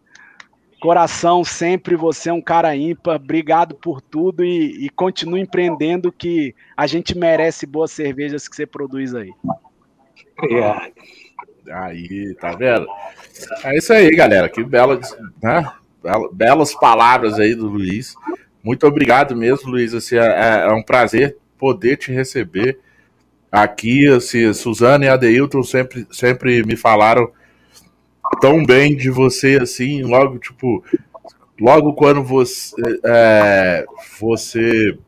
[0.80, 3.16] coração sempre, você é um cara ímpar.
[3.16, 8.66] Obrigado por tudo e, e continue empreendendo que a gente merece boas cervejas que você
[8.66, 9.32] produz aí.
[10.38, 10.92] Obrigado.
[11.70, 12.86] Aí, tá vendo?
[13.64, 14.48] É isso aí, galera.
[14.48, 15.70] Que belas, né?
[16.32, 18.14] belas palavras aí do Luiz.
[18.62, 19.94] Muito obrigado mesmo, Luiz.
[19.94, 22.78] Assim, é, é um prazer poder te receber
[23.50, 24.08] aqui.
[24.08, 27.30] Assim, Suzana e Adeilton sempre, sempre me falaram
[28.40, 30.84] tão bem de você, assim, logo, tipo,
[31.58, 32.74] logo quando você,
[33.04, 33.86] é,
[34.20, 34.98] você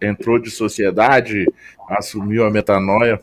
[0.00, 1.46] entrou de sociedade,
[1.88, 3.20] assumiu a metanoia,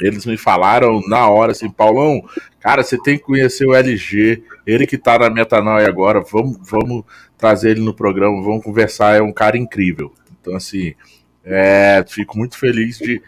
[0.00, 2.22] eles me falaram na hora assim, Paulão,
[2.60, 7.04] cara, você tem que conhecer o LG, ele que tá na Metanoia agora, vamos, vamos
[7.36, 10.12] trazer ele no programa, vamos conversar, é um cara incrível.
[10.40, 10.94] Então, assim,
[11.44, 13.22] é, fico muito feliz de,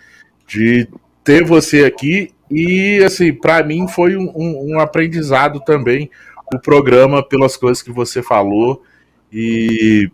[0.46, 0.88] de
[1.24, 6.10] ter você aqui e, assim, para mim foi um, um, um aprendizado também
[6.52, 8.82] o programa pelas coisas que você falou
[9.32, 10.10] e,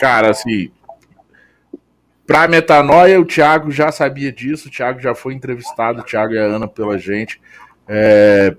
[0.00, 0.70] cara, assim,
[2.26, 6.38] para metanoia, o Thiago já sabia disso, o Thiago já foi entrevistado, o Thiago e
[6.38, 7.40] a Ana pela gente,
[7.86, 8.56] é,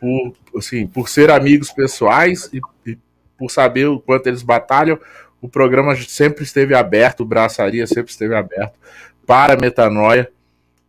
[0.00, 2.96] por, assim, por ser amigos pessoais e, e,
[3.36, 4.98] por saber o quanto eles batalham,
[5.40, 8.78] o programa sempre esteve aberto, o Braçaria sempre esteve aberto
[9.26, 10.30] para a metanoia.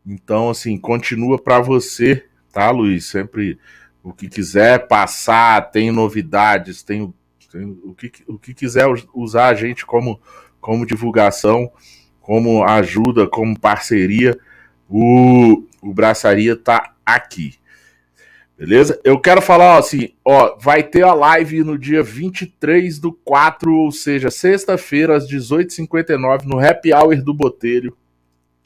[0.06, 3.06] Então, assim, continua para você, tá, Luiz?
[3.06, 3.60] Sempre
[4.04, 7.14] o que quiser passar, tem novidades, tem,
[7.52, 10.20] tem o, que, o que quiser usar a gente como
[10.68, 11.72] como divulgação,
[12.20, 14.38] como ajuda, como parceria,
[14.90, 17.54] o, o Braçaria tá aqui.
[18.58, 19.00] Beleza?
[19.02, 23.94] Eu quero falar assim, ó, vai ter a live no dia 23 do 4, ou
[23.94, 27.96] seja, sexta-feira, às 18h59, no Happy Hour do Botelho,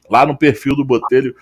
[0.10, 1.36] lá no perfil do Botelho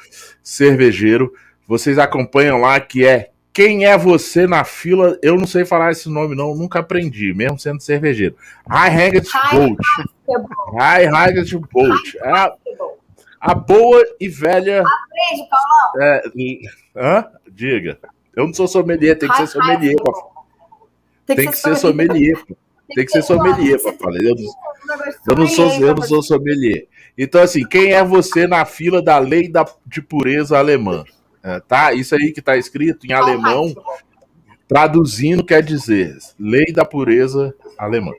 [0.43, 1.33] Cervejeiro.
[1.65, 5.17] Vocês acompanham lá, que é quem é você na fila?
[5.21, 6.53] Eu não sei falar esse nome, não.
[6.53, 8.35] Nunca aprendi, mesmo sendo cervejeiro.
[8.69, 9.77] High Hanged Bolt.
[10.77, 12.15] High Hanged Bolt.
[12.15, 12.53] É a,
[13.39, 14.81] a boa e velha.
[14.81, 16.01] Aprende, Paulão.
[16.01, 16.23] É,
[16.95, 17.25] hã?
[17.51, 17.99] Diga.
[18.35, 19.95] Eu não sou sommelier, tem que ser sommelier.
[21.25, 22.37] Tem, tem que ser sommelier.
[22.95, 24.17] Tem que ser sommelier, papai.
[25.27, 26.87] Eu não sou, eu não sou sommelier.
[27.17, 31.03] Então, assim, quem é você na fila da lei da, de pureza alemã?
[31.43, 31.93] É, tá?
[31.93, 33.73] Isso aí que está escrito em alemão,
[34.67, 38.13] traduzindo, quer dizer lei da pureza alemã.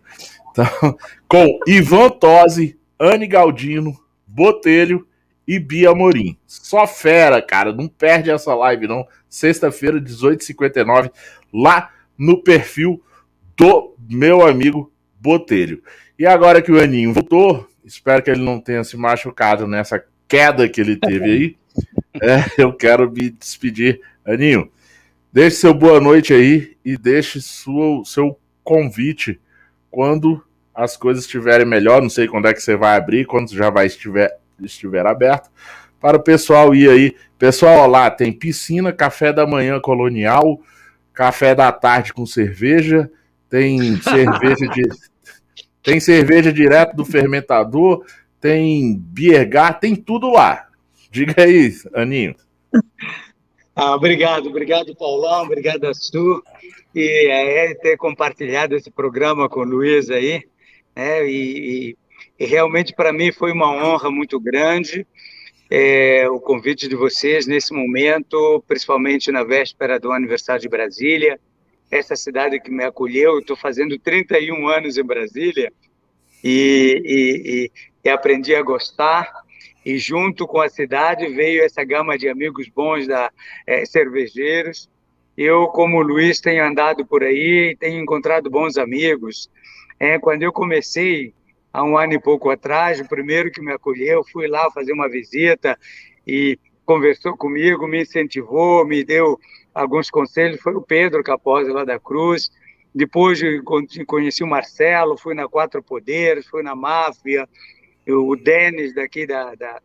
[0.50, 0.98] Então,
[1.28, 5.06] com Ivan Tosi, Anne Galdino, Botelho
[5.46, 6.36] e Bia Morim.
[6.46, 7.72] Só fera, cara.
[7.72, 9.06] Não perde essa live, não.
[9.28, 11.10] Sexta-feira, 18h59,
[11.52, 13.02] lá no perfil
[13.56, 15.82] do meu amigo Botelho.
[16.18, 20.68] E agora que o Aninho voltou, espero que ele não tenha se machucado nessa queda
[20.68, 21.56] que ele teve aí.
[22.20, 24.00] É, eu quero me despedir.
[24.26, 24.68] Aninho,
[25.32, 29.40] deixe seu boa noite aí e deixe sua, seu convite
[29.90, 30.42] quando
[30.74, 32.00] as coisas estiverem melhor.
[32.00, 35.50] Não sei quando é que você vai abrir, quando já vai estiver, estiver aberto.
[36.00, 37.16] Para o pessoal ir aí.
[37.38, 40.60] Pessoal, lá tem piscina, café da manhã colonial,
[41.12, 43.10] café da tarde com cerveja,
[43.48, 44.82] tem cerveja de
[45.82, 48.04] tem cerveja direto do fermentador,
[48.38, 50.68] tem biergar, tem tudo lá.
[51.10, 52.34] Diga aí, Aninho.
[53.74, 56.42] Ah, obrigado, obrigado, Paulão, obrigado a Su
[56.94, 60.42] e é, ter compartilhado esse programa com o Luiz aí.
[60.94, 61.96] É, e,
[62.38, 65.06] e, realmente para mim foi uma honra muito grande
[65.70, 71.38] é, o convite de vocês nesse momento, principalmente na véspera do aniversário de Brasília
[71.88, 73.38] essa cidade que me acolheu.
[73.38, 75.72] Estou fazendo 31 anos em Brasília
[76.42, 77.72] e, e, e,
[78.04, 79.30] e, aprendi a gostar.
[79.84, 83.30] E junto com a cidade veio essa gama de amigos bons da
[83.66, 84.88] é, cervejeiros.
[85.42, 89.50] Eu, como Luiz, tenho andado por aí e tenho encontrado bons amigos.
[89.98, 91.32] É, quando eu comecei,
[91.72, 95.08] há um ano e pouco atrás, o primeiro que me acolheu, fui lá fazer uma
[95.08, 95.78] visita
[96.26, 99.40] e conversou comigo, me incentivou, me deu
[99.72, 102.50] alguns conselhos, foi o Pedro Capozzi lá da Cruz,
[102.94, 103.40] depois
[104.06, 107.48] conheci o Marcelo, fui na Quatro Poderes, fui na Máfia,
[108.06, 109.80] o Denis daqui da, da,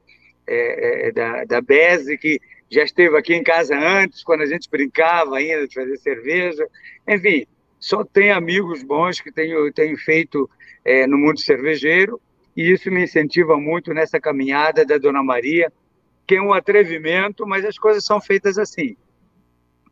[0.46, 4.70] é, é, da, da Beze, que já esteve aqui em casa antes, quando a gente
[4.70, 6.68] brincava ainda de fazer cerveja.
[7.08, 7.46] Enfim,
[7.80, 10.50] só tem amigos bons que tenho, tenho feito
[10.84, 12.20] é, no mundo cervejeiro,
[12.56, 15.72] e isso me incentiva muito nessa caminhada da Dona Maria,
[16.26, 18.96] que é um atrevimento, mas as coisas são feitas assim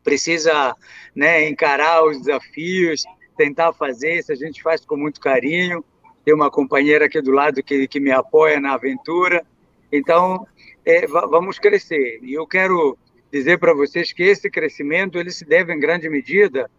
[0.04, 0.76] precisa
[1.16, 3.02] né, encarar os desafios,
[3.36, 5.82] tentar fazer isso, a gente faz com muito carinho.
[6.24, 9.44] Tem uma companheira aqui do lado que, que me apoia na aventura.
[9.90, 10.46] Então,
[10.84, 12.20] é, vamos crescer.
[12.22, 12.96] E eu quero
[13.32, 16.70] dizer para vocês que esse crescimento ele se deve em grande medida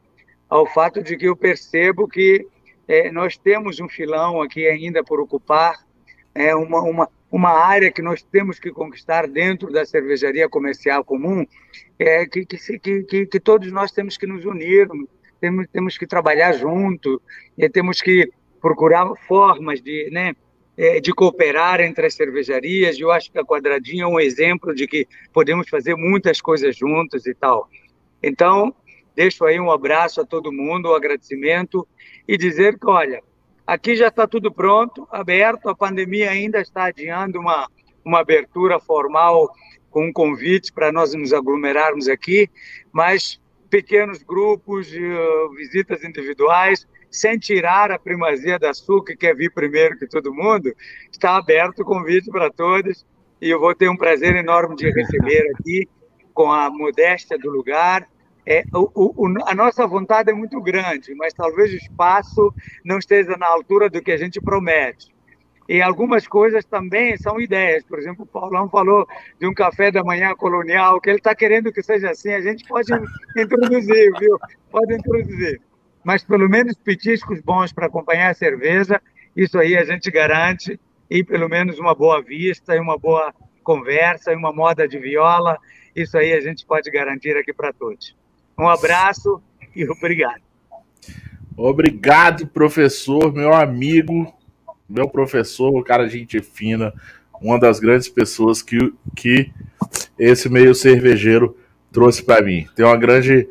[0.49, 2.48] ao fato de que eu percebo que
[2.88, 5.76] é, nós temos um filão aqui ainda por ocupar,
[6.34, 11.45] é uma, uma, uma área que nós temos que conquistar dentro da cervejaria comercial comum,
[11.98, 14.88] é que, que, que, que todos nós temos que nos unir,
[15.41, 17.22] temos, temos que trabalhar junto,
[17.57, 18.30] e temos que
[18.61, 20.34] procurar formas de, né,
[20.77, 22.99] é, de cooperar entre as cervejarias.
[22.99, 27.26] Eu acho que a Quadradinha é um exemplo de que podemos fazer muitas coisas juntos
[27.26, 27.69] e tal.
[28.22, 28.73] Então,
[29.15, 31.88] deixo aí um abraço a todo mundo, um agradecimento
[32.27, 33.22] e dizer que, olha,
[33.65, 35.69] Aqui já está tudo pronto, aberto.
[35.69, 37.68] A pandemia ainda está adiando uma,
[38.03, 39.52] uma abertura formal
[39.89, 42.47] com um convite para nós nos aglomerarmos aqui,
[42.91, 49.52] mas pequenos grupos, uh, visitas individuais, sem tirar a primazia da Sul, que quer vir
[49.52, 50.74] primeiro que todo mundo,
[51.12, 53.06] está aberto o convite para todos
[53.42, 55.88] e eu vou ter um prazer enorme de receber aqui
[56.34, 58.08] com a modéstia do lugar
[58.48, 63.36] é, o, o, a nossa vontade é muito grande, mas talvez o espaço não esteja
[63.38, 65.14] na altura do que a gente promete.
[65.68, 67.84] E algumas coisas também são ideias.
[67.84, 69.08] Por exemplo, o Paulão falou
[69.40, 72.32] de um café da manhã colonial, que ele está querendo que seja assim.
[72.34, 72.92] A gente pode
[73.36, 74.38] introduzir, viu?
[74.70, 75.60] Pode introduzir.
[76.06, 79.02] Mas pelo menos petiscos bons para acompanhar a cerveja,
[79.36, 80.80] isso aí a gente garante.
[81.10, 83.34] E pelo menos uma boa vista, e uma boa
[83.64, 85.57] conversa, e uma moda de viola,
[85.95, 88.15] isso aí a gente pode garantir aqui para todos.
[88.57, 89.41] Um abraço
[89.76, 90.41] e obrigado.
[91.57, 94.32] Obrigado, professor, meu amigo,
[94.88, 96.94] meu professor, cara, gente fina,
[97.41, 99.52] uma das grandes pessoas que, que
[100.19, 101.57] esse meio cervejeiro
[101.91, 102.68] trouxe para mim.
[102.76, 103.48] Tem uma grande,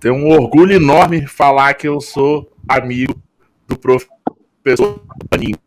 [0.00, 3.14] tem um orgulho enorme falar que eu sou amigo
[3.66, 5.58] do professor Aninho.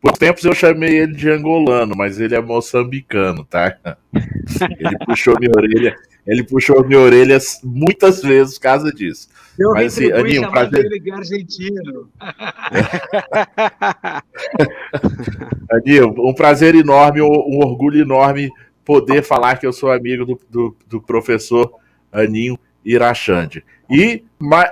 [0.00, 3.76] Por tempos eu chamei ele de angolano, mas ele é moçambicano, tá?
[4.78, 5.96] Ele puxou minha orelha
[6.28, 9.30] ele puxou minha orelha muitas vezes por causa disso.
[9.58, 10.84] Eu Mas assim, Aninho, um prazer.
[10.84, 12.10] Ele de argentino.
[15.72, 18.50] Aninho, um prazer enorme, um orgulho enorme
[18.84, 21.72] poder falar que eu sou amigo do, do, do professor
[22.12, 23.64] Aninho Irachande.
[23.90, 24.24] E,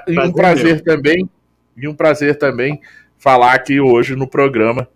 [0.07, 0.85] e um prazer meu.
[0.85, 1.31] também,
[1.77, 2.81] e um prazer também
[3.19, 4.89] falar aqui hoje no programa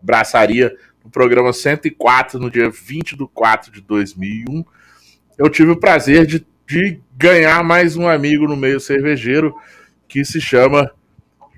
[0.00, 0.74] Braçaria,
[1.04, 4.64] no programa 104, no dia 20 de 4 de 2001.
[5.36, 9.54] Eu tive o prazer de, de ganhar mais um amigo no meio cervejeiro
[10.06, 10.90] que se chama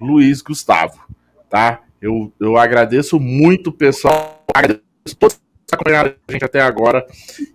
[0.01, 1.01] Luiz Gustavo,
[1.49, 1.83] tá?
[2.01, 4.43] Eu, eu agradeço muito, pessoal.
[4.55, 4.83] Agradeço
[5.19, 7.07] todos que acompanharam a gente até agora.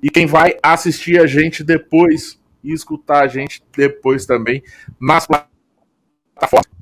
[0.02, 4.64] E quem vai assistir a gente depois e escutar a gente depois também
[5.00, 6.76] nas plataformas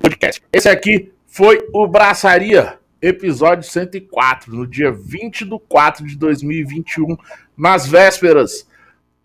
[0.00, 0.42] podcast.
[0.52, 7.16] Esse aqui foi o Braçaria, episódio 104, no dia 20 de 4 de 2021,
[7.56, 8.66] nas vésperas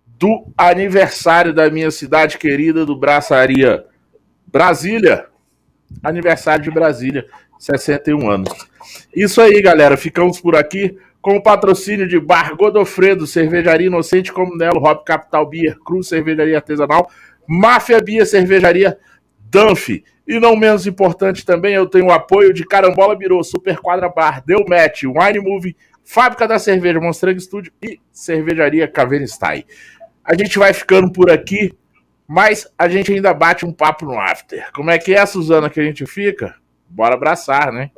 [0.05, 3.85] do aniversário da minha cidade querida do Braçaria
[4.47, 5.27] Brasília.
[6.03, 7.25] Aniversário de Brasília,
[7.59, 8.53] 61 anos.
[9.15, 9.97] Isso aí, galera.
[9.97, 15.75] Ficamos por aqui com o patrocínio de Bar Godofredo, Cervejaria Inocente Comunelo, Hop Capital Beer,
[15.83, 17.09] Cruz Cervejaria Artesanal,
[17.47, 18.95] Máfia Bia Cervejaria
[19.49, 20.03] Dunphy.
[20.27, 24.43] E não menos importante também, eu tenho o apoio de Carambola Birô, Super Quadra Bar,
[24.45, 29.65] Deu Match, Wine Movie, Fábrica da Cerveja, Monstrango Studio e Cervejaria Cavenstein.
[30.23, 31.73] A gente vai ficando por aqui,
[32.27, 34.71] mas a gente ainda bate um papo no after.
[34.73, 36.53] Como é que é, Suzana, que a gente fica?
[36.87, 37.89] Bora abraçar, né?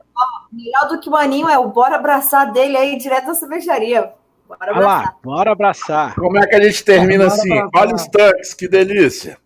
[0.51, 4.13] Melhor do que o Maninho é o bora abraçar dele aí, direto da cervejaria.
[4.47, 5.03] Bora abraçar.
[5.03, 6.15] Lá, bora abraçar.
[6.15, 7.51] Como é que a gente termina bora assim?
[7.51, 7.81] Abraçar.
[7.81, 9.37] Olha os tanques, que delícia.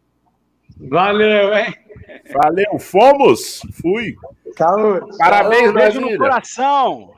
[0.80, 1.73] Valeu, hein?
[2.34, 3.61] Valeu, fomos.
[3.82, 4.15] Fui.
[4.57, 5.18] Saúde.
[5.18, 7.14] Parabéns, Beijo no coração.